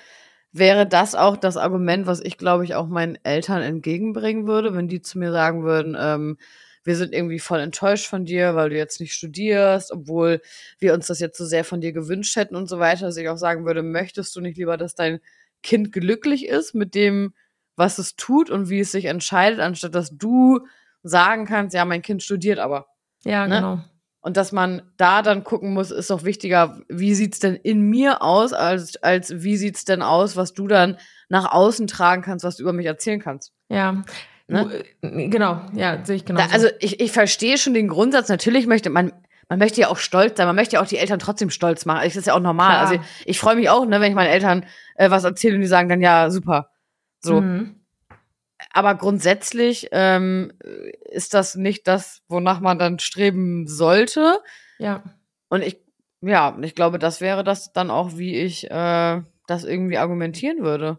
wäre 0.55 0.87
das 0.87 1.15
auch 1.15 1.37
das 1.37 1.57
Argument, 1.57 2.07
was 2.07 2.21
ich, 2.21 2.39
glaube 2.39 2.65
ich, 2.65 2.75
auch 2.75 2.87
meinen 2.87 3.19
Eltern 3.25 3.61
entgegenbringen 3.61 4.47
würde, 4.47 4.75
wenn 4.75 4.89
die 4.89 5.03
zu 5.03 5.19
mir 5.19 5.33
sagen 5.33 5.65
würden, 5.65 5.97
ähm, 5.99 6.39
wir 6.85 6.97
sind 6.97 7.13
irgendwie 7.13 7.39
voll 7.41 7.61
enttäuscht 7.61 8.07
von 8.07 8.25
dir, 8.25 8.55
weil 8.55 8.71
du 8.71 8.77
jetzt 8.77 9.01
nicht 9.01 9.15
studierst, 9.15 9.91
obwohl 9.91 10.41
wir 10.79 10.95
uns 10.95 11.07
das 11.09 11.19
jetzt 11.19 11.39
so 11.39 11.45
sehr 11.47 11.65
von 11.65 11.81
dir 11.81 11.93
gewünscht 11.93 12.37
hätten 12.37 12.57
und 12.57 12.69
so 12.69 12.79
weiter, 12.79 13.07
dass 13.07 13.17
ich 13.17 13.29
auch 13.29 13.39
sagen 13.39 13.65
würde, 13.67 13.83
möchtest 13.83 14.37
du 14.37 14.41
nicht 14.41 14.57
lieber, 14.59 14.77
dass 14.77 14.95
dein 14.95 15.21
Kind 15.63 15.93
glücklich 15.93 16.47
ist 16.47 16.75
mit 16.75 16.95
dem, 16.95 17.35
was 17.75 17.99
es 17.99 18.17
tut 18.17 18.51
und 18.51 18.69
wie 18.69 18.81
es 18.81 18.93
sich 18.93 19.07
entscheidet, 19.07 19.61
anstatt 19.61 19.95
dass 19.95 20.17
du 20.17 20.61
sagen 21.03 21.47
kannst, 21.47 21.75
ja, 21.75 21.85
mein 21.85 22.03
Kind 22.03 22.23
studiert 22.23 22.59
aber. 22.59 22.87
Ja, 23.25 23.47
Ne? 23.49 23.57
genau. 23.57 23.85
Und 24.25 24.39
dass 24.39 24.53
man 24.53 24.81
da 24.97 25.20
dann 25.20 25.45
gucken 25.45 25.75
muss, 25.75 25.91
ist 25.91 26.09
doch 26.09 26.25
wichtiger, 26.25 26.81
wie 26.89 27.14
sieht's 27.14 27.41
denn 27.41 27.57
in 27.57 27.83
mir 27.83 28.22
aus, 28.22 28.55
als, 28.55 28.97
als 29.03 29.43
wie 29.43 29.59
sieht's 29.59 29.85
denn 29.85 30.01
aus, 30.01 30.35
was 30.35 30.55
du 30.55 30.66
dann 30.66 30.97
nach 31.29 31.53
außen 31.53 31.87
tragen 31.89 32.22
kannst, 32.22 32.43
was 32.43 32.57
du 32.57 32.62
über 32.62 32.72
mich 32.72 32.87
erzählen 32.87 33.20
kannst. 33.20 33.53
Ja. 33.68 34.03
Ne? 34.49 34.83
Äh, 35.03 35.29
Genau, 35.29 35.61
ja, 35.75 36.03
sehe 36.07 36.16
ich 36.16 36.25
genau. 36.25 36.41
Da, 36.41 36.47
also 36.55 36.68
ich, 36.81 37.01
ich 37.01 37.12
verstehe 37.12 37.59
schon 37.59 37.75
den 37.75 37.87
Grundsatz, 37.87 38.31
natürlich 38.31 38.66
möchte 38.66 38.89
man, 38.89 39.12
man 39.51 39.59
möchte 39.59 39.83
ja 39.83 39.89
auch 39.89 39.99
stolz 39.99 40.39
sein, 40.39 40.47
man 40.47 40.57
möchte 40.57 40.77
ja 40.77 40.83
auch 40.83 40.87
die 40.87 40.97
Eltern 40.97 41.18
trotzdem 41.18 41.51
stolz 41.51 41.85
machen. 41.85 42.01
Das 42.03 42.16
ist 42.16 42.27
ja 42.27 42.33
auch 42.33 42.41
normal. 42.41 42.70
Klar. 42.70 42.81
Also 42.81 42.95
ich, 42.95 43.29
ich 43.29 43.39
freue 43.39 43.57
mich 43.57 43.68
auch, 43.68 43.85
ne, 43.85 44.01
wenn 44.01 44.09
ich 44.09 44.16
meinen 44.16 44.33
Eltern 44.33 44.64
äh, 44.95 45.11
was 45.11 45.25
erzähle 45.25 45.57
und 45.57 45.61
die 45.61 45.66
sagen 45.66 45.91
dann, 45.91 46.01
ja, 46.01 46.31
super. 46.31 46.70
So. 47.20 47.43
Mhm. 47.43 47.84
Aber 48.73 48.95
grundsätzlich 48.95 49.89
ähm, 49.93 50.53
ist 51.11 51.35
das 51.35 51.55
nicht 51.55 51.87
das, 51.87 52.23
wonach 52.29 52.61
man 52.61 52.79
dann 52.79 52.99
streben 52.99 53.67
sollte. 53.67 54.39
Ja. 54.79 55.03
Und 55.49 55.63
ich, 55.63 55.81
ja, 56.21 56.57
ich 56.63 56.75
glaube, 56.75 56.99
das 56.99 57.21
wäre 57.21 57.45
das 57.45 57.73
dann 57.73 57.91
auch, 57.91 58.17
wie 58.17 58.37
ich 58.37 58.71
äh, 58.71 59.23
das 59.47 59.65
irgendwie 59.65 59.99
argumentieren 59.99 60.63
würde. 60.63 60.99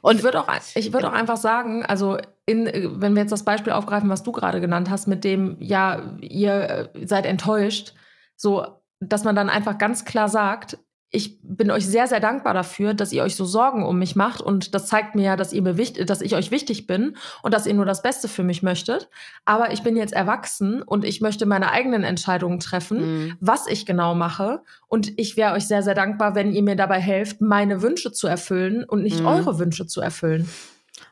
Und 0.00 0.16
ich 0.16 0.22
würde 0.24 0.40
auch, 0.40 0.48
ich 0.74 0.92
würde 0.92 1.08
auch 1.08 1.12
einfach 1.12 1.36
sagen, 1.36 1.84
also 1.84 2.18
in, 2.46 2.66
wenn 3.00 3.14
wir 3.14 3.22
jetzt 3.22 3.30
das 3.30 3.44
Beispiel 3.44 3.72
aufgreifen, 3.72 4.10
was 4.10 4.22
du 4.22 4.32
gerade 4.32 4.60
genannt 4.60 4.90
hast, 4.90 5.06
mit 5.06 5.24
dem, 5.24 5.56
ja, 5.60 6.16
ihr 6.20 6.90
äh, 6.94 7.06
seid 7.06 7.26
enttäuscht, 7.26 7.94
so, 8.36 8.66
dass 9.00 9.24
man 9.24 9.36
dann 9.36 9.50
einfach 9.50 9.78
ganz 9.78 10.04
klar 10.04 10.28
sagt, 10.28 10.78
ich 11.14 11.38
bin 11.42 11.70
euch 11.70 11.86
sehr, 11.86 12.06
sehr 12.06 12.20
dankbar 12.20 12.54
dafür, 12.54 12.94
dass 12.94 13.12
ihr 13.12 13.22
euch 13.22 13.36
so 13.36 13.44
Sorgen 13.44 13.84
um 13.84 13.98
mich 13.98 14.16
macht. 14.16 14.40
Und 14.40 14.74
das 14.74 14.86
zeigt 14.86 15.14
mir 15.14 15.22
ja, 15.24 15.36
dass, 15.36 15.52
ihr 15.52 15.60
mir 15.60 15.76
wichtig, 15.76 16.06
dass 16.06 16.22
ich 16.22 16.34
euch 16.34 16.50
wichtig 16.50 16.86
bin 16.86 17.18
und 17.42 17.52
dass 17.52 17.66
ihr 17.66 17.74
nur 17.74 17.84
das 17.84 18.00
Beste 18.02 18.28
für 18.28 18.42
mich 18.42 18.62
möchtet. 18.62 19.10
Aber 19.44 19.72
ich 19.72 19.82
bin 19.82 19.94
jetzt 19.94 20.14
erwachsen 20.14 20.80
und 20.80 21.04
ich 21.04 21.20
möchte 21.20 21.44
meine 21.44 21.70
eigenen 21.70 22.02
Entscheidungen 22.02 22.60
treffen, 22.60 23.24
mhm. 23.24 23.36
was 23.40 23.66
ich 23.66 23.84
genau 23.84 24.14
mache. 24.14 24.62
Und 24.88 25.18
ich 25.18 25.36
wäre 25.36 25.52
euch 25.52 25.68
sehr, 25.68 25.82
sehr 25.82 25.94
dankbar, 25.94 26.34
wenn 26.34 26.50
ihr 26.50 26.62
mir 26.62 26.76
dabei 26.76 26.98
helft, 26.98 27.42
meine 27.42 27.82
Wünsche 27.82 28.12
zu 28.12 28.26
erfüllen 28.26 28.82
und 28.82 29.02
nicht 29.02 29.20
mhm. 29.20 29.26
eure 29.26 29.58
Wünsche 29.58 29.86
zu 29.86 30.00
erfüllen. 30.00 30.48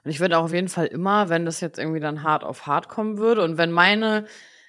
Und 0.03 0.11
ich 0.11 0.20
würde 0.20 0.38
auch 0.38 0.44
auf 0.44 0.55
jeden 0.55 0.68
Fall 0.68 0.86
immer, 0.86 1.28
wenn 1.28 1.44
das 1.44 1.61
jetzt 1.61 1.78
irgendwie 1.78 2.01
dann 2.01 2.22
hart 2.22 2.42
auf 2.42 2.66
hart 2.66 2.88
kommen 2.88 3.18
würde 3.18 3.44
und 3.44 3.59
wenn 3.59 3.70
meine 3.70 4.24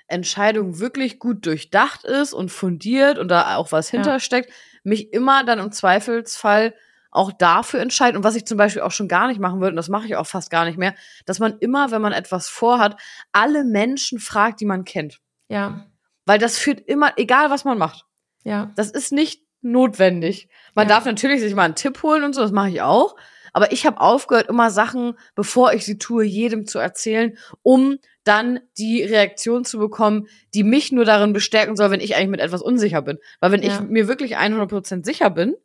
Entscheidung 0.08 0.80
wirklich 0.80 1.20
gut 1.20 1.46
durchdacht 1.46 2.04
ist 2.04 2.34
und 2.34 2.52
fundiert 2.52 3.18
und 3.18 3.30
da 3.30 3.56
auch 3.56 3.72
was 3.72 3.90
hintersteckt, 3.90 4.50
ja 4.50 4.56
mich 4.84 5.14
immer 5.14 5.44
dann 5.44 5.60
im 5.60 5.72
Zweifelsfall 5.72 6.74
auch 7.12 7.32
dafür 7.34 7.82
entscheiden. 7.82 8.18
Und 8.18 8.24
was 8.24 8.36
ich 8.36 8.46
zum 8.46 8.58
Beispiel 8.58 8.82
auch 8.82 8.92
schon 8.92 9.08
gar 9.08 9.28
nicht 9.28 9.40
machen 9.40 9.60
würde, 9.60 9.72
und 9.72 9.78
das 9.78 9.90
mache 9.90 10.06
ich 10.06 10.16
auch 10.16 10.28
fast 10.28 10.50
gar 10.50 10.66
nicht 10.66 10.78
mehr, 10.78 10.96
dass 11.26 11.40
man 11.40 11.58
immer, 11.60 11.92
wenn 11.92 12.02
man 12.02 12.14
etwas 12.14 12.48
vorhat, 12.48 13.00
alle 13.32 13.64
Menschen 13.64 14.20
fragt, 14.20 14.62
die 14.62 14.66
man 14.66 14.86
kennt. 14.86 15.20
Ja. 15.50 15.86
Weil 16.26 16.40
das 16.40 16.58
führt 16.58 16.80
immer, 16.80 17.14
egal 17.18 17.50
was 17.50 17.66
man 17.66 17.78
macht. 17.78 18.06
Ja. 18.44 18.72
Das 18.76 18.90
ist 18.90 19.12
nicht 19.12 19.44
notwendig. 19.62 20.50
Man 20.74 20.88
ja. 20.88 20.96
darf 20.96 21.06
natürlich 21.06 21.42
sich 21.42 21.54
mal 21.54 21.64
einen 21.64 21.76
Tipp 21.76 22.02
holen 22.02 22.24
und 22.24 22.34
so, 22.34 22.42
das 22.42 22.52
mache 22.52 22.70
ich 22.70 22.82
auch. 22.82 23.16
Aber 23.54 23.74
ich 23.74 23.86
habe 23.86 24.00
aufgehört, 24.00 24.48
immer 24.48 24.72
Sachen, 24.72 25.18
bevor 25.36 25.74
ich 25.74 25.86
sie 25.86 25.98
tue, 25.98 26.24
jedem 26.24 26.66
zu 26.66 26.80
erzählen, 26.80 27.38
um 27.62 27.98
dann 28.24 28.60
die 28.78 29.04
Reaktion 29.04 29.66
zu 29.66 29.80
bekommen, 29.80 30.28
die 30.54 30.64
mich 30.64 30.92
nur 30.92 31.06
darin 31.06 31.34
bestärken 31.34 31.76
soll, 31.76 31.92
wenn 31.92 32.00
ich 32.00 32.16
eigentlich 32.16 32.30
mit 32.30 32.40
etwas 32.40 32.62
unsicher 32.62 33.02
bin. 33.02 33.18
Weil 33.40 33.52
wenn 33.52 33.64
ja. 33.64 33.74
ich 33.74 33.82
mir 33.82 34.08
wirklich 34.08 34.38
100% 34.38 35.06
sicher 35.06 35.30
bin, 35.30 35.56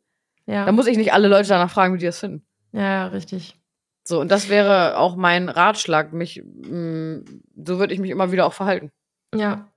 ja. 0.45 0.65
dann 0.65 0.75
muss 0.75 0.87
ich 0.87 0.97
nicht 0.97 1.13
alle 1.13 1.27
Leute 1.27 1.49
danach 1.49 1.71
fragen, 1.71 1.93
wie 1.93 1.99
die 1.99 2.05
das 2.05 2.19
finden. 2.19 2.45
Ja, 2.71 2.81
ja 2.81 3.07
richtig. 3.07 3.55
So, 4.03 4.21
und 4.21 4.31
das 4.31 4.49
wäre 4.49 4.97
auch 4.97 5.15
mein 5.15 5.49
Ratschlag. 5.49 6.13
Mich, 6.13 6.41
mh, 6.43 6.69
mm, 6.69 7.25
so 7.65 7.79
würde 7.79 7.93
ich 7.93 7.99
mich 7.99 8.11
immer 8.11 8.31
wieder 8.31 8.45
auch 8.45 8.53
verhalten. 8.53 8.91
Ja, 9.35 9.67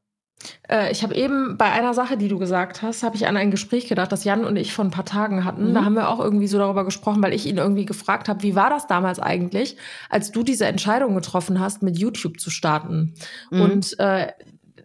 äh, 0.69 0.91
ich 0.91 1.03
habe 1.03 1.15
eben 1.15 1.57
bei 1.57 1.71
einer 1.71 1.95
Sache, 1.95 2.17
die 2.17 2.29
du 2.29 2.39
gesagt 2.39 2.83
hast, 2.83 3.03
habe 3.03 3.17
ich 3.17 3.27
an 3.27 3.37
ein 3.37 3.51
Gespräch 3.51 3.89
gedacht, 3.89 4.13
das 4.13 4.25
Jan 4.25 4.45
und 4.45 4.57
ich 4.57 4.73
vor 4.73 4.85
ein 4.85 4.91
paar 4.91 5.05
Tagen 5.05 5.45
hatten. 5.45 5.71
Mhm. 5.71 5.75
Da 5.75 5.85
haben 5.85 5.95
wir 5.95 6.09
auch 6.09 6.21
irgendwie 6.21 6.47
so 6.47 6.59
darüber 6.59 6.85
gesprochen, 6.85 7.23
weil 7.23 7.35
ich 7.35 7.47
ihn 7.47 7.59
irgendwie 7.59 7.87
gefragt 7.87 8.29
habe, 8.29 8.43
wie 8.43 8.55
war 8.55 8.71
das 8.71 8.87
damals 8.87 9.19
eigentlich, 9.19 9.77
als 10.09 10.33
du 10.33 10.43
diese 10.43 10.67
Entscheidung 10.67 11.15
getroffen 11.15 11.61
hast, 11.61 11.83
mit 11.83 11.99
YouTube 11.99 12.41
zu 12.41 12.51
starten? 12.51 13.15
Mhm. 13.51 13.61
Und 13.61 13.99
äh, 13.99 14.29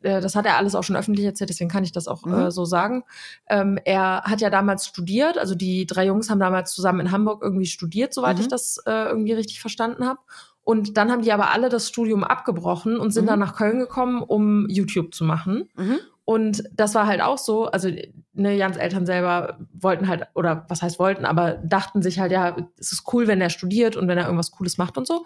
äh 0.02 0.22
das 0.22 0.36
hat 0.36 0.46
er 0.46 0.58
alles 0.58 0.76
auch 0.76 0.84
schon 0.84 0.96
öffentlich 0.96 1.26
erzählt, 1.26 1.50
deswegen 1.50 1.70
kann 1.70 1.84
ich 1.84 1.92
das 1.92 2.08
auch 2.08 2.26
mhm. 2.26 2.34
äh, 2.34 2.52
so 2.52 2.66
sagen. 2.66 3.04
Ähm, 3.50 3.80
er 3.86 4.24
hat 4.24 4.42
ja 4.42 4.50
damals 4.50 4.86
studiert, 4.86 5.38
also 5.38 5.56
die 5.56 5.86
drei 5.86 6.06
Jungs 6.06 6.30
haben 6.30 6.40
damals 6.40 6.74
zusammen 6.74 7.02
in 7.02 7.12
Hamburg 7.12 7.42
irgendwie 7.44 7.66
studiert, 7.66 8.14
soweit 8.14 8.40
ich 8.40 8.46
mhm. 8.46 8.50
das 8.50 8.78
äh, 8.86 8.92
irgendwie 8.92 9.34
richtig 9.34 9.62
verstanden 9.62 10.06
habe. 10.06 10.20
Und 10.66 10.98
dann 10.98 11.12
haben 11.12 11.22
die 11.22 11.32
aber 11.32 11.52
alle 11.52 11.70
das 11.70 11.88
Studium 11.88 12.24
abgebrochen 12.24 12.98
und 12.98 13.12
sind 13.12 13.26
mhm. 13.26 13.30
dann 13.30 13.40
nach 13.40 13.56
Köln 13.56 13.80
gekommen, 13.80 14.24
um 14.24 14.68
YouTube 14.68 15.14
zu 15.14 15.24
machen. 15.24 15.70
Mhm. 15.76 16.00
Und 16.26 16.64
das 16.74 16.96
war 16.96 17.06
halt 17.06 17.22
auch 17.22 17.38
so, 17.38 17.68
also 17.68 17.88
ne, 18.34 18.58
Jans 18.58 18.76
Eltern 18.76 19.06
selber 19.06 19.60
wollten 19.74 20.08
halt, 20.08 20.24
oder 20.34 20.66
was 20.68 20.82
heißt 20.82 20.98
wollten, 20.98 21.24
aber 21.24 21.54
dachten 21.54 22.02
sich 22.02 22.20
halt, 22.20 22.32
ja, 22.32 22.58
es 22.80 22.92
ist 22.92 23.04
cool, 23.14 23.28
wenn 23.28 23.42
er 23.42 23.52
studiert 23.52 23.96
und 23.96 24.08
wenn 24.08 24.18
er 24.18 24.26
irgendwas 24.26 24.50
Cooles 24.50 24.80
macht 24.80 24.98
und 24.98 25.06
so. 25.06 25.24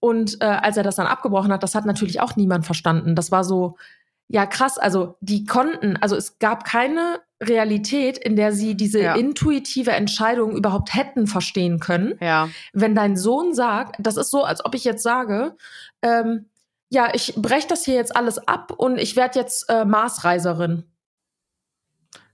Und 0.00 0.36
äh, 0.42 0.44
als 0.44 0.76
er 0.76 0.82
das 0.82 0.96
dann 0.96 1.06
abgebrochen 1.06 1.50
hat, 1.50 1.62
das 1.62 1.74
hat 1.74 1.86
natürlich 1.86 2.20
auch 2.20 2.36
niemand 2.36 2.66
verstanden. 2.66 3.14
Das 3.14 3.32
war 3.32 3.44
so, 3.44 3.78
ja 4.28 4.44
krass, 4.44 4.76
also 4.76 5.16
die 5.22 5.46
konnten, 5.46 5.96
also 5.96 6.14
es 6.14 6.38
gab 6.38 6.64
keine 6.64 7.20
Realität, 7.42 8.18
in 8.18 8.36
der 8.36 8.52
sie 8.52 8.76
diese 8.76 9.00
ja. 9.00 9.14
intuitive 9.14 9.92
Entscheidung 9.92 10.56
überhaupt 10.56 10.94
hätten 10.94 11.26
verstehen 11.26 11.78
können. 11.78 12.18
Ja. 12.20 12.48
Wenn 12.72 12.94
dein 12.94 13.16
Sohn 13.16 13.54
sagt, 13.54 13.96
das 13.98 14.16
ist 14.16 14.30
so, 14.30 14.44
als 14.44 14.64
ob 14.64 14.74
ich 14.74 14.84
jetzt 14.84 15.02
sage, 15.02 15.56
ähm, 16.02 16.46
ja, 16.90 17.14
ich 17.14 17.34
breche 17.36 17.68
das 17.68 17.84
hier 17.84 17.94
jetzt 17.94 18.16
alles 18.16 18.38
ab 18.48 18.72
und 18.76 18.98
ich 18.98 19.14
werde 19.14 19.38
jetzt 19.38 19.68
äh, 19.68 19.84
Marsreiserin. 19.84 20.84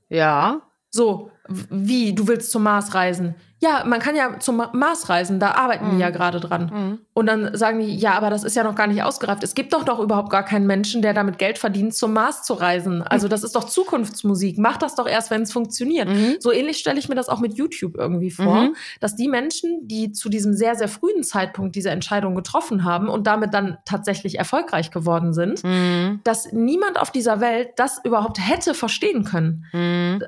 Ja. 0.08 0.62
So, 0.90 1.30
wie, 1.48 2.14
du 2.14 2.26
willst 2.28 2.50
zum 2.50 2.62
Mars 2.62 2.94
reisen? 2.94 3.34
ja, 3.64 3.82
man 3.86 3.98
kann 3.98 4.14
ja 4.14 4.38
zum 4.38 4.62
Mars 4.72 5.08
reisen, 5.08 5.40
da 5.40 5.52
arbeiten 5.52 5.86
mhm. 5.86 5.90
die 5.92 5.98
ja 5.98 6.10
mhm. 6.10 6.12
gerade 6.12 6.38
dran. 6.38 6.70
Mhm. 6.72 6.98
Und 7.14 7.26
dann 7.26 7.56
sagen 7.56 7.80
die, 7.80 7.96
ja, 7.96 8.12
aber 8.14 8.28
das 8.28 8.44
ist 8.44 8.54
ja 8.56 8.62
noch 8.62 8.74
gar 8.74 8.86
nicht 8.86 9.02
ausgereift. 9.02 9.42
Es 9.42 9.54
gibt 9.54 9.72
doch 9.72 9.84
doch 9.84 10.00
überhaupt 10.00 10.30
gar 10.30 10.44
keinen 10.44 10.66
Menschen, 10.66 11.00
der 11.02 11.14
damit 11.14 11.38
Geld 11.38 11.58
verdient, 11.58 11.94
zum 11.94 12.12
Mars 12.12 12.42
zu 12.42 12.54
reisen. 12.54 13.02
Also 13.02 13.26
das 13.26 13.42
ist 13.42 13.56
doch 13.56 13.64
Zukunftsmusik. 13.64 14.58
Mach 14.58 14.76
das 14.76 14.94
doch 14.96 15.06
erst, 15.06 15.30
wenn 15.30 15.42
es 15.42 15.52
funktioniert. 15.52 16.08
Mhm. 16.08 16.36
So 16.40 16.52
ähnlich 16.52 16.76
stelle 16.76 16.98
ich 16.98 17.08
mir 17.08 17.14
das 17.14 17.28
auch 17.28 17.40
mit 17.40 17.54
YouTube 17.54 17.96
irgendwie 17.96 18.30
vor, 18.30 18.64
mhm. 18.64 18.76
dass 19.00 19.16
die 19.16 19.28
Menschen, 19.28 19.88
die 19.88 20.12
zu 20.12 20.28
diesem 20.28 20.52
sehr, 20.52 20.74
sehr 20.74 20.88
frühen 20.88 21.22
Zeitpunkt 21.22 21.74
diese 21.74 21.90
Entscheidung 21.90 22.34
getroffen 22.34 22.84
haben 22.84 23.08
und 23.08 23.26
damit 23.26 23.54
dann 23.54 23.78
tatsächlich 23.86 24.38
erfolgreich 24.38 24.90
geworden 24.90 25.32
sind, 25.32 25.64
mhm. 25.64 26.20
dass 26.24 26.52
niemand 26.52 27.00
auf 27.00 27.10
dieser 27.10 27.40
Welt 27.40 27.70
das 27.76 28.00
überhaupt 28.04 28.38
hätte 28.38 28.74
verstehen 28.74 29.24
können. 29.24 29.64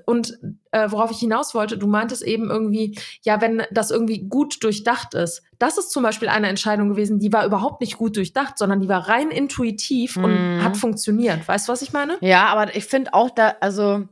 Und 0.06 0.38
äh, 0.77 0.93
worauf 0.93 1.11
ich 1.11 1.18
hinaus 1.18 1.55
wollte, 1.55 1.79
du 1.79 1.87
meintest 1.87 2.22
eben 2.22 2.51
irgendwie, 2.51 2.99
ja, 3.22 3.41
wenn 3.41 3.62
das 3.70 3.91
irgendwie 3.91 4.29
gut 4.29 4.62
durchdacht 4.62 5.14
ist. 5.14 5.43
Das 5.59 5.79
ist 5.79 5.91
zum 5.91 6.03
Beispiel 6.03 6.29
eine 6.29 6.49
Entscheidung 6.49 6.91
gewesen, 6.91 7.18
die 7.18 7.33
war 7.33 7.47
überhaupt 7.47 7.81
nicht 7.81 7.97
gut 7.97 8.16
durchdacht, 8.16 8.59
sondern 8.59 8.81
die 8.81 8.89
war 8.89 9.09
rein 9.09 9.31
intuitiv 9.31 10.16
und 10.16 10.33
mhm. 10.33 10.62
hat 10.62 10.77
funktioniert. 10.77 11.49
Weißt 11.49 11.66
du, 11.66 11.72
was 11.72 11.81
ich 11.81 11.93
meine? 11.93 12.18
Ja, 12.20 12.47
aber 12.47 12.77
ich 12.77 12.85
finde 12.85 13.14
auch 13.14 13.31
da, 13.31 13.55
also 13.61 14.07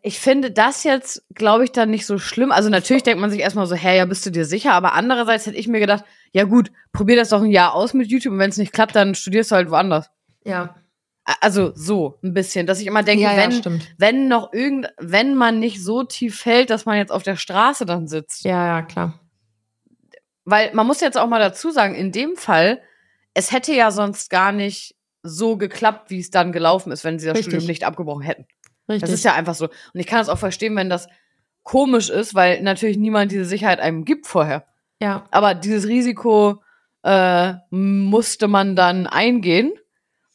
ich 0.00 0.20
finde 0.20 0.50
das 0.50 0.84
jetzt, 0.84 1.22
glaube 1.34 1.64
ich, 1.64 1.72
dann 1.72 1.90
nicht 1.90 2.06
so 2.06 2.18
schlimm. 2.18 2.50
Also 2.50 2.70
natürlich 2.70 3.02
denkt 3.02 3.20
man 3.20 3.30
sich 3.30 3.40
erstmal 3.40 3.66
so, 3.66 3.74
hä, 3.74 3.98
ja, 3.98 4.06
bist 4.06 4.24
du 4.24 4.30
dir 4.30 4.46
sicher? 4.46 4.72
Aber 4.72 4.94
andererseits 4.94 5.46
hätte 5.46 5.58
ich 5.58 5.68
mir 5.68 5.80
gedacht, 5.80 6.04
ja 6.32 6.44
gut, 6.44 6.70
probier 6.92 7.16
das 7.16 7.28
doch 7.28 7.42
ein 7.42 7.50
Jahr 7.50 7.74
aus 7.74 7.92
mit 7.92 8.10
YouTube 8.10 8.32
und 8.32 8.38
wenn 8.38 8.50
es 8.50 8.56
nicht 8.56 8.72
klappt, 8.72 8.96
dann 8.96 9.14
studierst 9.14 9.50
du 9.50 9.56
halt 9.56 9.70
woanders. 9.70 10.10
Ja. 10.44 10.76
Also 11.40 11.72
so 11.74 12.18
ein 12.22 12.34
bisschen, 12.34 12.66
dass 12.66 12.80
ich 12.80 12.86
immer 12.86 13.04
denke, 13.04 13.22
ja, 13.24 13.36
wenn, 13.36 13.50
ja, 13.52 13.84
wenn 13.96 14.28
noch 14.28 14.52
irgend, 14.52 14.88
wenn 14.98 15.36
man 15.36 15.60
nicht 15.60 15.82
so 15.82 16.02
tief 16.02 16.40
fällt, 16.40 16.70
dass 16.70 16.84
man 16.84 16.96
jetzt 16.96 17.12
auf 17.12 17.22
der 17.22 17.36
Straße 17.36 17.86
dann 17.86 18.08
sitzt. 18.08 18.44
Ja, 18.44 18.66
ja, 18.66 18.82
klar. 18.82 19.20
Weil 20.44 20.74
man 20.74 20.86
muss 20.86 21.00
jetzt 21.00 21.16
auch 21.16 21.28
mal 21.28 21.38
dazu 21.38 21.70
sagen, 21.70 21.94
in 21.94 22.10
dem 22.10 22.34
Fall, 22.36 22.80
es 23.34 23.52
hätte 23.52 23.72
ja 23.72 23.92
sonst 23.92 24.30
gar 24.30 24.50
nicht 24.50 24.96
so 25.22 25.56
geklappt, 25.56 26.10
wie 26.10 26.18
es 26.18 26.30
dann 26.30 26.50
gelaufen 26.50 26.90
ist, 26.90 27.04
wenn 27.04 27.20
sie 27.20 27.26
das 27.26 27.36
Richtig. 27.36 27.52
Studium 27.52 27.68
nicht 27.68 27.84
abgebrochen 27.84 28.22
hätten. 28.22 28.46
Richtig. 28.88 29.02
Das 29.02 29.12
ist 29.12 29.24
ja 29.24 29.34
einfach 29.34 29.54
so. 29.54 29.66
Und 29.66 30.00
ich 30.00 30.06
kann 30.06 30.18
das 30.18 30.28
auch 30.28 30.38
verstehen, 30.38 30.74
wenn 30.74 30.90
das 30.90 31.06
komisch 31.62 32.10
ist, 32.10 32.34
weil 32.34 32.60
natürlich 32.62 32.98
niemand 32.98 33.30
diese 33.30 33.44
Sicherheit 33.44 33.78
einem 33.78 34.04
gibt 34.04 34.26
vorher. 34.26 34.66
Ja. 35.00 35.24
Aber 35.30 35.54
dieses 35.54 35.86
Risiko 35.88 36.62
äh, 37.04 37.54
musste 37.70 38.48
man 38.48 38.76
dann 38.76 39.06
eingehen. 39.06 39.72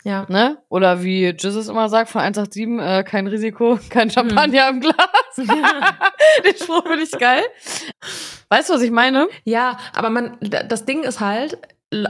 Ja. 0.04 0.26
Ne? 0.30 0.58
Oder 0.70 1.04
wie 1.04 1.26
Jesus 1.26 1.68
immer 1.68 1.90
sagt, 1.90 2.10
von 2.10 2.22
187, 2.22 2.80
äh, 2.80 3.04
kein 3.04 3.28
Risiko, 3.28 3.80
kein 3.90 4.10
Champagner 4.10 4.68
hm. 4.68 4.76
im 4.76 4.82
Glas. 4.82 4.96
Den 5.38 6.56
Spruch 6.56 6.84
finde 6.84 7.04
ich 7.04 7.12
geil. 7.12 7.44
Weißt 8.50 8.70
du, 8.70 8.74
was 8.74 8.82
ich 8.82 8.92
meine? 8.92 9.28
Ja, 9.44 9.78
aber 9.94 10.10
man, 10.10 10.38
das 10.42 10.86
Ding 10.86 11.04
ist 11.04 11.20
halt, 11.20 11.58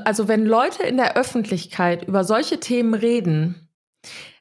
also 0.05 0.27
wenn 0.27 0.45
Leute 0.45 0.83
in 0.83 0.97
der 0.97 1.17
Öffentlichkeit 1.17 2.07
über 2.07 2.23
solche 2.23 2.59
Themen 2.59 2.93
reden, 2.93 3.67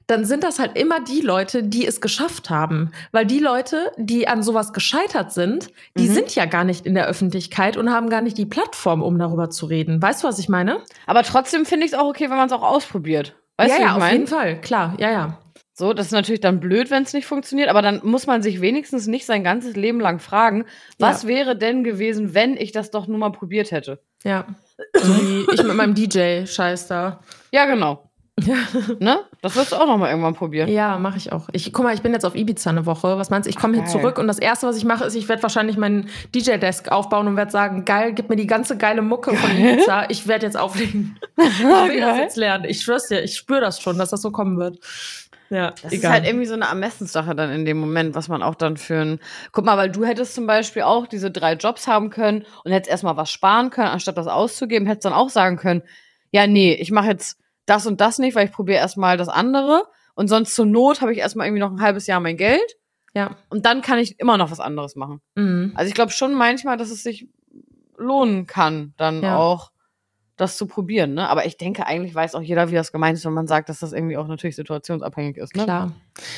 dann 0.06 0.24
sind 0.24 0.44
das 0.44 0.58
halt 0.58 0.78
immer 0.78 1.00
die 1.00 1.20
Leute, 1.20 1.62
die 1.62 1.86
es 1.86 2.00
geschafft 2.00 2.50
haben. 2.50 2.92
Weil 3.12 3.26
die 3.26 3.40
Leute, 3.40 3.92
die 3.96 4.28
an 4.28 4.42
sowas 4.42 4.72
gescheitert 4.72 5.32
sind, 5.32 5.68
die 5.98 6.08
mhm. 6.08 6.14
sind 6.14 6.34
ja 6.34 6.44
gar 6.44 6.64
nicht 6.64 6.86
in 6.86 6.94
der 6.94 7.06
Öffentlichkeit 7.06 7.76
und 7.76 7.92
haben 7.92 8.08
gar 8.08 8.20
nicht 8.20 8.38
die 8.38 8.46
Plattform, 8.46 9.02
um 9.02 9.18
darüber 9.18 9.50
zu 9.50 9.66
reden. 9.66 10.00
Weißt 10.00 10.22
du, 10.22 10.28
was 10.28 10.38
ich 10.38 10.48
meine? 10.48 10.82
Aber 11.06 11.22
trotzdem 11.22 11.66
finde 11.66 11.86
ich 11.86 11.92
es 11.92 11.98
auch 11.98 12.08
okay, 12.08 12.30
wenn 12.30 12.36
man 12.36 12.46
es 12.46 12.52
auch 12.52 12.62
ausprobiert. 12.62 13.34
Weißt 13.56 13.72
ja, 13.72 13.76
du, 13.76 13.82
ja, 13.82 13.92
auf 13.94 13.98
mein? 13.98 14.12
jeden 14.12 14.26
Fall, 14.26 14.60
klar, 14.60 14.94
ja, 14.98 15.10
ja. 15.10 15.38
So, 15.78 15.92
das 15.92 16.06
ist 16.06 16.12
natürlich 16.12 16.40
dann 16.40 16.58
blöd, 16.58 16.90
wenn 16.90 17.02
es 17.02 17.12
nicht 17.12 17.26
funktioniert, 17.26 17.68
aber 17.68 17.82
dann 17.82 18.00
muss 18.02 18.26
man 18.26 18.42
sich 18.42 18.62
wenigstens 18.62 19.06
nicht 19.06 19.26
sein 19.26 19.44
ganzes 19.44 19.76
Leben 19.76 20.00
lang 20.00 20.20
fragen, 20.20 20.64
was 20.98 21.24
ja. 21.24 21.28
wäre 21.28 21.56
denn 21.56 21.84
gewesen, 21.84 22.32
wenn 22.32 22.56
ich 22.56 22.72
das 22.72 22.90
doch 22.90 23.06
nur 23.06 23.18
mal 23.18 23.30
probiert 23.30 23.72
hätte? 23.72 24.00
Ja. 24.24 24.46
So 24.94 25.14
wie 25.20 25.46
ich 25.52 25.62
mit 25.62 25.74
meinem 25.74 25.94
DJ-Scheiß 25.94 26.88
da. 26.88 27.20
Ja, 27.52 27.66
genau. 27.66 28.10
Ja. 28.40 28.56
Ne? 29.00 29.20
Das 29.42 29.56
wirst 29.56 29.72
du 29.72 29.76
auch 29.76 29.86
noch 29.86 29.96
mal 29.98 30.10
irgendwann 30.10 30.34
probieren. 30.34 30.68
Ja, 30.68 30.98
mache 30.98 31.16
ich 31.16 31.32
auch. 31.32 31.48
Ich 31.52 31.72
guck 31.72 31.84
mal, 31.84 31.94
ich 31.94 32.02
bin 32.02 32.12
jetzt 32.12 32.24
auf 32.24 32.34
Ibiza 32.34 32.70
eine 32.70 32.86
Woche. 32.86 33.18
Was 33.18 33.30
meinst 33.30 33.46
du? 33.46 33.50
Ich 33.50 33.56
komme 33.56 33.76
hier 33.76 33.86
zurück 33.86 34.18
und 34.18 34.26
das 34.26 34.38
erste, 34.38 34.66
was 34.66 34.76
ich 34.76 34.84
mache, 34.84 35.04
ist, 35.04 35.14
ich 35.14 35.28
werde 35.28 35.42
wahrscheinlich 35.42 35.76
meinen 35.76 36.08
DJ-Desk 36.34 36.90
aufbauen 36.90 37.26
und 37.28 37.36
werde 37.36 37.50
sagen, 37.50 37.84
geil, 37.84 38.12
gib 38.12 38.28
mir 38.28 38.36
die 38.36 38.46
ganze 38.46 38.76
geile 38.76 39.02
Mucke 39.02 39.30
geil. 39.30 39.40
von 39.40 39.50
Ibiza. 39.56 40.06
Ich 40.08 40.26
werde 40.26 40.46
jetzt 40.46 40.56
auflegen. 40.56 41.18
ich 41.36 41.62
will 41.62 42.00
das 42.00 42.18
jetzt 42.18 42.36
lernen. 42.36 42.64
Ich 42.64 42.82
schwör's 42.82 43.08
dir, 43.08 43.22
ich 43.22 43.36
spüre 43.36 43.60
das 43.60 43.80
schon, 43.80 43.98
dass 43.98 44.10
das 44.10 44.22
so 44.22 44.30
kommen 44.30 44.58
wird. 44.58 44.78
Ja, 45.48 45.70
das 45.70 45.92
egal. 45.92 45.96
ist 45.96 46.08
halt 46.08 46.26
irgendwie 46.26 46.46
so 46.46 46.54
eine 46.54 46.64
Ermessenssache 46.64 47.34
dann 47.34 47.50
in 47.50 47.64
dem 47.64 47.78
Moment, 47.78 48.14
was 48.14 48.28
man 48.28 48.42
auch 48.42 48.56
dann 48.56 48.76
für 48.76 49.00
ein. 49.00 49.20
Guck 49.52 49.64
mal, 49.64 49.76
weil 49.76 49.90
du 49.90 50.04
hättest 50.04 50.34
zum 50.34 50.46
Beispiel 50.46 50.82
auch 50.82 51.06
diese 51.06 51.30
drei 51.30 51.54
Jobs 51.54 51.86
haben 51.86 52.10
können 52.10 52.44
und 52.64 52.72
hättest 52.72 52.90
erstmal 52.90 53.16
was 53.16 53.30
sparen 53.30 53.70
können, 53.70 53.88
anstatt 53.88 54.16
das 54.16 54.26
auszugeben, 54.26 54.86
hättest 54.86 55.04
dann 55.04 55.12
auch 55.12 55.30
sagen 55.30 55.56
können, 55.56 55.82
ja, 56.32 56.46
nee, 56.46 56.74
ich 56.74 56.90
mache 56.90 57.08
jetzt 57.08 57.38
das 57.66 57.86
und 57.86 58.00
das 58.00 58.18
nicht, 58.18 58.34
weil 58.34 58.46
ich 58.46 58.52
probiere 58.52 58.78
erstmal 58.78 59.16
das 59.16 59.28
andere. 59.28 59.84
Und 60.14 60.28
sonst 60.28 60.54
zur 60.54 60.66
Not 60.66 61.02
habe 61.02 61.12
ich 61.12 61.18
erstmal 61.18 61.46
irgendwie 61.46 61.60
noch 61.60 61.72
ein 61.72 61.80
halbes 61.82 62.06
Jahr 62.06 62.20
mein 62.20 62.36
Geld. 62.36 62.76
Ja. 63.14 63.36
Und 63.50 63.66
dann 63.66 63.82
kann 63.82 63.98
ich 63.98 64.18
immer 64.20 64.36
noch 64.38 64.50
was 64.50 64.60
anderes 64.60 64.96
machen. 64.96 65.20
Mhm. 65.34 65.72
Also 65.74 65.88
ich 65.88 65.94
glaube 65.94 66.12
schon 66.12 66.34
manchmal, 66.34 66.76
dass 66.76 66.90
es 66.90 67.02
sich 67.02 67.28
lohnen 67.98 68.46
kann, 68.46 68.94
dann 68.96 69.22
Ja. 69.22 69.36
auch 69.36 69.70
das 70.36 70.56
zu 70.56 70.66
probieren. 70.66 71.14
Ne? 71.14 71.28
Aber 71.28 71.46
ich 71.46 71.56
denke, 71.56 71.86
eigentlich 71.86 72.14
weiß 72.14 72.34
auch 72.34 72.42
jeder, 72.42 72.70
wie 72.70 72.74
das 72.74 72.92
gemeint 72.92 73.16
ist, 73.16 73.24
wenn 73.24 73.32
man 73.32 73.46
sagt, 73.46 73.68
dass 73.68 73.80
das 73.80 73.92
irgendwie 73.92 74.16
auch 74.16 74.26
natürlich 74.26 74.56
situationsabhängig 74.56 75.36
ist. 75.38 75.56
Ne? 75.56 75.64
Klar. 75.64 75.92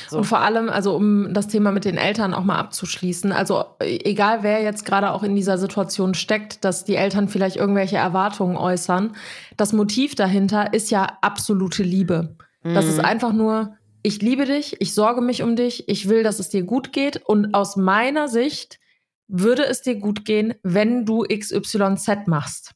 So. 0.09 0.19
Und 0.19 0.25
vor 0.25 0.39
allem, 0.41 0.69
also 0.69 0.95
um 0.95 1.35
das 1.35 1.49
Thema 1.49 1.73
mit 1.73 1.85
den 1.85 1.97
Eltern 1.97 2.35
auch 2.35 2.45
mal 2.45 2.59
abzuschließen, 2.59 3.33
also 3.33 3.65
äh, 3.81 3.99
egal 4.05 4.43
wer 4.43 4.63
jetzt 4.63 4.85
gerade 4.85 5.13
auch 5.13 5.23
in 5.23 5.35
dieser 5.35 5.59
Situation 5.59 6.15
steckt, 6.15 6.65
dass 6.65 6.85
die 6.85 6.97
Eltern 6.97 7.29
vielleicht 7.29 7.57
irgendwelche 7.57 7.97
Erwartungen 7.97 8.57
äußern, 8.57 9.17
das 9.57 9.73
Motiv 9.73 10.15
dahinter 10.15 10.73
ist 10.73 10.91
ja 10.91 11.19
absolute 11.21 11.83
Liebe. 11.83 12.37
Das 12.63 12.87
ist 12.87 12.99
Mhm. 12.99 13.05
einfach 13.05 13.33
nur, 13.33 13.77
ich 14.03 14.21
liebe 14.23 14.45
dich, 14.45 14.81
ich 14.81 14.95
sorge 14.95 15.21
mich 15.21 15.43
um 15.43 15.57
dich, 15.57 15.89
ich 15.89 16.09
will, 16.09 16.23
dass 16.23 16.39
es 16.39 16.49
dir 16.49 16.63
gut 16.63 16.93
geht 16.93 17.17
und 17.25 17.55
aus 17.55 17.77
meiner 17.77 18.29
Sicht 18.29 18.79
würde 19.27 19.65
es 19.67 19.83
dir 19.83 19.97
gut 19.97 20.25
gehen, 20.25 20.55
wenn 20.63 21.05
du 21.05 21.23
XYZ 21.25 22.27
machst. 22.27 22.73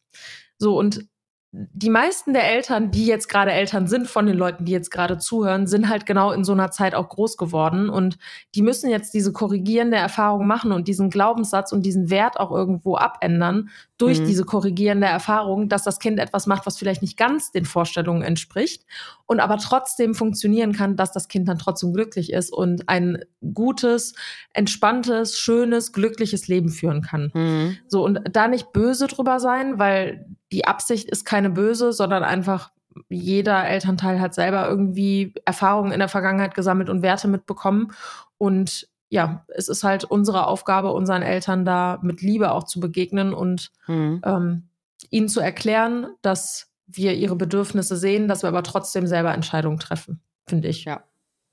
So 0.58 0.78
und 0.78 1.06
die 1.54 1.90
meisten 1.90 2.32
der 2.32 2.50
Eltern, 2.50 2.90
die 2.90 3.04
jetzt 3.04 3.28
gerade 3.28 3.52
Eltern 3.52 3.86
sind 3.86 4.08
von 4.08 4.24
den 4.24 4.38
Leuten, 4.38 4.64
die 4.64 4.72
jetzt 4.72 4.90
gerade 4.90 5.18
zuhören, 5.18 5.66
sind 5.66 5.90
halt 5.90 6.06
genau 6.06 6.32
in 6.32 6.44
so 6.44 6.52
einer 6.52 6.70
Zeit 6.70 6.94
auch 6.94 7.10
groß 7.10 7.36
geworden 7.36 7.90
und 7.90 8.16
die 8.54 8.62
müssen 8.62 8.88
jetzt 8.88 9.12
diese 9.12 9.32
korrigierende 9.32 9.98
Erfahrung 9.98 10.46
machen 10.46 10.72
und 10.72 10.88
diesen 10.88 11.10
Glaubenssatz 11.10 11.70
und 11.72 11.84
diesen 11.84 12.08
Wert 12.08 12.40
auch 12.40 12.52
irgendwo 12.52 12.96
abändern 12.96 13.68
durch 13.98 14.20
Mhm. 14.20 14.24
diese 14.24 14.44
korrigierende 14.44 15.06
Erfahrung, 15.06 15.68
dass 15.68 15.84
das 15.84 15.98
Kind 15.98 16.18
etwas 16.18 16.46
macht, 16.46 16.64
was 16.64 16.78
vielleicht 16.78 17.02
nicht 17.02 17.18
ganz 17.18 17.52
den 17.52 17.66
Vorstellungen 17.66 18.22
entspricht 18.22 18.86
und 19.26 19.38
aber 19.38 19.58
trotzdem 19.58 20.14
funktionieren 20.14 20.72
kann, 20.72 20.96
dass 20.96 21.12
das 21.12 21.28
Kind 21.28 21.48
dann 21.48 21.58
trotzdem 21.58 21.92
glücklich 21.92 22.32
ist 22.32 22.50
und 22.50 22.88
ein 22.88 23.22
gutes, 23.52 24.14
entspanntes, 24.54 25.38
schönes, 25.38 25.92
glückliches 25.92 26.48
Leben 26.48 26.70
führen 26.70 27.02
kann. 27.02 27.30
Mhm. 27.34 27.76
So, 27.88 28.02
und 28.02 28.20
da 28.32 28.48
nicht 28.48 28.72
böse 28.72 29.06
drüber 29.06 29.38
sein, 29.38 29.78
weil 29.78 30.24
die 30.52 30.66
Absicht 30.66 31.08
ist 31.10 31.24
keine 31.24 31.50
böse, 31.50 31.92
sondern 31.92 32.22
einfach 32.22 32.70
jeder 33.08 33.66
Elternteil 33.66 34.20
hat 34.20 34.34
selber 34.34 34.68
irgendwie 34.68 35.34
Erfahrungen 35.44 35.92
in 35.92 35.98
der 35.98 36.08
Vergangenheit 36.08 36.54
gesammelt 36.54 36.90
und 36.90 37.02
Werte 37.02 37.26
mitbekommen. 37.26 37.92
Und 38.38 38.88
ja, 39.08 39.44
es 39.48 39.68
ist 39.68 39.82
halt 39.82 40.04
unsere 40.04 40.46
Aufgabe, 40.46 40.92
unseren 40.92 41.22
Eltern 41.22 41.64
da 41.64 41.98
mit 42.02 42.22
Liebe 42.22 42.52
auch 42.52 42.64
zu 42.64 42.80
begegnen 42.80 43.34
und 43.34 43.72
Mhm. 43.86 44.20
ähm, 44.24 44.68
ihnen 45.10 45.28
zu 45.28 45.40
erklären, 45.40 46.06
dass 46.22 46.70
wir 46.86 47.14
ihre 47.14 47.36
Bedürfnisse 47.36 47.96
sehen, 47.96 48.28
dass 48.28 48.42
wir 48.42 48.48
aber 48.48 48.62
trotzdem 48.62 49.06
selber 49.06 49.32
Entscheidungen 49.32 49.78
treffen, 49.78 50.20
finde 50.46 50.68
ich. 50.68 50.84
Ja. 50.84 51.02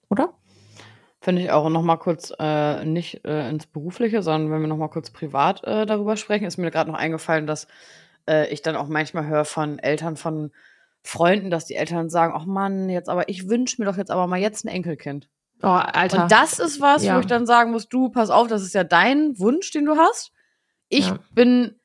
Oder? 0.09 0.33
Finde 1.21 1.41
ich 1.41 1.51
auch 1.51 1.69
noch 1.69 1.83
mal 1.83 1.97
kurz 1.97 2.33
äh, 2.39 2.85
nicht 2.85 3.25
äh, 3.25 3.49
ins 3.49 3.65
Berufliche, 3.65 4.23
sondern 4.23 4.51
wenn 4.51 4.61
wir 4.61 4.67
noch 4.67 4.77
mal 4.77 4.87
kurz 4.87 5.11
privat 5.11 5.63
äh, 5.65 5.85
darüber 5.85 6.15
sprechen, 6.15 6.45
ist 6.45 6.57
mir 6.57 6.71
gerade 6.71 6.91
noch 6.91 6.97
eingefallen, 6.97 7.45
dass 7.45 7.67
äh, 8.29 8.47
ich 8.53 8.61
dann 8.61 8.75
auch 8.75 8.87
manchmal 8.87 9.25
höre 9.27 9.43
von 9.45 9.79
Eltern 9.79 10.15
von 10.15 10.51
Freunden, 11.03 11.49
dass 11.49 11.65
die 11.65 11.75
Eltern 11.75 12.09
sagen, 12.09 12.33
ach 12.35 12.45
Mann, 12.45 12.89
jetzt 12.89 13.09
aber 13.09 13.27
ich 13.29 13.49
wünsche 13.49 13.81
mir 13.81 13.85
doch 13.85 13.97
jetzt 13.97 14.11
aber 14.11 14.27
mal 14.27 14.39
jetzt 14.39 14.65
ein 14.65 14.69
Enkelkind. 14.69 15.27
Oh, 15.63 15.67
Alter. 15.67 16.23
Und 16.23 16.31
das 16.31 16.59
ist 16.59 16.79
was, 16.79 17.03
Ja. 17.03 17.15
wo 17.15 17.19
ich 17.19 17.25
dann 17.25 17.45
sagen 17.45 17.71
muss, 17.71 17.89
du, 17.89 18.09
pass 18.09 18.29
auf, 18.29 18.47
das 18.47 18.61
ist 18.63 18.73
ja 18.73 18.83
dein 18.85 19.37
Wunsch, 19.39 19.71
den 19.71 19.85
du 19.85 19.97
hast. 19.97 20.31
Ich 20.89 21.07
Ja. 21.07 21.19
bin 21.33 21.75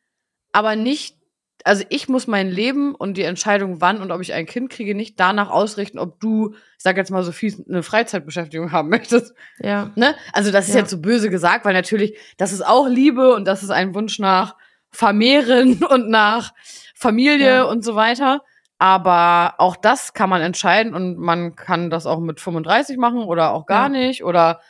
aber 0.53 0.77
nicht, 0.77 1.17
also 1.65 1.85
ich 1.89 2.09
muss 2.09 2.27
mein 2.27 2.49
Leben 2.51 2.95
und 2.95 3.17
die 3.17 3.23
Entscheidung, 3.23 3.81
wann 3.81 4.01
und 4.01 4.11
ob 4.13 4.21
ich 4.21 4.33
ein 4.33 4.47
Kind 4.47 4.71
kriege, 4.71 4.95
nicht 4.95 5.19
danach 5.19 5.51
ausrichten, 5.51 5.99
ob 5.99 6.21
du, 6.21 6.53
ich 6.55 6.59
sag 6.83 6.97
jetzt 6.97 7.11
mal 7.11 7.23
so 7.25 7.33
fies, 7.33 7.61
eine 7.69 7.83
Freizeitbeschäftigung 7.83 8.71
haben 8.73 8.89
möchtest. 8.97 9.35
ja. 9.61 9.91
Ne? 9.97 10.15
Also 10.33 10.51
das 10.53 10.69
ist 10.69 10.75
Ja. 10.75 10.81
jetzt 10.81 10.91
so 10.91 11.01
böse 11.01 11.31
gesagt, 11.31 11.65
weil 11.65 11.75
natürlich, 11.75 12.17
das 12.37 12.53
ist 12.53 12.65
auch 12.67 12.87
Liebe 12.89 13.35
und 13.35 13.45
das 13.47 13.63
ist 13.63 13.71
ein 13.71 13.95
Wunsch 13.95 14.19
nach 14.19 14.57
Vermehren 14.95 15.83
und 15.91 16.09
nach 16.09 16.53
Familie 16.95 17.57
Ja. 17.57 17.63
und 17.65 17.85
so 17.85 17.95
weiter. 17.95 18.43
Aber 18.79 19.55
auch 19.59 19.77
das 19.77 20.15
kann 20.15 20.29
man 20.31 20.43
entscheiden 20.43 20.95
und 20.95 21.19
man 21.19 21.55
kann 21.57 21.91
das 21.91 22.07
auch 22.07 22.21
mit 22.21 22.41
35 22.41 22.97
machen 22.99 23.23
oder 23.25 23.53
auch 23.53 23.67
gar 23.67 23.85
Ja. 23.85 23.89
nicht 23.89 24.25
oder 24.25 24.61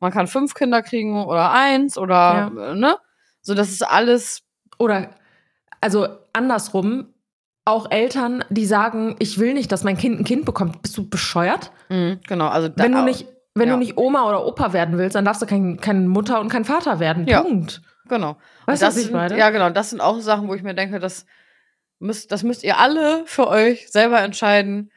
man 0.00 0.12
kann 0.12 0.26
fünf 0.26 0.54
Kinder 0.54 0.82
kriegen 0.82 1.24
oder 1.24 1.52
eins 1.52 1.96
oder 1.96 2.50
äh, 2.56 2.74
ne? 2.74 2.96
So, 3.42 3.54
das 3.54 3.70
ist 3.70 3.82
alles. 3.82 4.42
Oder 4.78 5.10
also 5.80 6.06
andersrum, 6.32 7.14
auch 7.64 7.90
Eltern, 7.90 8.44
die 8.50 8.66
sagen, 8.66 9.16
ich 9.20 9.38
will 9.38 9.54
nicht, 9.54 9.72
dass 9.72 9.84
mein 9.84 9.96
Kind 9.96 10.20
ein 10.20 10.24
Kind 10.24 10.44
bekommt. 10.44 10.82
Bist 10.82 10.96
du 10.98 11.08
bescheuert? 11.08 11.70
mh, 11.88 12.16
genau, 12.26 12.48
also 12.48 12.68
da, 12.68 12.84
wenn 12.84 12.92
du 12.92 13.02
nicht, 13.02 13.26
wenn 13.54 13.68
ja. 13.68 13.74
du 13.74 13.78
nicht 13.80 13.96
Oma 13.96 14.28
oder 14.28 14.44
Opa 14.44 14.72
werden 14.72 14.98
willst, 14.98 15.14
dann 15.16 15.24
darfst 15.24 15.40
du 15.42 15.46
kein, 15.46 15.78
keine 15.80 16.00
Mutter 16.08 16.40
und 16.40 16.48
kein 16.50 16.64
Vater 16.64 17.00
werden. 17.00 17.26
Ja. 17.26 17.42
Genau. 18.08 18.36
Weißt 18.66 18.82
du, 18.82 18.86
was 18.86 18.96
ich 18.96 19.04
sind, 19.04 19.12
meine? 19.12 19.38
Ja, 19.38 19.50
genau. 19.50 19.70
Das 19.70 19.90
sind 19.90 20.00
auch 20.00 20.20
Sachen, 20.20 20.48
wo 20.48 20.54
ich 20.54 20.62
mir 20.62 20.74
denke, 20.74 20.98
das 21.00 21.26
müsst, 21.98 22.30
das 22.32 22.42
müsst 22.42 22.64
ihr 22.64 22.78
alle 22.78 23.24
für 23.26 23.48
euch 23.48 23.90
selber 23.90 24.20
entscheiden. 24.20 24.90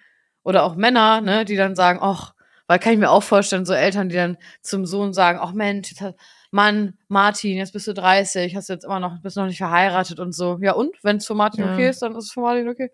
Oder 0.44 0.64
auch 0.64 0.76
Männer, 0.76 1.22
ne, 1.22 1.46
die 1.46 1.56
dann 1.56 1.76
sagen, 1.76 2.00
ach, 2.02 2.34
weil 2.68 2.80
kann 2.80 2.94
ich 2.94 3.00
mir 3.00 3.10
auch 3.10 3.24
vorstellen, 3.24 3.66
so 3.66 3.74
Eltern, 3.74 4.10
die 4.10 4.16
dann 4.16 4.38
zum 4.62 4.86
Sohn 4.86 5.14
sagen, 5.14 5.40
ach 5.42 5.52
Mensch, 5.54 5.90
jetzt 5.90 6.02
hat, 6.02 6.16
Mann, 6.52 6.98
Martin, 7.08 7.58
jetzt 7.58 7.74
bist 7.74 7.88
du 7.88 7.94
30, 7.94 8.56
hast 8.56 8.70
jetzt 8.70 8.86
immer 8.86 9.00
noch, 9.00 9.22
bist 9.22 9.38
noch 9.38 9.46
nicht 9.46 9.58
verheiratet 9.58 10.20
und 10.20 10.34
so. 10.34 10.58
Ja, 10.62 10.74
und? 10.74 10.96
Wenn 11.04 11.18
es 11.18 11.28
für 11.28 11.36
Martin 11.36 11.66
Ja. 11.66 11.74
okay 11.74 11.90
ist, 11.90 12.02
dann 12.02 12.16
ist 12.16 12.26
es 12.26 12.32
für 12.32 12.42
Martin 12.42 12.70
okay. 12.70 12.92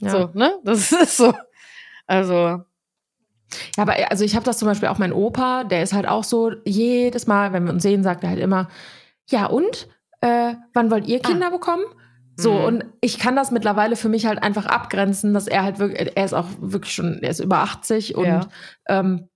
Ja. 0.00 0.10
So, 0.10 0.30
ne? 0.34 0.58
Das 0.64 0.92
ist 0.92 1.16
so. 1.16 1.32
Also, 2.06 2.34
Ja, 3.76 3.82
aber 3.82 3.94
also 4.10 4.24
ich 4.24 4.34
habe 4.34 4.44
das 4.44 4.58
zum 4.58 4.66
Beispiel 4.68 4.88
auch 4.88 4.98
mein 4.98 5.12
Opa, 5.12 5.64
der 5.64 5.82
ist 5.82 5.92
halt 5.92 6.06
auch 6.06 6.24
so, 6.24 6.52
jedes 6.64 7.26
Mal, 7.26 7.52
wenn 7.52 7.64
wir 7.64 7.72
uns 7.72 7.82
sehen, 7.82 8.02
sagt 8.02 8.22
er 8.24 8.30
halt 8.30 8.38
immer, 8.40 8.68
ja 9.32 9.46
und? 9.46 9.88
Äh, 10.20 10.54
wann 10.72 10.90
wollt 10.92 11.06
ihr 11.08 11.18
Kinder 11.20 11.50
bekommen? 11.50 11.82
So, 12.36 12.52
Mhm. 12.54 12.64
und 12.64 12.84
ich 13.00 13.18
kann 13.18 13.34
das 13.36 13.50
mittlerweile 13.50 13.96
für 13.96 14.08
mich 14.08 14.24
halt 14.26 14.42
einfach 14.42 14.66
abgrenzen, 14.66 15.34
dass 15.34 15.48
er 15.48 15.64
halt 15.64 15.78
wirklich, 15.78 16.12
er 16.16 16.24
ist 16.24 16.32
auch 16.32 16.46
wirklich 16.60 16.94
schon, 16.94 17.18
er 17.22 17.30
ist 17.30 17.40
über 17.40 17.58
80 17.58 18.14
und 18.16 18.24
Ja. 18.26 18.40
ähm, 18.88 19.28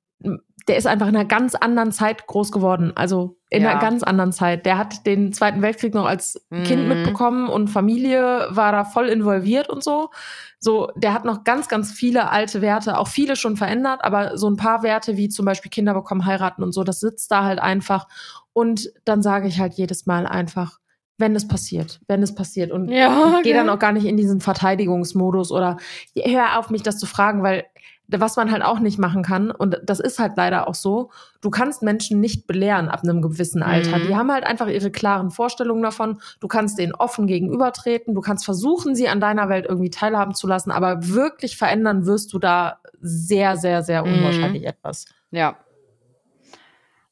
der 0.68 0.76
ist 0.78 0.86
einfach 0.86 1.06
in 1.06 1.14
einer 1.14 1.26
ganz 1.26 1.54
anderen 1.54 1.92
Zeit 1.92 2.26
groß 2.26 2.50
geworden. 2.50 2.92
Also 2.96 3.38
in 3.50 3.62
Ja. 3.62 3.70
einer 3.70 3.80
ganz 3.80 4.02
anderen 4.02 4.32
Zeit. 4.32 4.66
Der 4.66 4.78
hat 4.78 5.06
den 5.06 5.32
Zweiten 5.32 5.62
Weltkrieg 5.62 5.94
noch 5.94 6.06
als 6.06 6.44
Kind 6.64 6.82
Mhm. 6.82 6.88
mitbekommen 6.88 7.48
und 7.48 7.68
Familie 7.68 8.48
war 8.50 8.72
da 8.72 8.84
voll 8.84 9.08
involviert 9.08 9.68
und 9.68 9.84
so. 9.84 10.10
So, 10.58 10.90
der 10.96 11.12
hat 11.12 11.24
noch 11.24 11.44
ganz, 11.44 11.68
ganz 11.68 11.92
viele 11.92 12.30
alte 12.30 12.62
Werte, 12.62 12.98
auch 12.98 13.06
viele 13.08 13.36
schon 13.36 13.56
verändert, 13.56 14.00
aber 14.02 14.36
so 14.38 14.48
ein 14.50 14.56
paar 14.56 14.82
Werte 14.82 15.16
wie 15.16 15.28
zum 15.28 15.44
Beispiel 15.44 15.70
Kinder 15.70 15.94
bekommen, 15.94 16.24
heiraten 16.26 16.62
und 16.64 16.72
so, 16.72 16.82
das 16.82 16.98
sitzt 16.98 17.30
da 17.30 17.44
halt 17.44 17.60
einfach. 17.60 18.08
Und 18.56 18.90
dann 19.04 19.20
sage 19.20 19.48
ich 19.48 19.60
halt 19.60 19.74
jedes 19.74 20.06
Mal 20.06 20.26
einfach, 20.26 20.78
wenn 21.18 21.36
es 21.36 21.46
passiert, 21.46 22.00
wenn 22.08 22.22
es 22.22 22.34
passiert. 22.34 22.72
Und 22.72 22.88
Ja, 22.88 23.34
ich 23.36 23.42
gehe 23.42 23.52
dann 23.52 23.68
okay. 23.68 23.74
auch 23.76 23.78
gar 23.78 23.92
nicht 23.92 24.06
in 24.06 24.16
diesen 24.16 24.40
Verteidigungsmodus 24.40 25.52
oder 25.52 25.76
hör 26.16 26.58
auf, 26.58 26.70
mich 26.70 26.82
das 26.82 26.96
zu 26.98 27.04
fragen, 27.04 27.42
weil 27.42 27.66
was 28.08 28.36
man 28.36 28.50
halt 28.50 28.62
auch 28.62 28.78
nicht 28.78 28.98
machen 28.98 29.22
kann, 29.22 29.50
und 29.50 29.78
das 29.84 30.00
ist 30.00 30.18
halt 30.18 30.38
leider 30.38 30.68
auch 30.68 30.74
so, 30.74 31.10
du 31.42 31.50
kannst 31.50 31.82
Menschen 31.82 32.18
nicht 32.20 32.46
belehren 32.46 32.88
ab 32.88 33.00
einem 33.02 33.20
gewissen 33.20 33.62
Alter. 33.62 33.98
Mhm. 33.98 34.06
Die 34.06 34.16
haben 34.16 34.32
halt 34.32 34.44
einfach 34.44 34.68
ihre 34.68 34.90
klaren 34.90 35.30
Vorstellungen 35.30 35.82
davon. 35.82 36.20
Du 36.40 36.48
kannst 36.48 36.78
denen 36.78 36.94
offen 36.94 37.26
gegenübertreten, 37.26 38.14
du 38.14 38.22
kannst 38.22 38.46
versuchen, 38.46 38.94
sie 38.94 39.08
an 39.08 39.20
deiner 39.20 39.50
Welt 39.50 39.66
irgendwie 39.68 39.90
teilhaben 39.90 40.34
zu 40.34 40.46
lassen, 40.46 40.70
aber 40.70 41.08
wirklich 41.08 41.58
verändern 41.58 42.06
wirst 42.06 42.32
du 42.32 42.38
da 42.38 42.78
sehr, 43.02 43.58
sehr, 43.58 43.82
sehr 43.82 44.02
Mhm. 44.02 44.14
unwahrscheinlich 44.14 44.64
etwas. 44.66 45.04
ja. 45.30 45.56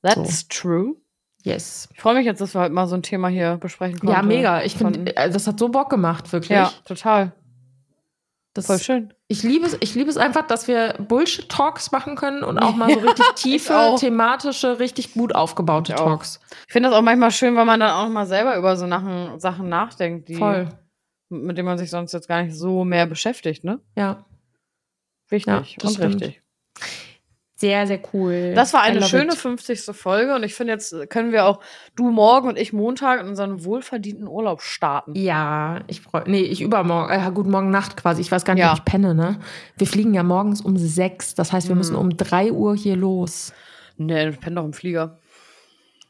That's 0.03 0.47
true. 0.49 0.95
Yes. 1.45 1.89
Ich 1.93 2.01
freue 2.01 2.15
mich 2.15 2.25
jetzt, 2.25 2.41
dass 2.41 2.55
wir 2.55 2.63
heute 2.63 2.73
mal 2.73 2.87
so 2.87 2.95
ein 2.97 3.03
Thema 3.03 3.29
hier 3.29 3.59
besprechen 3.59 3.99
konnten. 3.99 4.15
Ja, 4.15 4.23
mega. 4.23 4.63
Ich 4.63 4.77
finde, 4.77 5.15
äh, 5.15 5.31
das 5.31 5.47
hat 5.47 5.59
so 5.59 5.69
Bock 5.69 5.91
gemacht, 5.91 6.33
wirklich. 6.33 6.51
Ja, 6.57 6.73
total. 6.87 7.33
das 8.55 8.67
Voll 8.67 8.79
schön. 8.79 9.15
Ich 9.29 9.43
liebe 9.43 9.67
es, 9.67 9.77
ich 9.81 9.95
liebe 9.95 10.09
es 10.09 10.17
einfach, 10.17 10.47
dass 10.47 10.69
wir 10.69 10.95
Bullshit-Talks 11.07 11.93
machen 11.93 12.17
können 12.17 12.43
und 12.45 12.59
auch 12.59 12.75
mal 12.75 12.91
so 12.91 12.99
richtig 13.07 13.27
tiefe, 13.35 13.77
auch. 13.79 13.99
thematische, 14.01 14.79
richtig 14.79 15.13
gut 15.13 15.35
aufgebaute 15.35 15.93
Ich 15.93 15.99
auch. 15.99 16.07
Talks. 16.07 16.41
Ich 16.67 16.73
finde 16.73 16.89
das 16.89 16.97
auch 16.99 17.03
manchmal 17.03 17.31
schön, 17.31 17.55
weil 17.57 17.67
man 17.67 17.79
dann 17.81 17.91
auch 17.91 18.09
mal 18.09 18.27
selber 18.27 18.57
über 18.57 18.75
so 18.79 18.89
Sachen, 18.89 19.39
Sachen 19.39 19.69
nachdenkt, 19.69 20.31
die, 20.31 20.37
Voll. 20.37 20.71
mit 21.29 21.59
denen 21.59 21.67
man 21.67 21.77
sich 21.77 21.91
sonst 21.91 22.13
jetzt 22.15 22.27
gar 22.29 22.43
nicht 22.43 22.57
so 22.57 22.85
mehr 22.85 23.05
beschäftigt, 23.05 23.65
ne? 23.65 23.81
Ja. 23.97 24.25
Wichtig 25.29 25.77
Ja, 25.79 25.87
und 25.89 25.95
stimmt. 25.95 26.23
richtig. 26.23 26.43
Sehr, 27.65 27.87
sehr 27.87 28.01
cool. 28.13 28.53
Das 28.55 28.75
war 28.75 28.83
eine 28.83 29.03
schöne 29.03 29.33
it. 29.33 29.39
50. 29.39 29.81
Folge 29.97 30.35
und 30.35 30.43
ich 30.43 30.55
finde, 30.55 30.75
jetzt 30.75 30.95
können 31.09 31.33
wir 31.33 31.47
auch 31.47 31.61
du 31.97 32.11
morgen 32.11 32.49
und 32.49 32.59
ich 32.59 32.73
Montag 32.75 33.21
in 33.21 33.29
unseren 33.29 33.65
wohlverdienten 33.65 34.29
Urlaub 34.29 34.61
starten. 34.61 35.15
Ja, 35.15 35.81
ich 35.87 36.03
freue 36.03 36.25
Nee, 36.27 36.43
ich 36.43 36.61
übermorgen. 36.61 37.11
Äh, 37.13 37.31
gut, 37.33 37.47
morgen 37.47 37.71
Nacht 37.71 37.97
quasi. 37.97 38.21
Ich 38.21 38.31
weiß 38.31 38.45
gar 38.45 38.53
nicht, 38.55 38.63
Ja. 38.63 38.73
ob 38.73 38.79
ich 38.79 38.85
penne, 38.85 39.15
ne? 39.15 39.39
Wir 39.79 39.87
fliegen 39.87 40.13
ja 40.13 40.23
morgens 40.23 40.61
um 40.61 40.77
sechs. 40.77 41.35
Das 41.35 41.53
heißt, 41.53 41.69
wir 41.69 41.75
Mhm. 41.75 41.79
müssen 41.79 41.97
um 41.97 42.17
drei 42.17 42.53
Uhr 42.53 42.77
hier 42.77 42.97
los. 42.97 43.53
Nee, 43.97 44.29
ich 44.29 44.41
penne 44.41 44.57
doch 44.57 44.65
im 44.65 44.73
Flieger. 44.75 45.19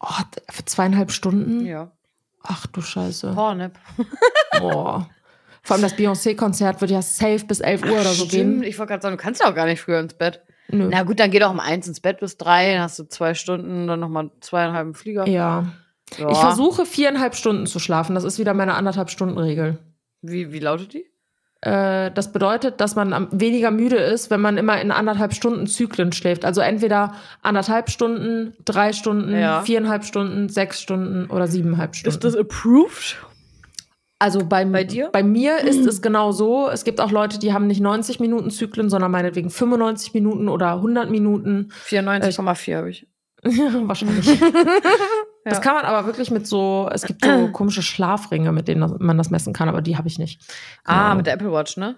Oh, 0.00 0.07
für 0.50 0.64
zweieinhalb 0.64 1.12
Stunden? 1.12 1.64
Ja. 1.66 1.92
Ach 2.42 2.66
du 2.66 2.80
Scheiße. 2.80 3.32
Pornap. 3.34 3.78
Boah. 4.59 5.09
Vor 5.62 5.74
allem 5.76 5.82
das 5.82 5.94
Beyoncé-Konzert 5.96 6.80
wird 6.82 6.90
ja 6.90 7.00
safe 7.00 7.44
bis 7.46 7.61
11 7.61 7.84
Uhr 7.84 7.92
oder 7.92 8.02
so 8.12 8.26
Stimmt, 8.26 8.30
gehen. 8.30 8.62
ich 8.64 8.78
wollte 8.78 8.90
gerade 8.90 9.02
sagen, 9.02 9.16
du 9.16 9.22
kannst 9.22 9.40
ja 9.40 9.48
auch 9.48 9.55
gar 9.55 9.64
nicht 9.66 9.80
früher 9.80 9.98
ins 10.00 10.12
Bett. 10.14 10.42
Nö. 10.68 10.88
Na 10.90 11.02
gut, 11.02 11.20
dann 11.20 11.30
geh 11.30 11.38
doch 11.38 11.50
um 11.50 11.60
eins 11.60 11.86
ins 11.86 12.00
Bett 12.00 12.20
bis 12.20 12.36
drei, 12.36 12.72
dann 12.72 12.82
hast 12.82 12.98
du 12.98 13.04
zwei 13.04 13.34
Stunden, 13.34 13.86
dann 13.86 14.00
nochmal 14.00 14.30
zweieinhalb 14.40 14.96
Flieger. 14.96 15.26
Ja. 15.28 15.64
Ja. 16.18 16.30
Ich 16.30 16.38
versuche 16.38 16.86
viereinhalb 16.86 17.34
Stunden 17.34 17.66
zu 17.66 17.78
schlafen. 17.78 18.14
Das 18.14 18.24
ist 18.24 18.38
wieder 18.38 18.54
meine 18.54 18.74
anderthalb 18.74 19.10
Stunden 19.10 19.38
Regel. 19.38 19.78
Wie, 20.22 20.52
wie 20.52 20.58
lautet 20.58 20.92
die? 20.94 21.06
Äh, 21.60 22.10
das 22.12 22.30
bedeutet, 22.30 22.80
dass 22.80 22.94
man 22.94 23.28
weniger 23.32 23.70
müde 23.70 23.96
ist, 23.96 24.30
wenn 24.30 24.40
man 24.40 24.58
immer 24.58 24.80
in 24.80 24.90
anderthalb 24.90 25.32
Stunden 25.32 25.66
Zyklen 25.66 26.12
schläft. 26.12 26.44
Also 26.44 26.60
entweder 26.60 27.14
anderthalb 27.42 27.88
Stunden, 27.90 28.52
drei 28.64 28.92
Stunden, 28.92 29.34
Ja. 29.36 29.62
viereinhalb 29.62 30.04
Stunden, 30.04 30.48
sechs 30.50 30.80
Stunden 30.82 31.30
oder 31.30 31.46
siebeneinhalb 31.46 31.96
Stunden. 31.96 32.38
approved? 32.38 33.16
Also 34.24 34.44
bei, 34.44 34.64
bei 34.64 34.84
dir? 34.84 35.10
Bei 35.12 35.22
mir 35.22 35.58
ist 35.58 35.86
es 35.86 36.02
genau 36.02 36.32
so. 36.32 36.68
Es 36.68 36.84
gibt 36.84 37.00
auch 37.00 37.10
Leute, 37.10 37.38
die 37.38 37.52
haben 37.52 37.66
nicht 37.66 37.80
90 37.80 38.18
Minuten 38.20 38.50
Zyklen, 38.50 38.90
sondern 38.90 39.10
meinetwegen 39.10 39.50
95 39.50 40.14
Minuten 40.14 40.48
oder 40.48 40.72
100 40.74 41.10
Minuten. 41.10 41.68
94,4 41.86 42.76
habe 42.76 42.90
ich. 42.90 43.06
Wahrscheinlich. 43.44 44.40
Das 45.46 45.60
kann 45.60 45.74
man 45.74 45.84
aber 45.84 46.06
wirklich 46.06 46.30
mit 46.30 46.46
so, 46.46 46.88
es 46.90 47.02
gibt 47.04 47.22
so 47.22 47.48
komische 47.52 47.82
Schlafringe, 47.82 48.50
mit 48.50 48.66
denen 48.66 48.96
man 48.98 49.18
das 49.18 49.28
messen 49.28 49.52
kann, 49.52 49.68
aber 49.68 49.82
die 49.82 49.98
habe 49.98 50.08
ich 50.08 50.18
nicht. 50.18 50.40
Ah, 50.86 51.04
Ahnung. 51.08 51.18
mit 51.18 51.26
der 51.26 51.34
Apple 51.34 51.52
Watch, 51.52 51.76
ne? 51.76 51.96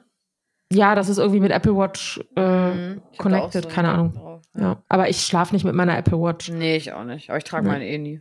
Ja, 0.72 0.96
das 0.96 1.08
ist 1.08 1.18
irgendwie 1.18 1.38
mit 1.38 1.52
Apple 1.52 1.76
Watch 1.76 2.18
äh, 2.34 2.70
Mhm. 2.74 3.02
Connected, 3.18 3.62
so 3.62 3.68
ein 3.68 3.74
keine 3.76 3.90
Ahnung. 3.90 4.14
drauf. 4.14 4.42
Ja. 4.58 4.82
Aber 4.88 5.08
ich 5.08 5.20
schlafe 5.20 5.54
nicht 5.54 5.64
mit 5.64 5.76
meiner 5.76 5.96
Apple 5.96 6.18
Watch. 6.20 6.48
Nee, 6.50 6.76
ich 6.76 6.92
auch 6.92 7.04
nicht. 7.04 7.30
Aber 7.30 7.38
ich 7.38 7.44
trage 7.44 7.64
Nee. 7.66 7.70
meine 7.72 7.86
eh 7.86 7.98
nie. 7.98 8.20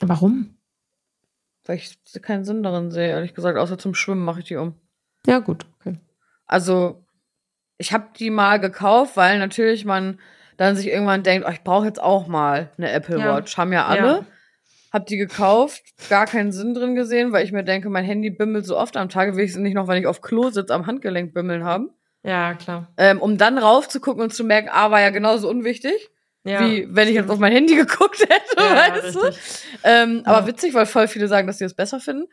Warum? 0.00 0.56
Weil 1.68 1.76
ich 1.76 1.98
keinen 2.22 2.44
Sinn 2.44 2.62
darin 2.62 2.90
sehe, 2.90 3.08
ehrlich 3.08 3.34
gesagt. 3.34 3.58
Außer 3.58 3.76
zum 3.76 3.94
Schwimmen 3.94 4.24
mache 4.24 4.40
ich 4.40 4.46
die 4.46 4.56
um. 4.56 4.74
Ja, 5.26 5.38
gut. 5.38 5.66
Okay. 5.78 5.98
Also, 6.46 7.04
ich 7.76 7.92
habe 7.92 8.06
die 8.18 8.30
mal 8.30 8.58
gekauft, 8.58 9.18
weil 9.18 9.38
natürlich 9.38 9.84
man 9.84 10.18
dann 10.56 10.76
sich 10.76 10.88
irgendwann 10.88 11.22
denkt, 11.22 11.46
oh, 11.46 11.52
ich 11.52 11.62
brauche 11.62 11.84
jetzt 11.84 12.02
auch 12.02 12.26
mal 12.26 12.70
eine 12.78 12.90
Apple 12.90 13.18
Ja. 13.18 13.36
Watch. 13.36 13.58
Haben 13.58 13.74
ja 13.74 13.84
alle. 13.86 14.06
Ja. 14.06 14.26
Hab 14.94 15.04
die 15.04 15.18
gekauft, 15.18 15.82
gar 16.08 16.24
keinen 16.24 16.52
Sinn 16.52 16.72
drin 16.72 16.94
gesehen, 16.94 17.32
weil 17.32 17.44
ich 17.44 17.52
mir 17.52 17.62
denke, 17.62 17.90
mein 17.90 18.06
Handy 18.06 18.30
bimmelt 18.30 18.64
so 18.64 18.78
oft 18.78 18.96
am 18.96 19.10
Tag, 19.10 19.36
will 19.36 19.44
ich 19.44 19.50
es 19.50 19.56
nicht 19.58 19.74
noch, 19.74 19.86
wenn 19.88 19.98
ich 19.98 20.06
auf 20.06 20.22
Klo 20.22 20.48
sitze, 20.48 20.74
am 20.74 20.86
Handgelenk 20.86 21.34
bimmeln 21.34 21.64
haben. 21.64 21.90
Ja, 22.22 22.54
klar. 22.54 22.88
Ähm, 22.96 23.20
um 23.20 23.36
dann 23.36 23.58
raufzugucken 23.58 24.22
und 24.22 24.32
zu 24.32 24.42
merken, 24.42 24.70
ah, 24.72 24.90
war 24.90 25.02
ja 25.02 25.10
genauso 25.10 25.50
unwichtig, 25.50 26.08
Ja. 26.44 26.60
wie 26.60 26.86
wenn 26.90 27.08
ich 27.08 27.14
jetzt 27.14 27.30
auf 27.30 27.38
mein 27.38 27.52
Handy 27.52 27.74
geguckt 27.76 28.20
hätte, 28.20 28.56
ja, 28.56 28.94
weißt 28.94 29.14
du? 29.16 29.20
Ähm. 29.84 30.22
Aber 30.24 30.46
witzig, 30.46 30.72
weil 30.74 30.86
voll 30.86 31.08
viele 31.08 31.28
sagen, 31.28 31.46
dass 31.46 31.58
sie 31.58 31.64
es 31.64 31.74
besser 31.74 32.00
finden. 32.00 32.26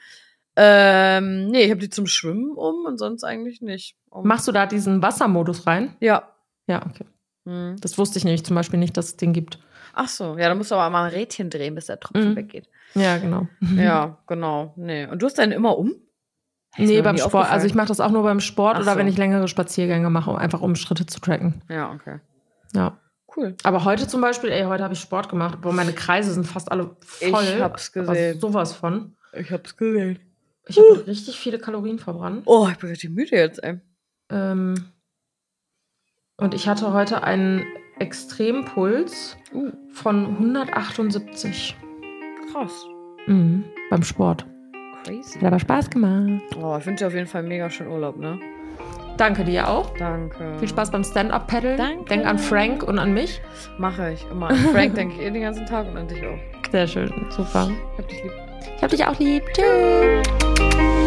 Ähm, 0.56 1.48
nee, 1.48 1.64
ich 1.64 1.70
habe 1.72 1.82
die 1.82 1.90
zum 1.90 2.08
Schwimmen 2.08 2.52
um 2.56 2.86
und 2.86 2.98
sonst 2.98 3.24
eigentlich 3.24 3.62
nicht. 3.62 3.96
Um. 4.10 4.26
Machst 4.28 4.48
du 4.48 4.52
da 4.52 4.66
diesen 4.66 5.02
Wassermodus 5.02 5.68
rein? 5.68 5.96
Ja. 6.00 6.30
Ja, 6.68 6.82
okay. 6.86 7.06
Hm. 7.46 7.76
Das 7.82 7.98
wusste 7.98 8.18
ich 8.18 8.24
nämlich 8.26 8.46
zum 8.46 8.56
Beispiel 8.56 8.80
nicht, 8.80 8.96
dass 8.96 9.08
es 9.08 9.18
den 9.18 9.34
gibt. 9.34 9.60
Ach 9.94 10.08
so, 10.08 10.38
ja, 10.38 10.48
da 10.50 10.56
musst 10.56 10.72
du 10.72 10.76
aber 10.76 10.90
mal 10.90 11.06
ein 11.06 11.14
Rädchen 11.14 11.50
drehen, 11.50 11.76
bis 11.76 11.88
der 11.88 12.00
Tropfen 12.00 12.32
Mhm. 12.32 12.36
weggeht. 12.38 12.70
Ja, 12.96 13.18
genau. 13.18 13.48
Ja, 13.76 14.18
genau. 14.28 14.74
Nee. 14.78 15.08
Und 15.08 15.22
du 15.22 15.26
hast 15.26 15.38
deinen 15.38 15.52
immer 15.52 15.78
um? 15.78 15.90
Ist 16.78 16.88
Nee, 16.90 17.02
beim 17.02 17.18
Sport. 17.18 17.50
Also 17.52 17.68
ich 17.68 17.76
mache 17.76 17.88
das 17.88 18.00
auch 18.00 18.12
nur 18.12 18.24
beim 18.24 18.40
Sport 18.40 18.76
Ach 18.78 18.82
oder 18.82 18.94
so. 18.94 18.98
wenn 18.98 19.08
ich 19.08 19.18
längere 19.18 19.48
Spaziergänge 19.48 20.10
mache, 20.10 20.30
um 20.30 20.36
einfach 20.38 20.62
um 20.62 20.76
Schritte 20.76 21.06
zu 21.06 21.20
tracken. 21.20 21.62
Ja, 21.70 21.92
okay. 21.92 22.20
Ja. 22.74 22.98
Cool. 23.36 23.56
Aber 23.64 23.84
heute 23.84 24.08
zum 24.08 24.22
Beispiel, 24.22 24.50
ey, 24.52 24.64
heute 24.64 24.84
habe 24.84 24.94
ich 24.94 25.00
Sport 25.00 25.30
gemacht. 25.30 25.60
Boah, 25.62 25.74
meine 25.74 25.94
Kreise 25.94 26.32
sind 26.34 26.46
fast 26.48 26.72
alle 26.72 26.96
voll. 27.02 27.44
Ich 27.44 27.60
hab's 27.62 27.92
Aber 27.96 28.14
gesehen. 28.14 28.40
sowas 28.40 28.74
von. 28.74 29.16
Ich 29.34 29.52
hab's 29.52 29.76
gesehen. 29.76 30.20
Ich 30.68 30.78
habe 30.78 31.06
richtig 31.06 31.38
viele 31.40 31.60
Kalorien 31.60 32.00
verbrannt. 32.00 32.44
Oh, 32.46 32.68
ich 32.72 32.78
bin 32.78 32.90
richtig 32.90 33.10
müde 33.12 33.36
jetzt, 33.36 33.62
ey. 33.64 33.80
Ähm, 34.30 34.76
und 36.38 36.54
ich 36.54 36.68
hatte 36.68 36.92
heute 36.94 37.24
einen 37.24 37.66
Extrempuls 38.00 39.38
Uh, 39.54 39.72
von 39.94 40.26
178 40.38 41.76
krass. 42.52 42.86
mhm, 43.28 43.64
beim 43.90 44.04
Sport. 44.04 44.46
Crazy. 45.04 45.38
Hat 45.40 45.46
aber 45.48 45.60
Spaß 45.60 45.90
gemacht. 45.90 46.42
Oh, 46.60 46.76
ich 46.80 46.86
wünsche 46.86 47.04
dir 47.04 47.08
auf 47.08 47.14
jeden 47.14 47.28
Fall 47.28 47.44
mega 47.44 47.70
schön 47.70 47.88
Urlaub, 47.88 48.18
ne? 48.18 48.40
Danke 49.18 49.44
dir 49.44 49.70
auch. 49.70 49.92
Danke. 49.98 50.58
Viel 50.60 50.68
Spaß 50.68 50.92
beim 50.92 51.04
Stand-Up-Paddeln. 51.04 51.78
Danke. 51.78 52.06
Denk 52.06 52.26
an 52.26 52.38
Frank 52.38 52.84
und 52.84 53.00
an 53.00 53.14
mich. 53.14 53.42
Mache 53.78 54.12
ich 54.12 54.26
immer. 54.30 54.50
An 54.50 54.58
Frank 54.74 54.96
denke 54.96 55.16
ich 55.16 55.22
eh 55.22 55.32
den 55.32 55.42
ganzen 55.42 55.66
Tag 55.66 55.88
und 55.88 55.98
an 55.98 56.08
dich 56.08 56.22
auch. 56.26 56.72
Sehr 56.72 56.88
schön. 56.88 57.12
Super. 57.30 57.70
Ich 57.94 57.98
hab 57.98 58.08
dich 58.08 58.24
lieb. 58.24 58.34
Ich 58.78 58.84
hab 58.84 58.90
dich 58.90 59.06
auch 59.06 59.20
lieb. 59.20 59.44
Tschüss. 59.54 61.05